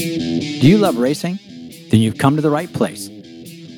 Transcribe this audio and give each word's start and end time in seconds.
Do 0.00 0.06
you 0.66 0.78
love 0.78 0.96
racing? 0.96 1.38
Then 1.90 2.00
you've 2.00 2.16
come 2.16 2.34
to 2.36 2.40
the 2.40 2.48
right 2.48 2.72
place. 2.72 3.10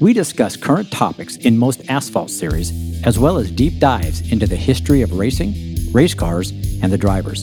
We 0.01 0.13
discuss 0.13 0.57
current 0.57 0.93
topics 0.93 1.35
in 1.37 1.59
most 1.59 1.83
asphalt 1.89 2.31
series, 2.31 2.71
as 3.05 3.19
well 3.19 3.39
as 3.39 3.51
deep 3.51 3.81
dives 3.81 4.31
into 4.31 4.47
the 4.47 4.55
history 4.55 5.03
of 5.03 5.15
racing, 5.15 5.91
race 5.91 6.15
cars, 6.15 6.53
and 6.81 6.93
the 6.93 6.99
drivers. 6.99 7.43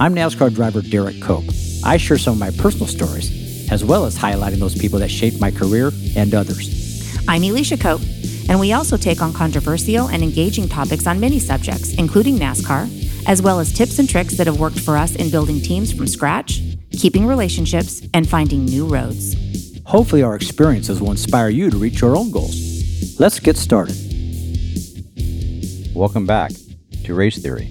I'm 0.00 0.12
NASCAR 0.12 0.52
driver 0.52 0.80
Derrike 0.80 1.22
Cope. 1.22 1.44
I 1.84 1.98
share 1.98 2.18
some 2.18 2.32
of 2.32 2.40
my 2.40 2.50
personal 2.50 2.88
stories, 2.88 3.70
as 3.70 3.84
well 3.84 4.04
as 4.04 4.18
highlighting 4.18 4.58
those 4.58 4.76
people 4.76 4.98
that 4.98 5.10
shaped 5.10 5.40
my 5.40 5.52
career 5.52 5.92
and 6.16 6.34
others. 6.34 7.16
I'm 7.28 7.44
Elisha 7.44 7.76
Cope, 7.76 8.02
and 8.48 8.58
we 8.58 8.72
also 8.72 8.96
take 8.96 9.22
on 9.22 9.32
controversial 9.34 10.08
and 10.08 10.24
engaging 10.24 10.68
topics 10.68 11.06
on 11.06 11.20
many 11.20 11.38
subjects, 11.38 11.94
including 11.94 12.38
NASCAR, 12.38 12.88
as 13.28 13.40
well 13.40 13.60
as 13.60 13.72
tips 13.72 14.00
and 14.00 14.08
tricks 14.08 14.36
that 14.36 14.48
have 14.48 14.58
worked 14.58 14.80
for 14.80 14.96
us 14.96 15.14
in 15.14 15.30
building 15.30 15.60
teams 15.60 15.92
from 15.92 16.08
scratch, 16.08 16.60
keeping 16.96 17.26
relationships, 17.26 18.02
and 18.14 18.28
finding 18.28 18.64
new 18.64 18.86
roads. 18.86 19.34
Hopefully, 19.84 20.22
our 20.22 20.34
experiences 20.34 21.00
will 21.00 21.10
inspire 21.10 21.48
you 21.48 21.70
to 21.70 21.76
reach 21.76 22.00
your 22.00 22.16
own 22.16 22.30
goals. 22.30 23.20
Let's 23.20 23.38
get 23.38 23.56
started. 23.56 23.96
Welcome 25.94 26.26
back 26.26 26.52
to 27.04 27.14
Race 27.14 27.38
Theory. 27.38 27.68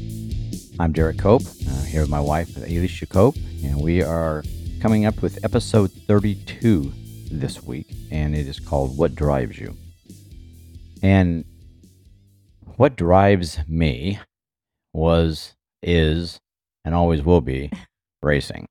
I'm 0.80 0.94
Derrike 0.94 1.20
Cope, 1.20 1.44
uh, 1.44 1.82
here 1.84 2.02
with 2.02 2.10
my 2.10 2.20
wife, 2.20 2.58
Elisha 2.58 3.06
Cope, 3.06 3.36
and 3.64 3.82
we 3.82 4.02
are 4.02 4.44
coming 4.82 5.06
up 5.06 5.22
with 5.22 5.44
episode 5.44 5.92
32 5.92 6.92
this 7.32 7.64
week, 7.64 7.88
and 8.12 8.36
it 8.36 8.48
is 8.48 8.60
called 8.60 8.98
What 8.98 9.16
Drives 9.16 9.58
You? 9.58 9.76
And 11.02 11.46
what 12.78 12.96
drives 12.96 13.60
me 13.68 14.20
was, 14.94 15.54
is, 15.82 16.40
and 16.84 16.94
always 16.94 17.24
will 17.24 17.42
be 17.42 17.72
racing. 18.22 18.68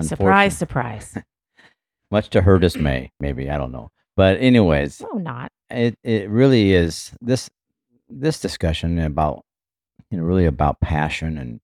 Surprise, 0.00 0.56
surprise. 0.56 1.18
much 2.10 2.30
to 2.30 2.42
her 2.42 2.58
dismay, 2.58 3.12
maybe 3.20 3.50
I 3.50 3.58
don't 3.58 3.72
know. 3.72 3.90
But 4.16 4.38
anyways, 4.40 5.00
no, 5.00 5.18
not. 5.18 5.50
It 5.70 5.98
it 6.02 6.28
really 6.28 6.72
is 6.72 7.12
this 7.20 7.50
this 8.08 8.38
discussion 8.40 8.98
about 8.98 9.44
you 10.10 10.18
know 10.18 10.24
really 10.24 10.44
about 10.44 10.80
passion 10.80 11.38
and 11.38 11.60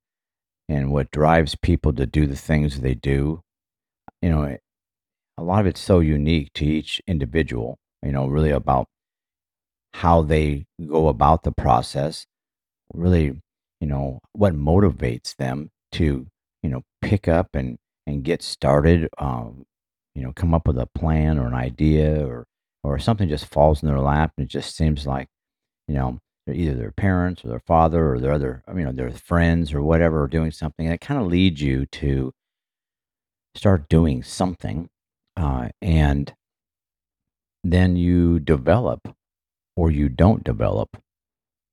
and 0.68 0.90
what 0.90 1.10
drives 1.10 1.54
people 1.54 1.92
to 1.94 2.06
do 2.06 2.26
the 2.26 2.36
things 2.36 2.80
they 2.80 2.94
do. 2.94 3.42
You 4.22 4.30
know, 4.30 4.56
a 5.36 5.42
lot 5.42 5.60
of 5.60 5.66
it's 5.66 5.80
so 5.80 6.00
unique 6.00 6.52
to 6.54 6.64
each 6.64 7.00
individual. 7.06 7.78
You 8.02 8.12
know, 8.12 8.26
really 8.26 8.50
about 8.50 8.88
how 9.94 10.22
they 10.22 10.66
go 10.86 11.08
about 11.08 11.42
the 11.42 11.52
process. 11.52 12.26
Really, 12.94 13.40
you 13.80 13.86
know, 13.86 14.20
what 14.32 14.54
motivates 14.54 15.36
them 15.36 15.70
to 15.92 16.26
you 16.62 16.70
know 16.70 16.82
pick 17.02 17.28
up 17.28 17.54
and 17.54 17.78
and 18.08 18.24
get 18.24 18.42
started. 18.42 19.08
Um, 19.18 19.66
you 20.14 20.22
know, 20.22 20.32
come 20.32 20.54
up 20.54 20.66
with 20.66 20.78
a 20.78 20.86
plan 20.86 21.38
or 21.38 21.46
an 21.46 21.54
idea 21.54 22.26
or 22.26 22.46
or 22.82 22.98
something 22.98 23.28
just 23.28 23.46
falls 23.46 23.82
in 23.82 23.88
their 23.88 24.00
lap 24.00 24.32
and 24.36 24.46
it 24.46 24.50
just 24.50 24.76
seems 24.76 25.06
like, 25.06 25.28
you 25.86 25.94
know, 25.94 26.18
either 26.50 26.74
their 26.74 26.92
parents 26.92 27.44
or 27.44 27.48
their 27.48 27.60
father 27.60 28.12
or 28.12 28.18
their 28.18 28.32
other, 28.32 28.62
you 28.68 28.84
know, 28.84 28.92
their 28.92 29.10
friends 29.10 29.74
or 29.74 29.82
whatever 29.82 30.22
are 30.22 30.28
doing 30.28 30.50
something. 30.50 30.86
And 30.86 30.94
it 30.94 31.00
kind 31.00 31.20
of 31.20 31.26
leads 31.26 31.60
you 31.60 31.86
to 31.86 32.32
start 33.54 33.88
doing 33.88 34.22
something. 34.22 34.88
Uh, 35.36 35.68
and 35.82 36.34
then 37.62 37.96
you 37.96 38.40
develop 38.40 39.14
or 39.76 39.90
you 39.90 40.08
don't 40.08 40.42
develop 40.42 40.96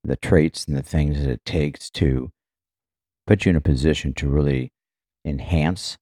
the 0.04 0.18
traits 0.18 0.66
and 0.66 0.76
the 0.76 0.84
things 0.84 1.20
that 1.20 1.30
it 1.30 1.46
takes 1.46 1.90
to 1.92 2.32
put 3.26 3.46
you 3.46 3.52
in 3.52 3.56
a 3.56 3.62
position 3.62 4.14
to 4.14 4.28
really 4.28 4.72
enhance 5.24 5.98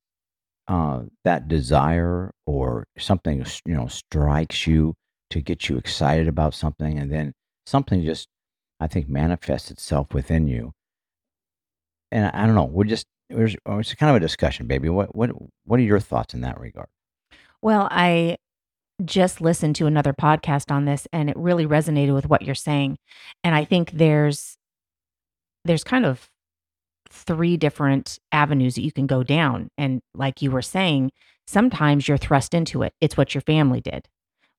uh, 0.67 1.01
that 1.23 1.47
desire 1.47 2.31
or 2.45 2.85
something 2.97 3.45
you 3.65 3.75
know 3.75 3.87
strikes 3.87 4.65
you 4.65 4.93
to 5.29 5.41
get 5.41 5.67
you 5.67 5.77
excited 5.77 6.27
about 6.27 6.53
something 6.53 6.97
and 6.97 7.11
then 7.11 7.33
something 7.65 8.03
just 8.03 8.27
i 8.79 8.87
think 8.87 9.09
manifests 9.09 9.71
itself 9.71 10.13
within 10.13 10.47
you. 10.47 10.71
And 12.11 12.25
i, 12.25 12.43
I 12.43 12.45
don't 12.45 12.55
know 12.55 12.65
we're 12.65 12.85
just 12.85 13.07
it's 13.29 13.95
kind 13.95 14.09
of 14.09 14.15
a 14.15 14.19
discussion 14.19 14.67
baby. 14.67 14.89
What 14.89 15.15
what 15.15 15.31
what 15.65 15.79
are 15.79 15.83
your 15.83 15.99
thoughts 15.99 16.33
in 16.33 16.41
that 16.41 16.59
regard? 16.59 16.87
Well 17.61 17.87
i 17.91 18.37
just 19.03 19.41
listened 19.41 19.75
to 19.75 19.87
another 19.87 20.13
podcast 20.13 20.71
on 20.71 20.85
this 20.85 21.07
and 21.11 21.29
it 21.29 21.35
really 21.35 21.65
resonated 21.65 22.13
with 22.13 22.27
what 22.27 22.43
you're 22.43 22.53
saying 22.53 22.95
and 23.43 23.55
i 23.55 23.65
think 23.65 23.91
there's 23.91 24.55
there's 25.65 25.83
kind 25.83 26.05
of 26.05 26.29
three 27.13 27.57
different 27.57 28.19
avenues 28.31 28.75
that 28.75 28.81
you 28.81 28.91
can 28.91 29.07
go 29.07 29.23
down. 29.23 29.69
And 29.77 30.01
like 30.15 30.41
you 30.41 30.51
were 30.51 30.61
saying, 30.61 31.11
sometimes 31.47 32.07
you're 32.07 32.17
thrust 32.17 32.53
into 32.53 32.83
it. 32.83 32.93
It's 32.99 33.15
what 33.15 33.35
your 33.35 33.41
family 33.41 33.81
did, 33.81 34.07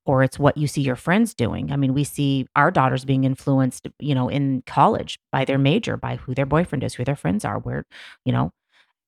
or 0.06 0.22
it's 0.22 0.38
what 0.38 0.56
you 0.56 0.66
see 0.66 0.82
your 0.82 0.97
friends 0.97 1.34
doing. 1.34 1.72
I 1.72 1.76
mean, 1.76 1.94
we 1.94 2.04
see 2.04 2.47
our 2.54 2.70
daughters 2.70 3.04
being 3.04 3.25
influenced, 3.25 3.88
you 3.98 4.14
know, 4.14 4.28
in 4.28 4.62
college 4.66 5.19
by 5.32 5.44
their 5.44 5.59
major, 5.59 5.97
by 5.97 6.16
who 6.16 6.34
their 6.34 6.47
boyfriend 6.47 6.84
is, 6.84 6.94
who 6.94 7.04
their 7.04 7.16
friends 7.16 7.44
are, 7.44 7.59
where, 7.59 7.84
you 8.25 8.32
know, 8.32 8.53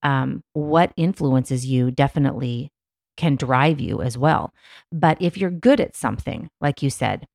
um, 0.03 0.43
what 0.53 0.93
influences 0.97 1.67
you 1.67 1.91
definitely 1.91 2.71
can 3.17 3.37
drive 3.37 3.81
you 3.81 4.03
as 4.03 4.19
well. 4.19 4.53
But 4.93 5.17
if 5.21 5.39
you're 5.39 5.51
good 5.51 5.81
at 5.81 5.97
something, 5.97 6.51
like 6.61 6.83
you 6.83 6.91
said, 6.91 7.27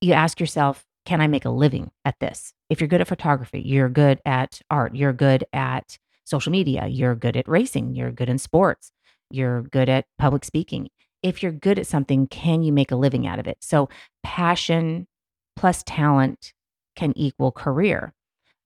you 0.00 0.12
ask 0.12 0.38
yourself, 0.38 0.85
can 1.06 1.20
I 1.20 1.28
make 1.28 1.44
a 1.44 1.50
living 1.50 1.90
at 2.04 2.18
this? 2.20 2.52
If 2.68 2.80
you're 2.80 2.88
good 2.88 3.00
at 3.00 3.08
photography, 3.08 3.62
you're 3.64 3.88
good 3.88 4.20
at 4.26 4.60
art, 4.70 4.94
you're 4.94 5.12
good 5.12 5.44
at 5.52 5.98
social 6.24 6.50
media, 6.50 6.88
you're 6.88 7.14
good 7.14 7.36
at 7.36 7.48
racing, 7.48 7.94
you're 7.94 8.10
good 8.10 8.28
in 8.28 8.38
sports, 8.38 8.90
you're 9.30 9.62
good 9.62 9.88
at 9.88 10.04
public 10.18 10.44
speaking. 10.44 10.88
If 11.22 11.42
you're 11.42 11.52
good 11.52 11.78
at 11.78 11.86
something, 11.86 12.26
can 12.26 12.62
you 12.62 12.72
make 12.72 12.90
a 12.90 12.96
living 12.96 13.26
out 13.26 13.38
of 13.38 13.46
it? 13.46 13.58
So, 13.60 13.88
passion 14.22 15.06
plus 15.54 15.82
talent 15.84 16.52
can 16.96 17.16
equal 17.16 17.52
career. 17.52 18.12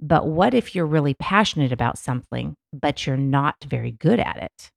But 0.01 0.27
what 0.27 0.55
if 0.55 0.75
you're 0.75 0.87
really 0.87 1.15
passionate 1.15 1.73
about 1.73 1.99
something, 1.99 2.57
but 2.73 3.07
you're 3.07 3.19
not 3.19 3.57
very 3.65 3.93
good 3.93 4.19
at 4.19 4.39
it? 4.39 4.71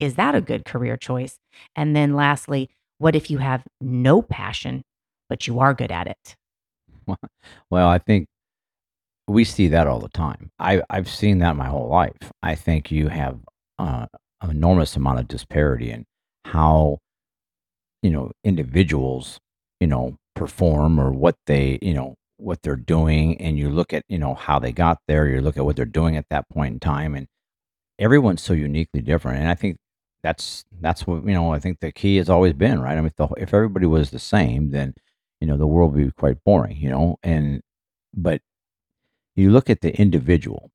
Is 0.00 0.16
that 0.16 0.34
a 0.34 0.40
good 0.40 0.64
career 0.64 0.96
choice? 0.96 1.38
And 1.76 1.94
then 1.94 2.14
lastly, 2.14 2.68
what 2.98 3.14
if 3.14 3.30
you 3.30 3.38
have 3.38 3.64
no 3.80 4.22
passion, 4.22 4.82
but 5.28 5.46
you 5.46 5.60
are 5.60 5.72
good 5.72 5.92
at 5.92 6.08
it? 6.08 6.36
well, 7.70 7.88
I 7.88 7.98
think 7.98 8.26
we 9.28 9.44
see 9.44 9.68
that 9.68 9.86
all 9.86 9.98
the 10.00 10.08
time. 10.08 10.50
I, 10.58 10.82
I've 10.90 11.08
seen 11.08 11.38
that 11.38 11.56
my 11.56 11.66
whole 11.66 11.88
life. 11.88 12.32
I 12.42 12.54
think 12.54 12.90
you 12.90 13.08
have 13.08 13.38
uh, 13.78 14.06
an 14.40 14.50
enormous 14.50 14.96
amount 14.96 15.20
of 15.20 15.28
disparity 15.28 15.90
in 15.90 16.04
how, 16.44 16.98
you 18.02 18.10
know, 18.10 18.30
individuals, 18.44 19.38
you 19.80 19.86
know, 19.88 20.16
perform 20.34 21.00
or 21.00 21.10
what 21.10 21.36
they, 21.46 21.78
you 21.82 21.94
know, 21.94 22.14
what 22.36 22.62
they're 22.62 22.76
doing. 22.76 23.40
And 23.40 23.58
you 23.58 23.70
look 23.70 23.92
at, 23.92 24.04
you 24.08 24.18
know, 24.18 24.34
how 24.34 24.58
they 24.58 24.72
got 24.72 24.98
there. 25.08 25.26
You 25.26 25.40
look 25.40 25.56
at 25.56 25.64
what 25.64 25.76
they're 25.76 25.84
doing 25.84 26.16
at 26.16 26.26
that 26.30 26.48
point 26.48 26.74
in 26.74 26.80
time. 26.80 27.14
And 27.14 27.26
everyone's 27.98 28.42
so 28.42 28.52
uniquely 28.52 29.00
different. 29.00 29.40
And 29.40 29.48
I 29.48 29.54
think 29.54 29.76
that's, 30.22 30.64
that's 30.80 31.06
what, 31.06 31.24
you 31.26 31.34
know, 31.34 31.52
I 31.52 31.58
think 31.58 31.80
the 31.80 31.92
key 31.92 32.16
has 32.16 32.30
always 32.30 32.52
been, 32.52 32.80
right? 32.80 32.92
I 32.92 32.96
mean, 32.96 33.06
if, 33.06 33.16
the, 33.16 33.28
if 33.36 33.54
everybody 33.54 33.86
was 33.86 34.10
the 34.10 34.18
same, 34.18 34.70
then, 34.70 34.94
you 35.40 35.46
know, 35.46 35.56
the 35.56 35.66
world 35.66 35.94
would 35.94 36.04
be 36.06 36.12
quite 36.12 36.42
boring, 36.44 36.76
you 36.76 36.88
know, 36.88 37.16
and, 37.22 37.60
but 38.14 38.40
you 39.34 39.50
look 39.50 39.68
at 39.68 39.80
the 39.82 39.94
individual. 40.00 40.70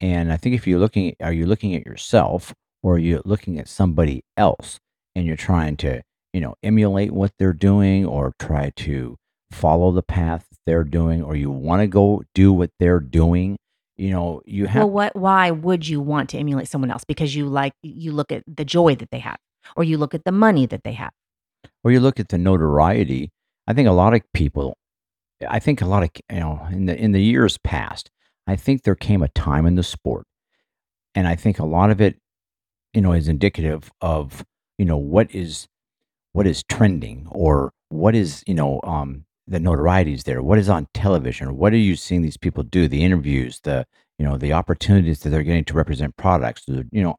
And 0.00 0.32
I 0.32 0.36
think 0.36 0.54
if 0.54 0.66
you're 0.66 0.78
looking, 0.78 1.14
are 1.20 1.32
you 1.32 1.46
looking 1.46 1.74
at 1.74 1.86
yourself 1.86 2.54
or 2.82 2.94
are 2.94 2.98
you 2.98 3.22
looking 3.24 3.58
at 3.58 3.68
somebody 3.68 4.24
else 4.36 4.78
and 5.14 5.26
you're 5.26 5.36
trying 5.36 5.76
to, 5.78 6.02
you 6.32 6.40
know, 6.40 6.54
emulate 6.62 7.12
what 7.12 7.32
they're 7.38 7.52
doing 7.52 8.04
or 8.04 8.32
try 8.38 8.72
to 8.76 9.16
follow 9.50 9.92
the 9.92 10.02
path 10.02 10.46
they're 10.66 10.84
doing 10.84 11.22
or 11.22 11.36
you 11.36 11.50
want 11.50 11.80
to 11.80 11.86
go 11.86 12.22
do 12.34 12.52
what 12.52 12.70
they're 12.78 13.00
doing? 13.00 13.56
You 13.96 14.10
know, 14.10 14.42
you 14.44 14.66
have. 14.66 14.82
Well, 14.82 14.90
what, 14.90 15.16
why 15.16 15.50
would 15.50 15.88
you 15.88 16.00
want 16.00 16.28
to 16.30 16.38
emulate 16.38 16.68
someone 16.68 16.90
else? 16.90 17.04
Because 17.04 17.34
you 17.34 17.46
like, 17.46 17.72
you 17.82 18.12
look 18.12 18.30
at 18.30 18.42
the 18.46 18.64
joy 18.64 18.94
that 18.96 19.10
they 19.10 19.20
have 19.20 19.38
or 19.76 19.84
you 19.84 19.96
look 19.96 20.14
at 20.14 20.24
the 20.24 20.32
money 20.32 20.66
that 20.66 20.84
they 20.84 20.92
have. 20.92 21.12
Or 21.82 21.90
you 21.90 22.00
look 22.00 22.20
at 22.20 22.28
the 22.28 22.38
notoriety. 22.38 23.30
I 23.66 23.72
think 23.72 23.88
a 23.88 23.92
lot 23.92 24.14
of 24.14 24.22
people 24.32 24.76
I 25.48 25.58
think 25.58 25.82
a 25.82 25.86
lot 25.86 26.02
of 26.02 26.10
you 26.30 26.40
know 26.40 26.66
in 26.70 26.86
the 26.86 26.96
in 26.96 27.12
the 27.12 27.22
years 27.22 27.58
past, 27.58 28.10
I 28.46 28.56
think 28.56 28.82
there 28.82 28.94
came 28.94 29.22
a 29.22 29.28
time 29.28 29.66
in 29.66 29.74
the 29.74 29.82
sport, 29.82 30.26
and 31.14 31.28
I 31.28 31.36
think 31.36 31.58
a 31.58 31.66
lot 31.66 31.90
of 31.90 32.00
it, 32.00 32.16
you 32.94 33.00
know, 33.00 33.12
is 33.12 33.28
indicative 33.28 33.90
of 34.00 34.44
you 34.78 34.84
know 34.84 34.96
what 34.96 35.34
is 35.34 35.66
what 36.32 36.46
is 36.46 36.62
trending 36.64 37.26
or 37.30 37.72
what 37.90 38.14
is 38.14 38.42
you 38.46 38.54
know 38.54 38.80
um, 38.84 39.26
the 39.46 39.60
notoriety 39.60 40.14
is 40.14 40.24
there. 40.24 40.42
What 40.42 40.58
is 40.58 40.68
on 40.68 40.88
television? 40.94 41.56
What 41.56 41.72
are 41.72 41.78
you 41.78 41.96
seeing 41.96 42.22
these 42.22 42.38
people 42.38 42.62
do? 42.62 42.88
The 42.88 43.04
interviews, 43.04 43.60
the 43.62 43.86
you 44.18 44.24
know 44.24 44.38
the 44.38 44.54
opportunities 44.54 45.20
that 45.20 45.30
they're 45.30 45.42
getting 45.42 45.64
to 45.64 45.74
represent 45.74 46.16
products. 46.16 46.64
You 46.68 47.02
know 47.02 47.16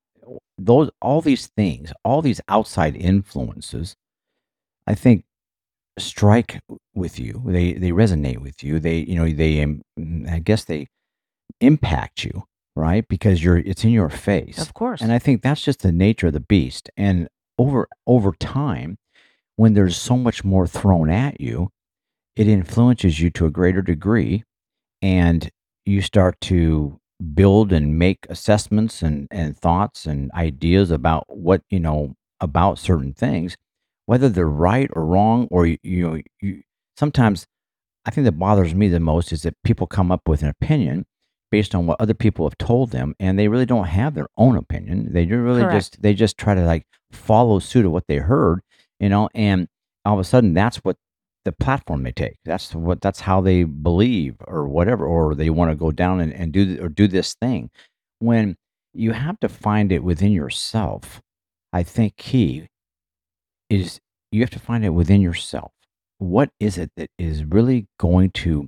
those 0.58 0.90
all 1.02 1.22
these 1.22 1.48
things, 1.48 1.94
all 2.04 2.24
these 2.24 2.42
outside 2.48 2.96
influences. 2.96 3.96
I 4.88 4.96
think 4.96 5.26
strike 5.98 6.60
with 6.96 7.20
you. 7.20 7.44
They 7.46 7.74
they 7.74 7.92
resonate 7.92 8.40
with 8.40 8.64
you. 8.64 8.80
They 8.80 9.00
you 9.00 9.16
know 9.16 9.30
they 9.30 9.62
um, 9.62 9.82
I 10.30 10.40
guess 10.40 10.64
they 10.64 10.88
impact 11.62 12.24
you 12.24 12.44
right? 12.78 13.08
Because 13.08 13.44
you're 13.44 13.58
it's 13.58 13.84
in 13.84 13.90
your 13.90 14.10
face. 14.10 14.60
Of 14.60 14.74
course. 14.74 15.02
And 15.02 15.12
I 15.12 15.20
think 15.20 15.42
that's 15.42 15.64
just 15.64 15.82
the 15.82 15.92
nature 15.92 16.28
of 16.28 16.34
the 16.34 16.40
beast. 16.40 16.90
And 16.96 17.28
over 17.58 17.88
over 18.06 18.32
time, 18.34 18.98
when 19.56 19.74
there's 19.74 19.98
so 19.98 20.16
much 20.16 20.44
more 20.44 20.68
thrown 20.68 21.10
at 21.10 21.42
you, 21.42 21.70
it 22.36 22.48
influences 22.48 23.20
you 23.20 23.30
to 23.32 23.48
a 23.48 23.52
greater 23.52 23.82
degree 23.82 24.44
and 25.02 25.50
you 25.86 26.02
start 26.02 26.40
to 26.42 27.00
build 27.34 27.74
and 27.74 27.98
make 27.98 28.28
assessments 28.30 29.02
and, 29.02 29.28
and 29.32 29.58
thoughts 29.58 30.06
and 30.06 30.32
ideas 30.34 30.92
about 30.92 31.26
what 31.28 31.64
you 31.70 31.80
know 31.80 32.16
about 32.40 32.78
certain 32.78 33.14
things 33.14 33.56
whether 34.08 34.28
they're 34.28 34.50
right 34.50 34.90
or 34.94 35.06
wrong 35.06 35.48
or 35.52 35.68
you, 35.68 35.78
you 35.84 36.10
know 36.10 36.22
you 36.42 36.64
sometimes 36.98 37.46
i 38.06 38.12
think 38.12 38.26
that 38.26 38.40
bothers 38.40 38.74
me 38.74 38.88
the 38.88 39.00
most 39.00 39.32
is 39.32 39.44
that 39.44 39.56
people 39.64 39.86
come 39.86 40.12
up 40.12 40.28
with 40.28 40.42
an 40.42 40.50
opinion 40.50 41.06
based 41.52 41.74
on 41.74 41.86
what 41.86 42.00
other 42.02 42.14
people 42.14 42.46
have 42.46 42.58
told 42.58 42.92
them 42.92 43.16
and 43.20 43.38
they 43.38 43.48
really 43.48 43.66
don't 43.66 43.86
have 43.86 44.14
their 44.14 44.28
own 44.38 44.58
opinion. 44.58 45.14
They 45.14 45.26
really 45.26 45.62
Correct. 45.62 45.76
just 45.76 46.02
they 46.02 46.14
just 46.14 46.38
try 46.38 46.54
to 46.54 46.66
like 46.66 46.86
follow 47.12 47.60
suit 47.60 47.86
of 47.86 47.92
what 47.92 48.08
they 48.08 48.18
heard 48.18 48.60
you 49.00 49.08
know 49.08 49.30
and 49.34 49.68
all 50.04 50.16
of 50.16 50.20
a 50.20 50.26
sudden 50.26 50.54
that's 50.54 50.78
what 50.78 50.98
the 51.46 51.54
platform 51.54 52.04
they 52.04 52.12
take. 52.12 52.36
That's 52.44 52.76
what 52.76 53.00
that's 53.00 53.22
how 53.22 53.40
they 53.40 53.64
believe 53.64 54.36
or 54.46 54.68
whatever 54.68 55.06
or 55.06 55.36
they 55.36 55.50
want 55.50 55.72
to 55.72 55.76
go 55.76 55.92
down 55.92 56.20
and, 56.20 56.34
and 56.34 56.52
do 56.52 56.66
th- 56.66 56.80
or 56.80 56.90
do 56.90 57.08
this 57.08 57.34
thing. 57.36 57.70
When 58.20 58.58
you 58.94 59.12
have 59.12 59.40
to 59.40 59.48
find 59.48 59.92
it 59.92 60.04
within 60.04 60.32
yourself 60.32 61.22
i 61.72 61.84
think 61.84 62.16
key 62.18 62.68
is 63.70 64.00
you 64.32 64.42
have 64.42 64.50
to 64.50 64.60
find 64.60 64.86
it 64.86 64.90
within 64.90 65.22
yourself 65.22 65.72
what 66.18 66.50
is 66.60 66.78
it 66.78 66.92
that 66.98 67.10
is 67.18 67.44
really 67.46 67.88
going 68.00 68.32
to 68.32 68.68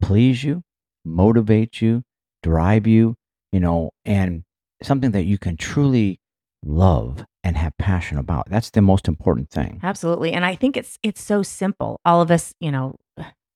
please 0.00 0.44
you 0.44 0.62
motivate 1.04 1.80
you 1.80 2.02
drive 2.42 2.86
you 2.86 3.14
you 3.52 3.60
know 3.60 3.90
and 4.04 4.42
something 4.82 5.10
that 5.10 5.24
you 5.24 5.38
can 5.38 5.56
truly 5.56 6.18
love 6.64 7.24
and 7.42 7.56
have 7.56 7.72
passion 7.78 8.18
about 8.18 8.48
that's 8.50 8.70
the 8.70 8.82
most 8.82 9.08
important 9.08 9.50
thing 9.50 9.80
Absolutely. 9.82 10.32
And 10.32 10.44
I 10.44 10.54
think 10.54 10.76
it's 10.76 10.98
it's 11.02 11.22
so 11.22 11.42
simple. 11.42 11.98
All 12.04 12.20
of 12.20 12.30
us, 12.30 12.52
you 12.60 12.70
know, 12.70 12.96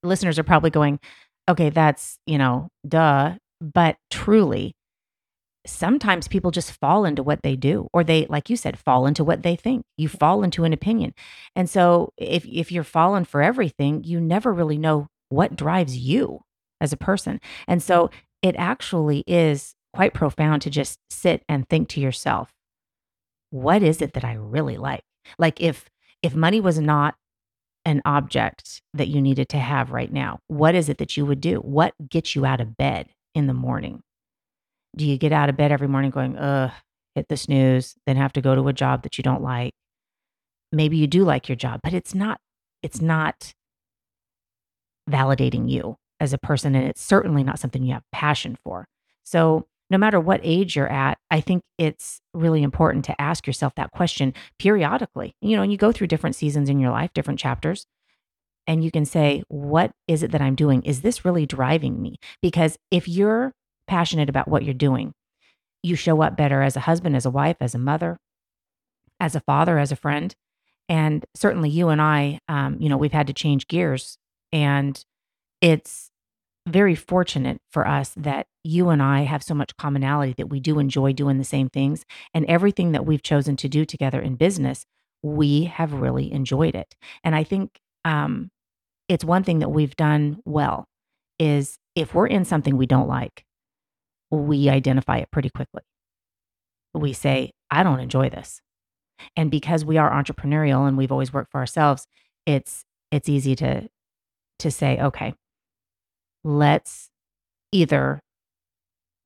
listeners 0.03 0.39
are 0.39 0.45
probably 0.45 0.71
going, 0.71 0.99
okay, 1.49 1.71
that's, 1.71 2.19
you 2.27 2.39
know, 2.39 2.69
duh. 2.87 3.35
But 3.61 3.97
truly, 4.11 4.75
sometimes 5.67 6.29
people 6.29 6.51
just 6.51 6.73
fall 6.73 7.05
into 7.05 7.23
what 7.23 7.43
they 7.43 7.57
do, 7.57 7.89
or 7.93 8.05
they, 8.05 8.27
like 8.27 8.51
you 8.51 8.57
said, 8.57 8.79
fall 8.79 9.07
into 9.07 9.25
what 9.25 9.43
they 9.43 9.57
think. 9.57 9.85
You 9.97 10.09
fall 10.09 10.43
into 10.43 10.65
an 10.65 10.73
opinion. 10.73 11.15
And 11.57 11.69
so 11.69 12.13
if 12.17 12.45
if 12.47 12.71
you're 12.71 12.85
falling 12.85 13.25
for 13.25 13.43
everything, 13.43 14.05
you 14.05 14.21
never 14.21 14.53
really 14.53 14.79
know 14.79 15.09
what 15.29 15.57
drives 15.57 15.97
you 15.97 16.41
as 16.81 16.93
a 16.93 16.99
person. 16.99 17.41
And 17.67 17.83
so 17.83 18.07
mm-hmm. 18.07 18.17
it 18.43 18.57
actually 18.59 19.25
is 19.27 19.75
quite 19.93 20.15
profound 20.15 20.63
to 20.63 20.71
just 20.71 20.99
sit 21.11 21.43
and 21.49 21.69
think 21.69 21.89
to 21.89 22.01
yourself, 22.01 22.51
what 23.51 23.83
is 23.83 24.03
it 24.03 24.15
that 24.15 24.25
I 24.25 24.35
really 24.35 24.77
like? 24.77 25.03
Like 25.39 25.61
if 25.61 25.89
if 26.23 26.35
money 26.35 26.61
was 26.61 26.79
not 26.79 27.15
an 27.85 28.01
object 28.05 28.81
that 28.95 29.09
you 29.09 29.21
needed 29.21 29.49
to 29.51 29.59
have 29.59 29.93
right 29.93 30.13
now, 30.13 30.41
what 30.47 30.75
is 30.75 30.89
it 30.89 30.99
that 30.99 31.17
you 31.17 31.27
would 31.27 31.41
do? 31.41 31.59
What 31.59 31.95
gets 32.09 32.35
you 32.35 32.47
out 32.47 32.61
of 32.61 32.77
bed 32.77 33.09
in 33.35 33.47
the 33.47 33.55
morning? 33.55 34.03
Do 34.95 35.07
you 35.07 35.19
get 35.19 35.33
out 35.33 35.49
of 35.49 35.57
bed 35.57 35.73
every 35.73 35.89
morning 35.89 36.11
going, 36.11 36.37
ugh, 36.37 36.71
hit 37.15 37.29
the 37.29 37.37
snooze, 37.37 37.95
then 38.07 38.17
have 38.17 38.33
to 38.35 38.41
go 38.41 38.55
to 38.55 38.69
a 38.69 38.73
job 38.73 39.03
that 39.03 39.19
you 39.19 39.23
don't 39.23 39.43
like? 39.43 39.73
Maybe 40.73 40.97
you 40.97 41.07
do 41.07 41.25
like 41.25 41.49
your 41.49 41.57
job, 41.57 41.81
but 41.83 41.95
it's 41.95 42.15
not, 42.15 42.41
it's 42.83 43.01
not 43.01 43.53
validating 45.09 45.71
you 45.71 45.97
as 46.21 46.33
a 46.33 46.39
person. 46.39 46.75
And 46.75 46.87
it's 46.87 47.03
certainly 47.03 47.45
not 47.45 47.59
something 47.59 47.83
you 47.83 47.93
have 47.93 48.03
passion 48.13 48.57
for. 48.65 48.87
So 49.25 49.67
no 49.91 49.99
matter 49.99 50.19
what 50.19 50.41
age 50.43 50.77
you're 50.77 50.91
at, 50.91 51.19
I 51.31 51.41
think 51.41 51.63
it's 51.79 52.21
really 52.33 52.63
important 52.63 53.05
to 53.07 53.21
ask 53.21 53.47
yourself 53.47 53.75
that 53.77 53.93
question 53.93 54.35
periodically. 54.59 55.35
You 55.41 55.57
know, 55.57 55.63
and 55.63 55.71
you 55.71 55.79
go 55.79 55.93
through 55.93 56.07
different 56.09 56.37
seasons 56.37 56.69
in 56.69 56.81
your 56.81 56.91
life, 56.91 57.13
different 57.15 57.39
chapters, 57.39 57.87
and 58.67 58.83
you 58.83 58.91
can 58.91 59.05
say, 59.05 59.43
What 59.49 59.93
is 60.09 60.23
it 60.23 60.31
that 60.33 60.41
I'm 60.41 60.55
doing? 60.55 60.83
Is 60.83 61.03
this 61.03 61.25
really 61.25 61.47
driving 61.47 62.01
me? 62.01 62.17
Because 62.43 62.79
if 62.91 63.07
you're 63.07 63.53
passionate 63.87 64.29
about 64.29 64.49
what 64.49 64.65
you're 64.65 64.75
doing, 64.75 65.13
you 65.83 65.97
show 65.97 66.23
up 66.23 66.37
better 66.37 66.63
as 66.63 66.77
a 66.77 66.81
husband, 66.81 67.17
as 67.17 67.27
a 67.27 67.31
wife, 67.31 67.57
as 67.61 67.75
a 67.75 67.79
mother, 67.79 68.19
as 69.21 69.35
a 69.35 69.41
father, 69.41 69.79
as 69.79 69.93
a 69.93 69.97
friend. 69.97 70.35
And 70.89 71.25
certainly 71.35 71.71
you 71.71 71.89
and 71.89 72.01
I, 72.01 72.41
um, 72.49 72.77
you 72.81 72.89
know, 72.89 72.97
we've 72.97 73.13
had 73.13 73.27
to 73.27 73.33
change 73.33 73.69
gears. 73.69 74.19
And 74.53 75.03
it's 75.61 76.11
very 76.67 76.95
fortunate 76.95 77.59
for 77.71 77.87
us 77.87 78.13
that 78.17 78.47
you 78.63 78.89
and 78.89 79.03
I 79.03 79.23
have 79.23 79.43
so 79.43 79.55
much 79.55 79.77
commonality 79.77 80.35
that 80.39 80.49
we 80.49 80.61
do 80.61 80.79
enjoy 80.79 81.13
doing 81.13 81.39
the 81.39 81.45
same 81.45 81.69
things. 81.69 82.05
And 82.33 82.47
everything 82.47 82.93
that 82.93 83.05
we've 83.05 83.23
chosen 83.23 83.57
to 83.57 83.69
do 83.69 83.85
together 83.85 84.21
in 84.21 84.37
business, 84.37 84.85
we 85.23 85.65
have 85.65 85.93
really 85.93 86.33
enjoyed 86.33 86.75
it. 86.75 86.95
And 87.23 87.35
I 87.35 87.45
think 87.45 87.79
um, 88.05 88.51
it's 89.09 89.25
one 89.25 89.45
thing 89.45 89.59
that 89.59 89.71
we've 89.71 89.97
done 89.97 90.39
well 90.45 90.87
is 91.39 91.79
if 91.95 92.15
we're 92.15 92.27
in 92.27 92.45
something 92.45 92.77
we 92.77 92.87
don't 92.87 93.09
like, 93.09 93.45
we 94.39 94.69
identify 94.69 95.19
it 95.19 95.31
pretty 95.31 95.51
quickly. 95.51 95.83
We 96.95 97.13
say, 97.13 97.53
I 97.71 97.83
don't 97.83 98.01
enjoy 98.01 98.31
this. 98.31 98.61
And 99.37 99.51
because 99.51 99.85
we 99.85 99.97
are 99.97 100.11
entrepreneurial 100.11 100.87
and 100.87 100.97
we've 100.97 101.13
always 101.13 101.33
worked 101.33 101.51
for 101.51 101.59
ourselves, 101.59 102.07
it's 102.47 102.85
it's 103.11 103.29
easy 103.29 103.55
to 103.57 103.89
to 104.61 104.71
say, 104.71 104.99
okay, 105.01 105.35
let's 106.45 107.11
either 107.73 108.21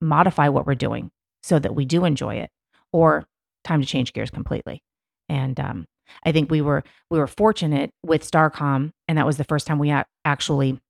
modify 0.01 0.49
what 0.49 0.67
we're 0.67 0.75
doing 0.75 1.11
so 1.43 1.59
that 1.59 1.75
we 1.75 1.85
do 1.85 2.05
enjoy 2.05 2.37
it 2.37 2.51
or 2.93 3.27
time 3.65 3.81
to 3.81 3.87
change 3.87 4.13
gears 4.13 4.31
completely 4.31 4.81
and 5.29 5.59
um, 5.59 5.87
i 6.25 6.31
think 6.31 6.51
we 6.51 6.61
were 6.61 6.85
we 7.11 7.19
were 7.19 7.27
fortunate 7.27 7.91
with 8.05 8.29
starcom 8.29 8.91
and 9.09 9.19
that 9.19 9.27
was 9.27 9.37
the 9.37 9.45
first 9.45 9.67
time 9.67 9.79
we 9.79 9.91
ac- 9.91 10.05
actually 10.25 10.81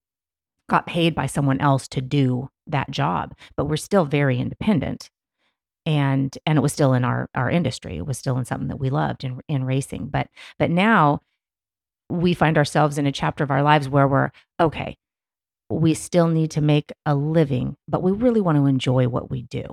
got 0.69 0.87
paid 0.87 1.15
by 1.15 1.27
someone 1.27 1.61
else 1.61 1.89
to 1.89 2.01
do 2.01 2.49
that 2.67 2.91
job 2.91 3.35
but 3.57 3.67
we're 3.67 3.77
still 3.77 4.05
very 4.05 4.39
independent 4.39 5.11
and 5.87 6.37
and 6.45 6.59
it 6.59 6.63
was 6.63 6.73
still 6.73 6.93
in 6.93 7.05
our 7.05 7.29
our 7.35 7.51
industry 7.51 7.97
it 7.97 8.07
was 8.07 8.19
still 8.19 8.39
in 8.39 8.45
something 8.45 8.69
that 8.69 8.81
we 8.81 8.91
loved 8.91 9.25
in 9.25 9.41
in 9.49 9.65
racing 9.65 10.07
but 10.07 10.29
but 10.59 10.71
now 10.71 11.21
we 12.11 12.35
find 12.35 12.57
ourselves 12.57 12.99
in 12.99 13.07
a 13.07 13.13
chapter 13.13 13.45
of 13.45 13.51
our 13.51 13.63
lives 13.63 13.89
where 13.89 14.09
we're 14.09 14.31
okay 14.61 14.97
we 15.71 15.95
still 15.95 16.29
need 16.29 16.51
to 16.53 16.61
make 16.61 16.93
a 17.05 17.15
living, 17.15 17.77
but 17.87 18.03
we 18.03 18.13
really 18.13 18.41
want 18.41 18.57
to 18.57 18.67
enjoy 18.67 19.09
what 19.09 19.31
we 19.31 19.43
do. 19.43 19.65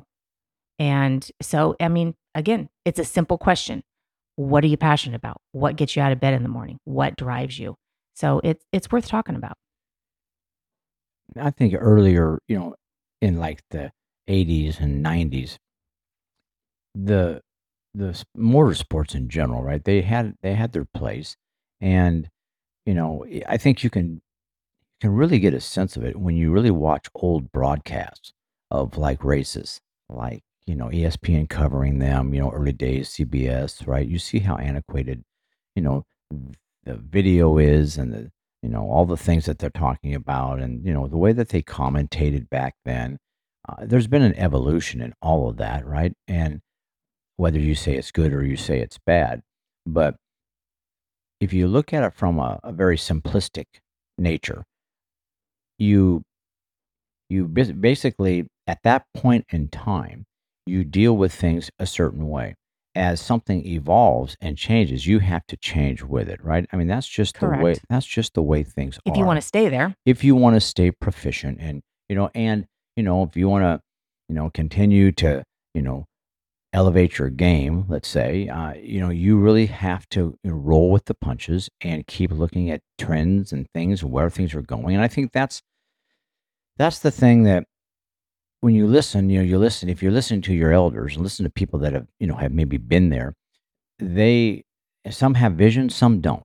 And 0.77 1.25
so, 1.41 1.75
I 1.79 1.87
mean, 1.87 2.15
again, 2.33 2.69
it's 2.83 2.99
a 2.99 3.05
simple 3.05 3.37
question. 3.37 3.83
What 4.35 4.63
are 4.65 4.67
you 4.67 4.77
passionate 4.77 5.15
about? 5.15 5.37
What 5.53 5.77
gets 5.77 5.95
you 5.95 6.01
out 6.01 6.11
of 6.11 6.19
bed 6.19 6.33
in 6.33 6.43
the 6.43 6.49
morning? 6.49 6.79
What 6.83 7.15
drives 7.15 7.57
you? 7.57 7.75
So 8.15 8.41
it's 8.43 8.65
it's 8.73 8.91
worth 8.91 9.07
talking 9.07 9.35
about. 9.35 9.55
I 11.37 11.51
think 11.51 11.75
earlier, 11.77 12.39
you 12.47 12.57
know, 12.57 12.75
in 13.21 13.37
like 13.37 13.61
the 13.71 13.91
80s 14.27 14.79
and 14.79 15.03
90s, 15.03 15.57
the 16.93 17.41
the 17.93 18.23
motorsports 18.37 19.15
in 19.15 19.29
general, 19.29 19.63
right? 19.63 19.83
They 19.83 20.01
had 20.01 20.35
they 20.41 20.53
had 20.55 20.73
their 20.73 20.85
place, 20.85 21.35
and 21.81 22.29
you 22.85 22.93
know, 22.93 23.25
I 23.47 23.57
think 23.57 23.83
you 23.83 23.89
can 23.89 24.21
can 25.01 25.11
really 25.13 25.39
get 25.39 25.53
a 25.53 25.61
sense 25.61 25.97
of 25.97 26.03
it 26.05 26.17
when 26.19 26.35
you 26.37 26.51
really 26.51 26.71
watch 26.71 27.07
old 27.15 27.51
broadcasts 27.51 28.33
of 28.71 28.97
like 28.97 29.23
races, 29.23 29.81
like 30.09 30.43
you 30.67 30.75
know 30.75 30.89
ESPN 30.89 31.47
covering 31.47 31.99
them, 31.99 32.33
you 32.33 32.41
know, 32.41 32.51
early 32.51 32.73
days 32.73 33.09
CBS, 33.11 33.87
right? 33.87 34.07
You 34.07 34.19
see 34.19 34.39
how 34.39 34.57
antiquated, 34.57 35.23
you 35.75 35.81
know, 35.83 36.05
the 36.85 36.95
video 36.95 37.57
is, 37.57 37.97
and 37.97 38.13
the 38.13 38.31
you 38.65 38.71
know 38.71 38.89
all 38.89 39.05
the 39.05 39.15
things 39.15 39.45
that 39.45 39.59
they're 39.59 39.69
talking 39.69 40.15
about, 40.15 40.59
and 40.59 40.83
you 40.83 40.91
know 40.91 41.07
the 41.07 41.17
way 41.17 41.33
that 41.33 41.49
they 41.49 41.61
commentated 41.61 42.49
back 42.49 42.73
then. 42.83 43.19
Uh, 43.69 43.85
there's 43.85 44.07
been 44.07 44.23
an 44.23 44.35
evolution 44.35 45.01
in 45.01 45.13
all 45.21 45.47
of 45.47 45.57
that, 45.57 45.85
right? 45.85 46.13
And 46.27 46.61
whether 47.37 47.59
you 47.59 47.75
say 47.75 47.95
it's 47.95 48.11
good 48.11 48.33
or 48.33 48.43
you 48.43 48.55
say 48.55 48.79
it's 48.79 48.97
bad, 49.05 49.41
but 49.85 50.15
if 51.39 51.53
you 51.53 51.67
look 51.67 51.93
at 51.93 52.03
it 52.03 52.13
from 52.15 52.39
a, 52.39 52.59
a 52.63 52.71
very 52.71 52.97
simplistic 52.97 53.65
nature, 54.17 54.63
you 55.77 56.23
you 57.29 57.45
basically 57.45 58.47
at 58.65 58.79
that 58.83 59.05
point 59.13 59.45
in 59.49 59.67
time 59.67 60.25
you 60.65 60.83
deal 60.83 61.15
with 61.15 61.33
things 61.33 61.69
a 61.77 61.85
certain 61.85 62.29
way 62.29 62.55
as 62.95 63.19
something 63.19 63.65
evolves 63.65 64.37
and 64.41 64.57
changes 64.57 65.05
you 65.05 65.19
have 65.19 65.45
to 65.47 65.57
change 65.57 66.03
with 66.03 66.29
it 66.29 66.43
right? 66.43 66.65
I 66.71 66.77
mean 66.77 66.87
that's 66.87 67.07
just 67.07 67.39
the 67.39 67.47
way 67.47 67.75
that's 67.89 68.05
just 68.05 68.33
the 68.33 68.43
way 68.43 68.63
things 68.63 68.97
If 69.05 69.11
are 69.11 69.13
If 69.13 69.17
you 69.17 69.25
want 69.25 69.37
to 69.37 69.47
stay 69.47 69.69
there, 69.69 69.95
if 70.05 70.23
you 70.23 70.35
want 70.35 70.55
to 70.55 70.61
stay 70.61 70.91
proficient 70.91 71.57
and 71.59 71.81
you 72.09 72.15
know 72.15 72.29
and 72.33 72.65
you 72.95 73.03
know 73.03 73.23
if 73.23 73.35
you 73.35 73.49
want 73.49 73.63
to 73.63 73.81
you 74.29 74.35
know 74.35 74.49
continue 74.49 75.11
to 75.13 75.43
you 75.73 75.81
know 75.81 76.05
elevate 76.73 77.17
your 77.17 77.29
game 77.29 77.85
let's 77.87 78.07
say 78.07 78.49
uh, 78.49 78.73
you 78.73 78.99
know 78.99 79.09
you 79.09 79.37
really 79.37 79.67
have 79.67 80.07
to 80.09 80.37
roll 80.43 80.91
with 80.91 81.05
the 81.05 81.13
punches 81.13 81.69
and 81.81 82.05
keep 82.05 82.31
looking 82.31 82.69
at 82.69 82.81
trends 82.97 83.53
and 83.53 83.65
things 83.73 84.03
where 84.03 84.29
things 84.29 84.53
are 84.53 84.61
going 84.61 84.93
and 84.93 85.03
i 85.03 85.07
think 85.07 85.31
that's 85.31 85.61
that's 86.77 86.99
the 86.99 87.11
thing 87.11 87.43
that 87.43 87.63
when 88.65 88.73
you 88.73 88.87
listen, 88.87 89.29
you 89.29 89.37
know, 89.37 89.45
you 89.45 89.59
listen. 89.59 89.89
If 89.89 90.01
you're 90.01 90.11
listening 90.11 90.41
to 90.41 90.53
your 90.55 90.71
elders 90.71 91.13
and 91.13 91.21
listen 91.21 91.43
to 91.43 91.51
people 91.51 91.77
that 91.81 91.93
have, 91.93 92.07
you 92.19 92.25
know, 92.25 92.33
have 92.33 92.51
maybe 92.51 92.77
been 92.77 93.09
there, 93.09 93.35
they 93.99 94.63
some 95.11 95.35
have 95.35 95.53
vision, 95.53 95.87
some 95.91 96.19
don't. 96.19 96.41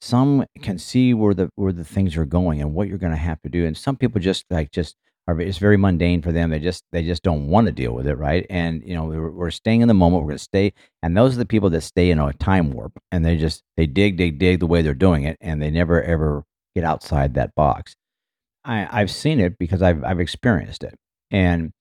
Some 0.00 0.46
can 0.62 0.78
see 0.78 1.14
where 1.14 1.34
the 1.34 1.50
where 1.56 1.72
the 1.72 1.82
things 1.82 2.16
are 2.16 2.26
going 2.26 2.60
and 2.60 2.74
what 2.74 2.86
you're 2.86 2.96
going 2.98 3.10
to 3.10 3.18
have 3.18 3.42
to 3.42 3.48
do, 3.48 3.66
and 3.66 3.76
some 3.76 3.96
people 3.96 4.20
just 4.20 4.44
like 4.50 4.70
just 4.70 4.94
are. 5.26 5.40
It's 5.40 5.58
very 5.58 5.76
mundane 5.76 6.22
for 6.22 6.30
them. 6.30 6.50
They 6.50 6.60
just 6.60 6.84
they 6.92 7.02
just 7.02 7.24
don't 7.24 7.48
want 7.48 7.66
to 7.66 7.72
deal 7.72 7.92
with 7.92 8.06
it, 8.06 8.18
right? 8.18 8.46
And 8.48 8.80
you 8.86 8.94
know, 8.94 9.06
we're, 9.06 9.32
we're 9.32 9.50
staying 9.50 9.80
in 9.80 9.88
the 9.88 9.94
moment. 9.94 10.22
We're 10.22 10.28
going 10.28 10.38
to 10.38 10.44
stay, 10.44 10.74
and 11.02 11.16
those 11.16 11.34
are 11.34 11.38
the 11.38 11.44
people 11.44 11.70
that 11.70 11.80
stay 11.80 12.12
in 12.12 12.20
a 12.20 12.32
time 12.34 12.70
warp, 12.70 12.92
and 13.10 13.24
they 13.24 13.36
just 13.36 13.64
they 13.76 13.86
dig, 13.88 14.16
dig, 14.16 14.38
dig 14.38 14.60
the 14.60 14.68
way 14.68 14.80
they're 14.80 14.94
doing 14.94 15.24
it, 15.24 15.36
and 15.40 15.60
they 15.60 15.72
never 15.72 16.00
ever 16.00 16.44
get 16.76 16.84
outside 16.84 17.34
that 17.34 17.52
box. 17.56 17.96
I, 18.64 18.86
I've 18.92 19.10
seen 19.10 19.40
it 19.40 19.58
because 19.58 19.82
I've 19.82 20.04
I've 20.04 20.20
experienced 20.20 20.84
it, 20.84 20.94
and 21.30 21.72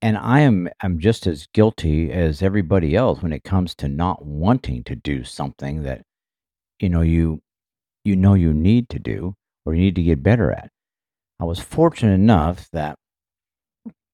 and 0.00 0.18
I 0.18 0.40
am 0.40 0.68
I'm 0.80 0.98
just 0.98 1.26
as 1.26 1.46
guilty 1.54 2.10
as 2.10 2.42
everybody 2.42 2.96
else 2.96 3.22
when 3.22 3.32
it 3.32 3.44
comes 3.44 3.74
to 3.76 3.88
not 3.88 4.24
wanting 4.24 4.82
to 4.84 4.96
do 4.96 5.24
something 5.24 5.84
that 5.84 6.02
you 6.80 6.88
know 6.88 7.02
you 7.02 7.40
you 8.04 8.16
know 8.16 8.34
you 8.34 8.52
need 8.52 8.88
to 8.90 8.98
do 8.98 9.34
or 9.64 9.74
you 9.74 9.82
need 9.82 9.96
to 9.96 10.02
get 10.02 10.22
better 10.22 10.50
at. 10.50 10.70
I 11.40 11.44
was 11.44 11.60
fortunate 11.60 12.14
enough 12.14 12.68
that 12.72 12.96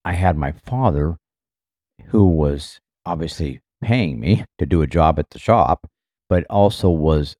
I 0.04 0.12
had 0.12 0.36
my 0.36 0.52
father 0.52 1.16
who 2.06 2.26
was 2.26 2.80
obviously 3.06 3.60
paying 3.82 4.20
me 4.20 4.44
to 4.58 4.66
do 4.66 4.82
a 4.82 4.86
job 4.86 5.18
at 5.18 5.30
the 5.30 5.38
shop, 5.38 5.86
but 6.28 6.44
also 6.50 6.90
was 6.90 7.36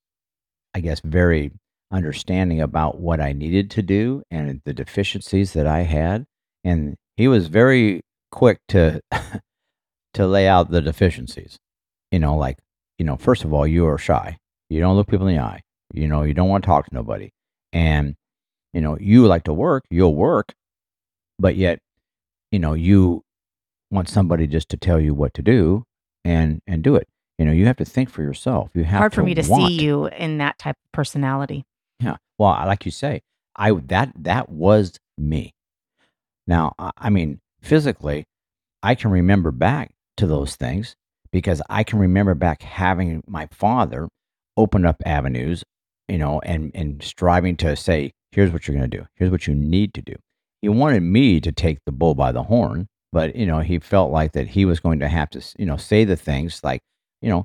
I 0.75 0.81
guess 0.81 1.01
very 1.01 1.53
understanding 1.91 2.61
about 2.61 3.01
what 3.01 3.21
I 3.21 3.33
needed 3.33 3.71
to 3.73 3.83
do 3.83 4.23
and 4.31 4.61
the 4.65 4.75
deficiencies 4.75 5.53
that 5.55 5.67
I 5.67 5.81
had 5.83 6.27
and 6.65 6.97
he 7.17 7.29
was 7.29 7.49
very 7.49 8.03
quick 8.31 8.59
to 8.69 9.01
to 10.15 10.27
lay 10.27 10.49
out 10.49 10.71
the 10.71 10.81
deficiencies. 10.81 11.59
You 12.11 12.19
know, 12.19 12.37
like, 12.37 12.59
you 12.99 13.05
know, 13.05 13.17
first 13.17 13.45
of 13.45 13.53
all, 13.53 13.67
you 13.67 13.87
are 13.87 13.99
shy. 13.99 14.39
You 14.71 14.81
don't 14.81 14.97
look 14.97 15.09
people 15.09 15.27
in 15.29 15.37
the 15.37 15.43
eye. 15.43 15.63
You 15.93 16.09
know, 16.09 16.23
you 16.23 16.35
don't 16.35 16.49
want 16.49 16.65
to 16.65 16.67
talk 16.67 16.87
to 16.87 16.95
nobody. 16.95 17.31
And, 17.73 18.15
you 18.73 18.81
know, 18.81 18.97
you 18.99 19.27
like 19.27 19.45
to 19.45 19.53
work, 19.53 19.85
you'll 19.91 20.15
work, 20.15 20.55
but 21.39 21.57
yet, 21.57 21.81
you 22.51 22.59
know, 22.59 22.75
you 22.75 23.23
want 23.91 24.09
somebody 24.09 24.47
just 24.47 24.69
to 24.71 24.77
tell 24.77 25.01
you 25.01 25.15
what 25.15 25.35
to 25.35 25.43
do 25.43 25.85
and 26.25 26.61
and 26.67 26.83
do 26.83 26.95
it. 26.95 27.09
You 27.39 27.45
know, 27.45 27.53
you 27.53 27.67
have 27.67 27.77
to 27.77 27.85
think 27.85 28.11
for 28.11 28.23
yourself. 28.23 28.71
You 28.75 28.85
have 28.85 28.99
Hard 28.99 29.15
for 29.15 29.23
me 29.23 29.35
to 29.35 29.49
want. 29.49 29.69
see 29.69 29.85
you 29.85 30.07
in 30.07 30.39
that 30.39 30.59
type 30.59 30.77
of 30.77 30.93
personality. 30.93 31.65
Yeah. 32.01 32.17
Well, 32.37 32.51
like 32.67 32.85
you 32.85 32.91
say, 32.91 33.23
I 33.57 33.73
that 33.73 34.13
that 34.17 34.49
was 34.49 34.99
me. 35.17 35.53
Now, 36.49 36.73
I, 36.79 37.11
mean, 37.11 37.41
physically, 37.61 38.25
I 38.83 38.95
can 38.95 39.11
remember 39.11 39.51
back 39.51 39.93
to 40.17 40.27
those 40.27 40.57
things 40.57 40.97
because 41.31 41.61
I 41.69 41.85
can 41.85 41.99
remember 41.99 42.35
back 42.35 42.63
having 42.63 43.23
my 43.27 43.49
father 43.53 44.09
open 44.57 44.87
up 44.87 45.03
avenues, 45.05 45.63
you 46.09 46.17
know, 46.17 46.41
and 46.41 46.73
and 46.75 47.03
striving 47.03 47.57
to 47.59 47.77
say, 47.77 48.13
here's 48.33 48.51
what 48.51 48.67
you're 48.67 48.77
going 48.77 48.91
to 48.91 48.97
do. 48.99 49.07
Here's 49.15 49.31
what 49.31 49.47
you 49.47 49.55
need 49.55 49.93
to 49.95 50.03
do. 50.03 50.15
He 50.63 50.71
wanted 50.71 51.03
me 51.03 51.39
to 51.39 51.53
take 51.53 51.79
the 51.85 51.93
bull 51.93 52.15
by 52.15 52.33
the 52.33 52.45
horn, 52.45 52.89
but 53.13 53.37
you 53.37 53.45
know, 53.45 53.61
he 53.61 53.79
felt 53.79 54.11
like 54.11 54.33
that 54.33 54.49
he 54.49 54.65
was 54.65 54.81
going 54.81 55.01
to 55.01 55.09
have 55.09 55.29
to, 55.31 55.43
you 55.59 55.67
know, 55.67 55.77
say 55.77 56.05
the 56.05 56.17
things 56.17 56.65
like, 56.65 56.81
you 57.21 57.29
know, 57.29 57.45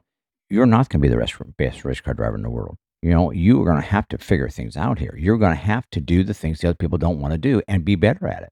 you're 0.49 0.65
not 0.65 0.87
going 0.87 1.01
to 1.01 1.09
be 1.09 1.13
the 1.13 1.53
best 1.57 1.83
race 1.83 1.99
car 1.99 2.13
driver 2.13 2.37
in 2.37 2.41
the 2.41 2.49
world. 2.49 2.77
You 3.01 3.09
know, 3.09 3.31
you 3.31 3.61
are 3.61 3.65
going 3.65 3.81
to 3.81 3.87
have 3.87 4.07
to 4.09 4.17
figure 4.17 4.47
things 4.47 4.77
out 4.77 4.97
here. 4.97 5.13
You're 5.17 5.37
going 5.37 5.51
to 5.51 5.61
have 5.61 5.89
to 5.91 5.99
do 5.99 6.23
the 6.23 6.33
things 6.33 6.61
the 6.61 6.69
other 6.69 6.75
people 6.75 6.97
don't 6.97 7.19
want 7.19 7.33
to 7.33 7.37
do 7.37 7.61
and 7.67 7.83
be 7.83 7.95
better 7.95 8.29
at 8.29 8.43
it. 8.43 8.49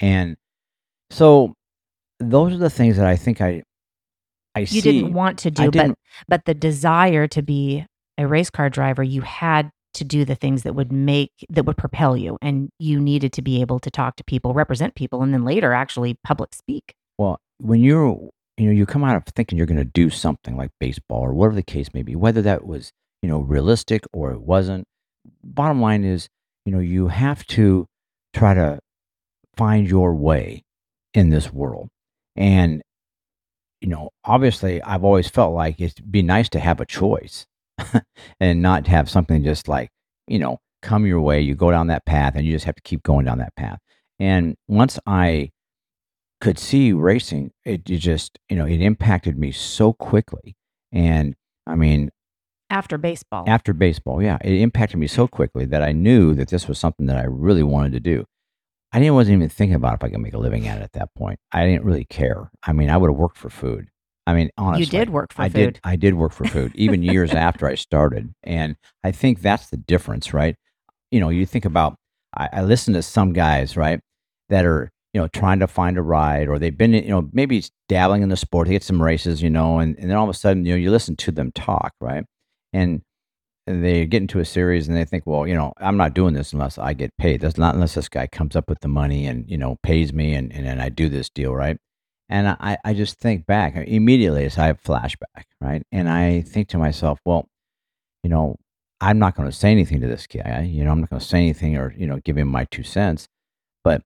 And 0.00 0.36
so 1.10 1.54
those 2.18 2.52
are 2.54 2.58
the 2.58 2.70
things 2.70 2.96
that 2.96 3.06
I 3.06 3.16
think 3.16 3.40
I 3.40 3.62
I 4.54 4.60
You 4.60 4.66
see. 4.66 4.80
didn't 4.80 5.12
want 5.12 5.38
to 5.40 5.50
do, 5.50 5.70
but 5.70 5.94
but 6.28 6.44
the 6.44 6.54
desire 6.54 7.26
to 7.28 7.42
be 7.42 7.86
a 8.18 8.26
race 8.26 8.50
car 8.50 8.68
driver, 8.70 9.02
you 9.02 9.22
had 9.22 9.70
to 9.94 10.04
do 10.04 10.24
the 10.24 10.34
things 10.34 10.62
that 10.62 10.74
would 10.74 10.92
make 10.92 11.32
that 11.48 11.64
would 11.66 11.76
propel 11.76 12.16
you 12.16 12.38
and 12.40 12.70
you 12.78 13.00
needed 13.00 13.32
to 13.34 13.42
be 13.42 13.60
able 13.60 13.78
to 13.80 13.90
talk 13.90 14.16
to 14.16 14.24
people, 14.24 14.54
represent 14.54 14.94
people 14.94 15.22
and 15.22 15.32
then 15.34 15.44
later 15.44 15.72
actually 15.72 16.16
public 16.24 16.54
speak. 16.54 16.94
well, 17.18 17.38
when 17.58 17.80
you're 17.80 18.30
you 18.56 18.66
know, 18.66 18.72
you 18.72 18.84
come 18.84 19.04
out 19.04 19.16
of 19.16 19.24
thinking 19.34 19.56
you're 19.56 19.66
going 19.66 19.78
to 19.78 19.84
do 19.84 20.10
something 20.10 20.54
like 20.56 20.70
baseball 20.78 21.22
or 21.22 21.32
whatever 21.32 21.54
the 21.54 21.62
case 21.62 21.94
may 21.94 22.02
be, 22.02 22.14
whether 22.14 22.42
that 22.42 22.66
was, 22.66 22.92
you 23.22 23.28
know, 23.28 23.40
realistic 23.40 24.02
or 24.12 24.32
it 24.32 24.42
wasn't. 24.42 24.86
Bottom 25.42 25.80
line 25.80 26.04
is, 26.04 26.28
you 26.66 26.72
know, 26.72 26.78
you 26.78 27.08
have 27.08 27.46
to 27.48 27.86
try 28.34 28.52
to 28.52 28.78
find 29.56 29.88
your 29.88 30.14
way 30.14 30.62
in 31.14 31.30
this 31.30 31.52
world. 31.52 31.88
And, 32.36 32.82
you 33.80 33.88
know, 33.88 34.10
obviously 34.24 34.82
I've 34.82 35.04
always 35.04 35.28
felt 35.28 35.54
like 35.54 35.80
it'd 35.80 36.10
be 36.10 36.22
nice 36.22 36.48
to 36.50 36.60
have 36.60 36.80
a 36.80 36.86
choice 36.86 37.46
and 38.40 38.62
not 38.62 38.86
have 38.86 39.10
something 39.10 39.42
just 39.42 39.68
like, 39.68 39.90
you 40.26 40.38
know, 40.38 40.58
come 40.82 41.06
your 41.06 41.20
way, 41.20 41.40
you 41.40 41.54
go 41.54 41.70
down 41.70 41.88
that 41.88 42.06
path 42.06 42.34
and 42.36 42.46
you 42.46 42.52
just 42.52 42.64
have 42.64 42.76
to 42.76 42.82
keep 42.82 43.02
going 43.02 43.26
down 43.26 43.38
that 43.38 43.54
path. 43.56 43.78
And 44.18 44.56
once 44.68 44.98
I 45.06 45.50
could 46.40 46.58
see 46.58 46.92
racing, 46.92 47.50
it, 47.64 47.88
it 47.90 47.98
just, 47.98 48.38
you 48.48 48.56
know, 48.56 48.66
it 48.66 48.80
impacted 48.80 49.38
me 49.38 49.52
so 49.52 49.92
quickly. 49.92 50.56
And 50.92 51.34
I 51.66 51.74
mean, 51.74 52.10
After 52.70 52.96
baseball. 52.98 53.44
after 53.46 53.72
baseball, 53.72 54.22
yeah, 54.22 54.38
it 54.42 54.52
impacted 54.54 54.98
me 54.98 55.06
so 55.06 55.26
quickly 55.26 55.64
that 55.66 55.82
I 55.82 55.92
knew 55.92 56.34
that 56.34 56.48
this 56.48 56.68
was 56.68 56.78
something 56.78 57.06
that 57.06 57.16
I 57.16 57.24
really 57.24 57.62
wanted 57.62 57.92
to 57.92 58.00
do. 58.00 58.24
I 58.92 58.98
didn't 58.98 59.14
wasn't 59.14 59.36
even 59.36 59.48
thinking 59.48 59.76
about 59.76 59.94
if 59.94 60.04
I 60.04 60.08
could 60.08 60.20
make 60.20 60.34
a 60.34 60.38
living 60.38 60.66
at 60.66 60.78
it 60.78 60.82
at 60.82 60.92
that 60.92 61.14
point. 61.14 61.38
I 61.52 61.64
didn't 61.64 61.84
really 61.84 62.04
care. 62.04 62.50
I 62.62 62.72
mean, 62.72 62.90
I 62.90 62.96
would 62.96 63.08
have 63.08 63.16
worked 63.16 63.38
for 63.38 63.50
food. 63.50 63.88
I 64.26 64.34
mean, 64.34 64.50
honestly, 64.56 64.84
you 64.84 64.90
did 64.90 65.10
work 65.10 65.32
for 65.32 65.42
I 65.42 65.48
food. 65.48 65.52
did. 65.74 65.80
I 65.84 65.96
did 65.96 66.14
work 66.14 66.32
for 66.32 66.44
food, 66.44 66.72
even 66.74 67.02
years 67.02 67.30
after 67.34 67.66
I 67.66 67.74
started, 67.74 68.32
and 68.42 68.76
I 69.02 69.12
think 69.12 69.40
that's 69.40 69.70
the 69.70 69.76
difference, 69.76 70.34
right? 70.34 70.56
You 71.10 71.20
know, 71.20 71.30
you 71.30 71.46
think 71.46 71.64
about. 71.64 71.96
I, 72.36 72.48
I 72.52 72.62
listen 72.62 72.94
to 72.94 73.02
some 73.02 73.32
guys, 73.32 73.76
right, 73.76 74.00
that 74.48 74.64
are 74.64 74.90
you 75.14 75.20
know 75.20 75.28
trying 75.28 75.60
to 75.60 75.66
find 75.66 75.96
a 75.98 76.02
ride, 76.02 76.48
or 76.48 76.58
they've 76.58 76.76
been, 76.76 76.92
you 76.92 77.08
know, 77.08 77.28
maybe 77.32 77.64
dabbling 77.88 78.22
in 78.22 78.28
the 78.28 78.36
sport, 78.36 78.68
they 78.68 78.74
get 78.74 78.84
some 78.84 79.02
races, 79.02 79.42
you 79.42 79.50
know, 79.50 79.78
and, 79.78 79.98
and 79.98 80.10
then 80.10 80.16
all 80.16 80.28
of 80.28 80.30
a 80.30 80.38
sudden, 80.38 80.64
you 80.64 80.72
know, 80.72 80.78
you 80.78 80.90
listen 80.90 81.16
to 81.16 81.32
them 81.32 81.50
talk, 81.52 81.92
right, 82.00 82.24
and 82.72 83.02
they 83.78 84.06
get 84.06 84.22
into 84.22 84.40
a 84.40 84.44
series 84.44 84.88
and 84.88 84.96
they 84.96 85.04
think, 85.04 85.26
well, 85.26 85.46
you 85.46 85.54
know, 85.54 85.72
I'm 85.78 85.96
not 85.96 86.14
doing 86.14 86.34
this 86.34 86.52
unless 86.52 86.78
I 86.78 86.94
get 86.94 87.16
paid. 87.18 87.40
That's 87.40 87.58
not 87.58 87.74
unless 87.74 87.94
this 87.94 88.08
guy 88.08 88.26
comes 88.26 88.56
up 88.56 88.68
with 88.68 88.80
the 88.80 88.88
money 88.88 89.26
and 89.26 89.48
you 89.50 89.58
know 89.58 89.76
pays 89.82 90.12
me 90.12 90.34
and 90.34 90.52
and, 90.52 90.66
and 90.66 90.82
I 90.82 90.88
do 90.88 91.08
this 91.08 91.30
deal, 91.30 91.54
right? 91.54 91.76
And 92.30 92.48
I, 92.48 92.78
I 92.84 92.94
just 92.94 93.18
think 93.18 93.44
back 93.44 93.76
uh, 93.76 93.80
immediately 93.80 94.44
as 94.44 94.56
I 94.56 94.66
have 94.66 94.80
flashback, 94.80 95.44
right? 95.60 95.82
And 95.90 96.08
I 96.08 96.42
think 96.42 96.68
to 96.68 96.78
myself, 96.78 97.18
well, 97.24 97.48
you 98.22 98.30
know, 98.30 98.54
I'm 99.00 99.18
not 99.18 99.34
going 99.34 99.50
to 99.50 99.56
say 99.56 99.72
anything 99.72 100.00
to 100.00 100.06
this 100.06 100.28
guy. 100.28 100.62
You 100.70 100.84
know, 100.84 100.92
I'm 100.92 101.00
not 101.00 101.10
going 101.10 101.18
to 101.18 101.26
say 101.26 101.38
anything 101.38 101.76
or, 101.76 101.92
you 101.98 102.06
know, 102.06 102.20
give 102.24 102.38
him 102.38 102.46
my 102.46 102.66
two 102.70 102.84
cents. 102.84 103.26
But 103.82 104.02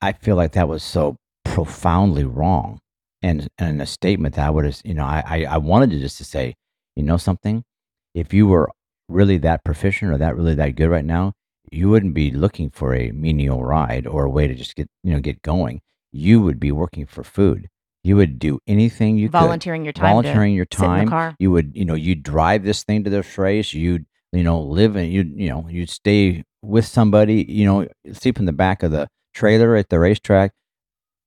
I 0.00 0.12
feel 0.12 0.36
like 0.36 0.52
that 0.52 0.68
was 0.68 0.84
so 0.84 1.16
profoundly 1.44 2.24
wrong. 2.24 2.78
And, 3.22 3.48
and 3.58 3.82
a 3.82 3.86
statement 3.86 4.36
that 4.36 4.46
I 4.46 4.50
would 4.50 4.64
have, 4.64 4.80
you 4.84 4.94
know, 4.94 5.04
I, 5.04 5.22
I, 5.26 5.44
I 5.44 5.56
wanted 5.56 5.90
to 5.90 5.98
just 5.98 6.18
to 6.18 6.24
say, 6.24 6.54
you 6.94 7.02
know, 7.02 7.16
something, 7.16 7.64
if 8.14 8.32
you 8.32 8.46
were 8.46 8.70
really 9.08 9.38
that 9.38 9.64
proficient 9.64 10.12
or 10.12 10.18
that 10.18 10.36
really 10.36 10.54
that 10.54 10.76
good 10.76 10.88
right 10.88 11.04
now, 11.04 11.32
you 11.70 11.88
wouldn't 11.88 12.14
be 12.14 12.30
looking 12.30 12.70
for 12.70 12.94
a 12.94 13.10
menial 13.12 13.64
ride 13.64 14.06
or 14.06 14.24
a 14.24 14.30
way 14.30 14.46
to 14.46 14.54
just 14.54 14.74
get, 14.74 14.88
you 15.02 15.12
know, 15.12 15.20
get 15.20 15.42
going 15.42 15.80
you 16.12 16.42
would 16.42 16.60
be 16.60 16.70
working 16.70 17.06
for 17.06 17.24
food. 17.24 17.68
You 18.04 18.16
would 18.16 18.38
do 18.38 18.58
anything 18.66 19.16
you 19.16 19.28
volunteering 19.28 19.84
your 19.84 19.92
could. 19.92 20.00
time. 20.00 20.10
Volunteering 20.10 20.54
your 20.54 20.66
to 20.66 20.76
sit 20.76 20.84
in 20.84 20.90
the 20.90 20.96
time. 20.98 21.08
car. 21.08 21.36
You 21.38 21.50
would, 21.52 21.72
you 21.74 21.84
know, 21.84 21.94
you'd 21.94 22.22
drive 22.22 22.64
this 22.64 22.82
thing 22.82 23.04
to 23.04 23.10
this 23.10 23.38
race. 23.38 23.72
You'd, 23.72 24.06
you 24.32 24.42
know, 24.42 24.60
live 24.60 24.96
and 24.96 25.10
you, 25.10 25.22
you 25.34 25.48
know, 25.48 25.66
you'd 25.68 25.90
stay 25.90 26.44
with 26.62 26.84
somebody. 26.84 27.44
You 27.48 27.64
know, 27.64 27.88
sleep 28.12 28.38
in 28.38 28.44
the 28.44 28.52
back 28.52 28.82
of 28.82 28.90
the 28.90 29.08
trailer 29.34 29.76
at 29.76 29.88
the 29.88 29.98
racetrack. 29.98 30.52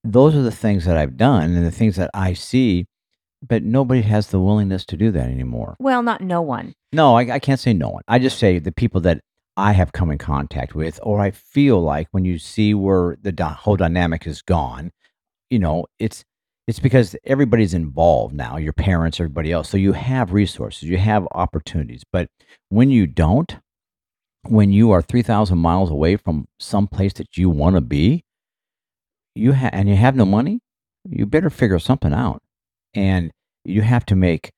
Those 0.03 0.35
are 0.35 0.41
the 0.41 0.51
things 0.51 0.85
that 0.85 0.97
I've 0.97 1.17
done 1.17 1.55
and 1.55 1.65
the 1.65 1.71
things 1.71 1.95
that 1.95 2.11
I 2.13 2.33
see, 2.33 2.85
but 3.47 3.63
nobody 3.63 4.01
has 4.01 4.27
the 4.27 4.39
willingness 4.39 4.85
to 4.85 4.97
do 4.97 5.11
that 5.11 5.29
anymore. 5.29 5.75
Well, 5.79 6.01
not 6.03 6.21
no 6.21 6.41
one. 6.41 6.73
No, 6.93 7.15
I, 7.15 7.33
I 7.33 7.39
can't 7.39 7.59
say 7.59 7.73
no 7.73 7.89
one. 7.89 8.03
I 8.07 8.19
just 8.19 8.39
say 8.39 8.59
the 8.59 8.71
people 8.71 9.01
that 9.01 9.21
I 9.57 9.73
have 9.73 9.93
come 9.93 10.11
in 10.11 10.17
contact 10.17 10.75
with, 10.75 10.99
or 11.03 11.19
I 11.19 11.31
feel 11.31 11.81
like 11.81 12.07
when 12.11 12.25
you 12.25 12.39
see 12.39 12.73
where 12.73 13.17
the 13.21 13.31
dy- 13.31 13.43
whole 13.43 13.77
dynamic 13.77 14.27
is 14.27 14.41
gone, 14.41 14.91
you 15.49 15.59
know, 15.59 15.85
it's 15.99 16.23
it's 16.67 16.79
because 16.79 17.15
everybody's 17.25 17.73
involved 17.73 18.33
now. 18.33 18.57
Your 18.57 18.73
parents, 18.73 19.19
everybody 19.19 19.51
else. 19.51 19.69
So 19.69 19.77
you 19.77 19.93
have 19.93 20.33
resources, 20.33 20.83
you 20.83 20.97
have 20.97 21.27
opportunities. 21.31 22.03
But 22.11 22.29
when 22.69 22.89
you 22.89 23.05
don't, 23.05 23.57
when 24.47 24.71
you 24.71 24.91
are 24.91 25.01
three 25.01 25.21
thousand 25.21 25.59
miles 25.59 25.91
away 25.91 26.17
from 26.17 26.47
some 26.59 26.87
place 26.87 27.13
that 27.13 27.37
you 27.37 27.49
want 27.49 27.75
to 27.75 27.81
be, 27.81 28.23
you 29.35 29.53
ha- 29.53 29.69
and 29.71 29.87
you 29.87 29.95
have 29.95 30.15
no 30.15 30.25
money, 30.25 30.59
you 31.07 31.25
better 31.25 31.49
figure 31.49 31.79
something 31.79 32.13
out, 32.13 32.41
and 32.93 33.31
you 33.65 33.81
have 33.81 34.05
to 34.07 34.15
make 34.15 34.51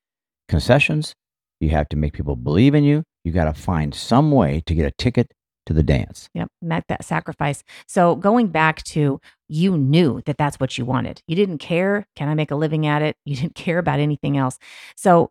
concessions. 0.47 1.15
You 1.59 1.69
have 1.69 1.89
to 1.89 1.97
make 1.97 2.13
people 2.13 2.35
believe 2.35 2.75
in 2.75 2.83
you. 2.83 3.03
You 3.23 3.31
got 3.31 3.45
to 3.45 3.53
find 3.53 3.93
some 3.93 4.31
way 4.31 4.61
to 4.65 4.75
get 4.75 4.85
a 4.85 4.91
ticket 4.91 5.31
to 5.65 5.73
the 5.73 5.83
dance. 5.83 6.29
Yep, 6.33 6.47
met 6.61 6.85
that 6.87 7.03
sacrifice. 7.03 7.63
So 7.87 8.15
going 8.15 8.47
back 8.47 8.83
to 8.83 9.19
you 9.49 9.77
knew 9.77 10.21
that 10.25 10.37
that's 10.37 10.59
what 10.59 10.77
you 10.77 10.85
wanted. 10.85 11.21
You 11.27 11.35
didn't 11.35 11.57
care, 11.57 12.07
can 12.15 12.29
I 12.29 12.35
make 12.35 12.51
a 12.51 12.55
living 12.55 12.87
at 12.87 13.01
it? 13.01 13.17
You 13.25 13.35
didn't 13.35 13.55
care 13.55 13.77
about 13.77 13.99
anything 13.99 14.37
else. 14.37 14.57
So 14.95 15.29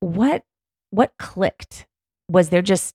what 0.00 0.44
what 0.90 1.12
clicked? 1.18 1.86
Was 2.28 2.50
there 2.50 2.62
just 2.62 2.94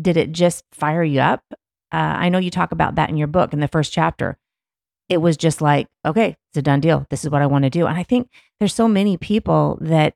did 0.00 0.16
it 0.16 0.32
just 0.32 0.64
fire 0.72 1.04
you 1.04 1.20
up? 1.20 1.42
Uh, 1.92 1.96
I 1.96 2.28
know 2.28 2.38
you 2.38 2.50
talk 2.50 2.72
about 2.72 2.96
that 2.96 3.10
in 3.10 3.16
your 3.16 3.28
book 3.28 3.52
in 3.52 3.60
the 3.60 3.68
first 3.68 3.92
chapter. 3.92 4.36
It 5.08 5.18
was 5.18 5.36
just 5.36 5.60
like, 5.60 5.86
okay, 6.04 6.36
it's 6.50 6.58
a 6.58 6.62
done 6.62 6.80
deal. 6.80 7.06
This 7.10 7.24
is 7.24 7.30
what 7.30 7.42
I 7.42 7.46
want 7.46 7.64
to 7.64 7.70
do. 7.70 7.86
And 7.86 7.98
I 7.98 8.02
think 8.02 8.28
there's 8.58 8.74
so 8.74 8.88
many 8.88 9.16
people 9.16 9.78
that 9.80 10.14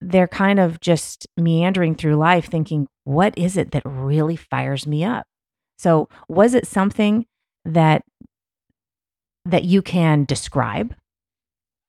they're 0.00 0.28
kind 0.28 0.58
of 0.58 0.80
just 0.80 1.26
meandering 1.36 1.94
through 1.94 2.16
life 2.16 2.46
thinking, 2.46 2.88
what 3.04 3.36
is 3.38 3.56
it 3.56 3.70
that 3.70 3.82
really 3.84 4.36
fires 4.36 4.86
me 4.86 5.04
up? 5.04 5.26
So, 5.78 6.08
was 6.28 6.54
it 6.54 6.66
something 6.66 7.26
that 7.64 8.02
that 9.44 9.64
you 9.64 9.82
can 9.82 10.24
describe? 10.24 10.94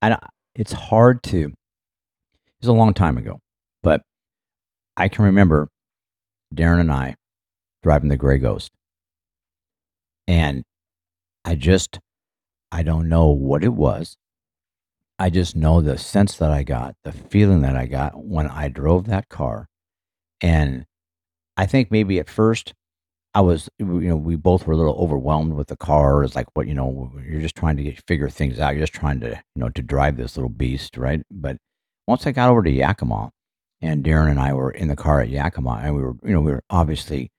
And 0.01 0.17
it's 0.55 0.73
hard 0.73 1.23
to. 1.23 1.53
It's 2.59 2.67
a 2.67 2.73
long 2.73 2.93
time 2.93 3.17
ago, 3.17 3.39
but 3.83 4.01
I 4.97 5.07
can 5.07 5.25
remember 5.25 5.69
Darren 6.53 6.79
and 6.79 6.91
I 6.91 7.15
driving 7.83 8.09
the 8.09 8.17
Gray 8.17 8.37
Ghost, 8.37 8.71
and 10.27 10.63
I 11.45 11.55
just 11.55 11.99
I 12.71 12.83
don't 12.83 13.07
know 13.07 13.27
what 13.29 13.63
it 13.63 13.73
was. 13.73 14.17
I 15.17 15.29
just 15.29 15.55
know 15.55 15.79
the 15.79 15.97
sense 15.97 16.35
that 16.37 16.51
I 16.51 16.63
got, 16.63 16.95
the 17.03 17.13
feeling 17.13 17.61
that 17.61 17.77
I 17.77 17.85
got 17.85 18.21
when 18.21 18.47
I 18.47 18.67
drove 18.67 19.05
that 19.05 19.29
car. 19.29 19.69
And 20.41 20.85
I 21.55 21.67
think 21.67 21.89
maybe 21.89 22.19
at 22.19 22.29
first 22.29 22.73
I 23.33 23.41
was, 23.41 23.69
you 23.79 23.85
know, 23.85 24.17
we 24.17 24.35
both 24.35 24.67
were 24.67 24.73
a 24.73 24.77
little 24.77 24.95
overwhelmed 24.95 25.53
with 25.53 25.67
the 25.67 25.77
car. 25.77 26.23
It's 26.23 26.35
like, 26.35 26.47
what, 26.53 26.67
you 26.67 26.73
know, 26.73 27.13
you're 27.25 27.41
just 27.41 27.55
trying 27.55 27.77
to 27.77 27.83
get, 27.83 28.03
figure 28.07 28.29
things 28.29 28.59
out. 28.59 28.73
You're 28.73 28.83
just 28.83 28.93
trying 28.93 29.21
to, 29.21 29.29
you 29.29 29.61
know, 29.61 29.69
to 29.69 29.81
drive 29.81 30.17
this 30.17 30.35
little 30.35 30.49
beast, 30.49 30.97
right? 30.97 31.21
But 31.31 31.57
once 32.07 32.27
I 32.27 32.31
got 32.31 32.49
over 32.49 32.63
to 32.63 32.71
Yakima 32.71 33.31
and 33.81 34.03
Darren 34.03 34.31
and 34.31 34.39
I 34.39 34.53
were 34.53 34.71
in 34.71 34.89
the 34.89 34.95
car 34.97 35.21
at 35.21 35.29
Yakima 35.29 35.81
and 35.83 35.95
we 35.95 36.01
were, 36.01 36.15
you 36.23 36.33
know, 36.33 36.41
we 36.41 36.51
were 36.51 36.63
obviously 36.69 37.29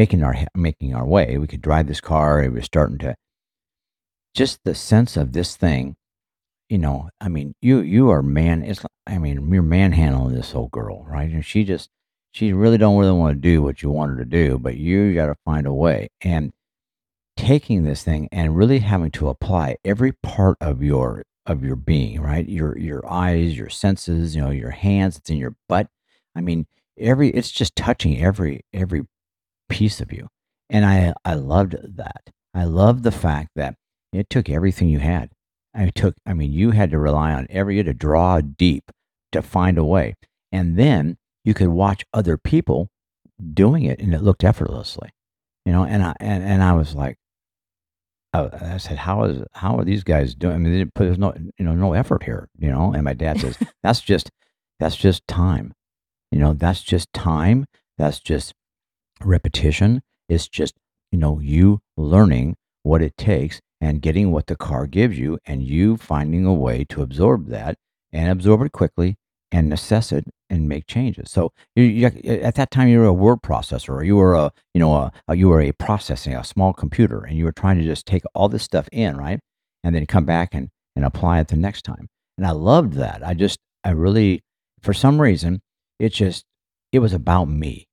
making 0.00 0.22
our, 0.22 0.34
making 0.54 0.94
our 0.94 1.06
way. 1.06 1.36
We 1.38 1.46
could 1.46 1.62
drive 1.62 1.86
this 1.86 2.00
car. 2.00 2.42
It 2.42 2.52
was 2.52 2.64
starting 2.64 2.98
to, 2.98 3.14
just 4.34 4.60
the 4.64 4.74
sense 4.74 5.16
of 5.16 5.32
this 5.32 5.56
thing 5.56 5.96
you 6.70 6.78
know, 6.78 7.10
I 7.20 7.28
mean, 7.28 7.54
you 7.60 7.80
you 7.80 8.10
are 8.10 8.22
man. 8.22 8.62
It's 8.62 8.80
I 9.06 9.18
mean, 9.18 9.52
you're 9.52 9.62
manhandling 9.62 10.34
this 10.34 10.54
old 10.54 10.70
girl, 10.70 11.04
right? 11.04 11.28
And 11.28 11.44
she 11.44 11.64
just 11.64 11.90
she 12.30 12.52
really 12.52 12.78
don't 12.78 12.96
really 12.96 13.18
want 13.18 13.34
to 13.34 13.40
do 13.40 13.60
what 13.60 13.82
you 13.82 13.90
want 13.90 14.12
her 14.12 14.18
to 14.18 14.24
do, 14.24 14.56
but 14.56 14.76
you 14.76 15.12
got 15.12 15.26
to 15.26 15.34
find 15.44 15.66
a 15.66 15.74
way. 15.74 16.08
And 16.22 16.52
taking 17.36 17.82
this 17.82 18.04
thing 18.04 18.28
and 18.30 18.56
really 18.56 18.78
having 18.78 19.10
to 19.12 19.28
apply 19.28 19.76
every 19.84 20.12
part 20.22 20.56
of 20.60 20.82
your 20.82 21.24
of 21.44 21.64
your 21.64 21.76
being, 21.76 22.20
right? 22.20 22.48
Your 22.48 22.78
your 22.78 23.04
eyes, 23.10 23.58
your 23.58 23.68
senses, 23.68 24.36
you 24.36 24.42
know, 24.42 24.50
your 24.50 24.70
hands, 24.70 25.16
it's 25.16 25.30
in 25.30 25.38
your 25.38 25.56
butt. 25.68 25.88
I 26.36 26.40
mean, 26.40 26.66
every 26.96 27.30
it's 27.30 27.50
just 27.50 27.74
touching 27.74 28.22
every 28.22 28.60
every 28.72 29.02
piece 29.70 30.00
of 30.00 30.12
you. 30.12 30.28
And 30.68 30.84
I 30.84 31.14
I 31.24 31.34
loved 31.34 31.76
that. 31.96 32.30
I 32.52 32.64
loved 32.64 33.04
the 33.04 33.12
fact 33.12 33.50
that 33.56 33.76
it 34.12 34.28
took 34.28 34.50
everything 34.50 34.88
you 34.88 34.98
had 34.98 35.30
I 35.74 35.90
took, 35.90 36.16
I 36.26 36.34
mean, 36.34 36.52
you 36.52 36.72
had 36.72 36.90
to 36.90 36.98
rely 36.98 37.32
on 37.32 37.46
every, 37.48 37.74
you 37.74 37.78
had 37.80 37.86
to 37.86 37.94
draw 37.94 38.40
deep 38.40 38.90
to 39.32 39.42
find 39.42 39.78
a 39.78 39.84
way. 39.84 40.16
And 40.50 40.76
then 40.76 41.16
you 41.44 41.54
could 41.54 41.68
watch 41.68 42.04
other 42.12 42.36
people 42.36 42.88
doing 43.54 43.84
it 43.84 44.00
and 44.00 44.12
it 44.12 44.22
looked 44.22 44.44
effortlessly, 44.44 45.10
you 45.64 45.72
know, 45.72 45.84
and 45.84 46.02
I, 46.02 46.14
and, 46.18 46.42
and 46.42 46.62
I 46.62 46.72
was 46.72 46.94
like, 46.94 47.16
I, 48.32 48.48
I 48.74 48.76
said, 48.78 48.98
how 48.98 49.24
is, 49.24 49.44
how 49.52 49.78
are 49.78 49.84
these 49.84 50.04
guys 50.04 50.34
doing? 50.34 50.54
I 50.54 50.58
mean, 50.58 50.72
they 50.72 50.78
didn't 50.78 50.94
put, 50.94 51.04
there's 51.04 51.18
no, 51.18 51.32
you 51.58 51.64
know, 51.64 51.74
no 51.74 51.92
effort 51.92 52.24
here, 52.24 52.48
you 52.58 52.70
know? 52.70 52.92
And 52.92 53.04
my 53.04 53.14
dad 53.14 53.40
says, 53.40 53.56
that's 53.82 54.00
just, 54.00 54.30
that's 54.80 54.96
just 54.96 55.26
time. 55.28 55.72
You 56.32 56.38
know, 56.38 56.52
that's 56.52 56.82
just 56.82 57.12
time. 57.12 57.66
That's 57.96 58.20
just 58.20 58.54
repetition. 59.22 60.02
It's 60.28 60.48
just, 60.48 60.74
you 61.10 61.18
know, 61.18 61.40
you 61.40 61.80
learning 61.96 62.56
what 62.82 63.02
it 63.02 63.16
takes 63.16 63.60
and 63.80 64.02
getting 64.02 64.30
what 64.30 64.46
the 64.46 64.56
car 64.56 64.86
gives 64.86 65.18
you 65.18 65.38
and 65.44 65.62
you 65.62 65.96
finding 65.96 66.46
a 66.46 66.54
way 66.54 66.84
to 66.84 67.02
absorb 67.02 67.48
that 67.48 67.76
and 68.12 68.30
absorb 68.30 68.62
it 68.62 68.72
quickly 68.72 69.16
and 69.52 69.72
assess 69.72 70.12
it 70.12 70.24
and 70.48 70.68
make 70.68 70.86
changes. 70.86 71.30
So 71.30 71.52
you, 71.74 71.84
you, 71.84 72.06
at 72.06 72.54
that 72.54 72.70
time, 72.70 72.88
you 72.88 72.98
were 73.00 73.06
a 73.06 73.12
word 73.12 73.42
processor, 73.42 73.90
or 73.90 74.04
you 74.04 74.16
were 74.16 74.34
a, 74.34 74.52
you 74.74 74.78
know, 74.78 74.94
a, 74.94 75.12
a, 75.28 75.36
you 75.36 75.48
were 75.48 75.60
a 75.60 75.72
processing 75.72 76.34
a 76.34 76.44
small 76.44 76.72
computer, 76.72 77.24
and 77.24 77.36
you 77.36 77.44
were 77.44 77.52
trying 77.52 77.78
to 77.78 77.84
just 77.84 78.06
take 78.06 78.22
all 78.34 78.48
this 78.48 78.62
stuff 78.62 78.88
in, 78.92 79.16
right, 79.16 79.40
and 79.82 79.94
then 79.94 80.06
come 80.06 80.24
back 80.24 80.54
and 80.54 80.68
and 80.96 81.04
apply 81.04 81.40
it 81.40 81.48
the 81.48 81.56
next 81.56 81.82
time. 81.82 82.08
And 82.36 82.46
I 82.46 82.50
loved 82.50 82.94
that. 82.94 83.26
I 83.26 83.34
just, 83.34 83.58
I 83.84 83.90
really, 83.90 84.42
for 84.82 84.92
some 84.92 85.20
reason, 85.20 85.62
it 85.98 86.10
just, 86.12 86.44
it 86.92 86.98
was 86.98 87.12
about 87.12 87.46
me. 87.46 87.86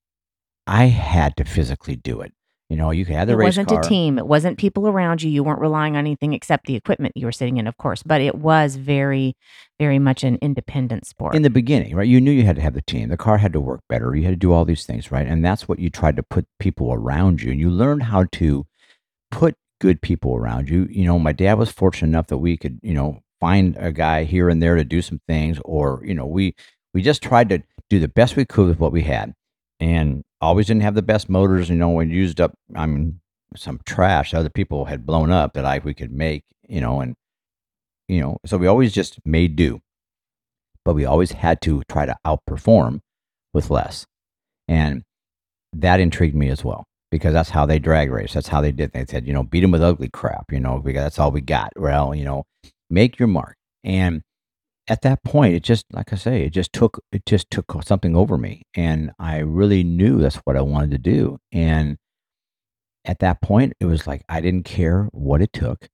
I 0.68 0.86
had 0.86 1.36
to 1.38 1.46
physically 1.46 1.96
do 1.96 2.22
it. 2.22 2.34
You 2.70 2.76
know, 2.76 2.92
you 2.92 3.06
had 3.06 3.30
the 3.30 3.34
it 3.34 3.38
race 3.38 3.46
wasn't 3.46 3.70
car. 3.70 3.80
a 3.80 3.84
team. 3.84 4.18
It 4.18 4.28
wasn't 4.28 4.58
people 4.58 4.90
around 4.90 5.24
you. 5.24 5.30
You 5.30 5.42
weren't 5.42 5.62
relying 5.62 5.96
on 5.96 6.00
anything 6.00 6.34
except 6.34 6.66
the 6.66 6.76
equipment 6.76 7.14
you 7.16 7.26
were 7.26 7.32
sitting 7.32 7.56
in, 7.56 7.66
of 7.66 7.78
course. 7.78 8.04
But 8.04 8.20
it 8.20 8.36
was 8.36 8.76
very, 8.76 9.38
very 9.80 10.00
much 10.00 10.26
an 10.26 10.38
independent 10.42 11.08
sport. 11.08 11.34
in 11.34 11.44
the 11.44 11.50
beginning, 11.50 11.96
right? 11.96 12.08
You 12.08 12.20
knew 12.20 12.32
you 12.32 12.44
had 12.44 12.58
to 12.58 12.62
have 12.62 12.74
the 12.74 12.82
team. 12.82 13.08
The 13.08 13.16
car 13.16 13.38
had 13.38 13.54
to 13.54 13.62
work 13.62 13.82
better. 13.88 14.14
You 14.14 14.24
had 14.24 14.32
to 14.32 14.36
do 14.36 14.52
all 14.52 14.66
these 14.66 14.86
things, 14.86 15.14
right? 15.14 15.26
And 15.26 15.46
that's 15.46 15.70
what 15.70 15.80
you 15.80 15.90
tried 15.90 16.18
to 16.18 16.24
put 16.24 16.46
people 16.60 16.92
around 16.92 17.42
you. 17.42 17.52
And 17.52 17.60
you 17.60 17.70
learned 17.70 18.04
how 18.04 18.26
to 18.34 18.66
put 19.32 19.56
good 19.80 20.02
people 20.02 20.36
around 20.36 20.68
you. 20.70 20.88
You 20.90 21.06
know, 21.06 21.20
my 21.20 21.32
dad 21.32 21.54
was 21.58 21.72
fortunate 21.72 22.10
enough 22.10 22.28
that 22.28 22.40
we 22.40 22.58
could, 22.58 22.80
you 22.84 22.94
know, 22.94 23.22
find 23.40 23.78
a 23.80 23.94
guy 23.94 24.26
here 24.26 24.50
and 24.50 24.62
there 24.62 24.76
to 24.76 24.84
do 24.84 25.02
some 25.02 25.22
things, 25.28 25.60
or 25.64 26.02
you 26.04 26.14
know, 26.14 26.26
we 26.26 26.54
we 26.94 27.02
just 27.02 27.22
tried 27.24 27.48
to 27.50 27.64
do 27.90 28.00
the 28.00 28.08
best 28.10 28.36
we 28.36 28.44
could 28.46 28.68
with 28.68 28.80
what 28.80 28.92
we 28.92 29.04
had. 29.04 29.34
And 29.80 30.24
always 30.42 30.68
didn't 30.68 30.82
have 30.82 30.96
the 30.96 31.02
best 31.02 31.30
motors. 31.30 31.70
You 31.70 31.76
know, 31.76 31.90
we 31.90 32.08
used 32.08 32.42
up, 32.42 32.54
I 32.76 32.86
mean, 32.86 33.20
some 33.56 33.80
trash 33.86 34.34
other 34.34 34.50
people 34.50 34.86
had 34.86 35.06
blown 35.06 35.32
up 35.32 35.54
that 35.54 35.66
I 35.66 35.80
we 35.80 35.94
could 35.94 36.12
make. 36.12 36.44
You 36.68 36.82
know, 36.82 37.00
and 37.00 37.16
you 38.08 38.20
know, 38.22 38.38
so 38.46 38.58
we 38.58 38.68
always 38.68 38.94
just 38.94 39.20
made 39.26 39.56
do, 39.56 39.80
but 40.84 40.96
we 40.96 41.06
always 41.06 41.32
had 41.32 41.62
to 41.62 41.82
try 41.90 42.06
to 42.06 42.18
outperform 42.26 43.00
with 43.54 43.70
less, 43.70 44.06
and 44.68 45.04
that 45.74 46.00
intrigued 46.00 46.36
me 46.36 46.50
as 46.50 46.64
well 46.64 46.86
because 47.10 47.34
that's 47.34 47.52
how 47.52 47.66
they 47.66 47.80
drag 47.80 48.12
race. 48.12 48.34
That's 48.34 48.50
how 48.50 48.62
they 48.62 48.72
did. 48.72 48.92
They 48.92 49.06
said, 49.06 49.26
you 49.28 49.34
know, 49.34 49.44
beat 49.44 49.62
them 49.62 49.72
with 49.72 49.82
ugly 49.82 50.10
crap. 50.10 50.52
You 50.52 50.60
know, 50.60 50.80
because 50.80 51.04
that's 51.04 51.20
all 51.20 51.32
we 51.32 51.42
got. 51.42 51.72
Well, 51.78 52.14
you 52.14 52.26
know, 52.26 52.44
make 52.90 53.18
your 53.20 53.28
mark 53.28 53.56
and 53.84 54.22
at 54.88 55.02
that 55.02 55.24
point 55.24 55.54
it 55.54 55.64
just 55.64 55.86
like 55.92 56.12
i 56.14 56.16
say 56.16 56.44
it 56.44 56.52
just 56.52 56.72
took 56.74 57.04
it 57.12 57.26
just 57.26 57.50
took 57.50 57.72
something 57.84 58.16
over 58.16 58.38
me 58.38 58.64
and 58.76 59.12
i 59.20 59.38
really 59.38 59.84
knew 59.84 60.20
that's 60.20 60.38
what 60.38 60.56
i 60.56 60.62
wanted 60.62 60.92
to 60.92 60.98
do 60.98 61.38
and 61.52 61.98
at 63.06 63.20
that 63.20 63.42
point 63.42 63.74
it 63.80 63.86
was 63.86 64.08
like 64.08 64.24
i 64.30 64.40
didn't 64.40 64.64
care 64.66 65.08
what 65.12 65.42
it 65.42 65.52
took 65.54 65.90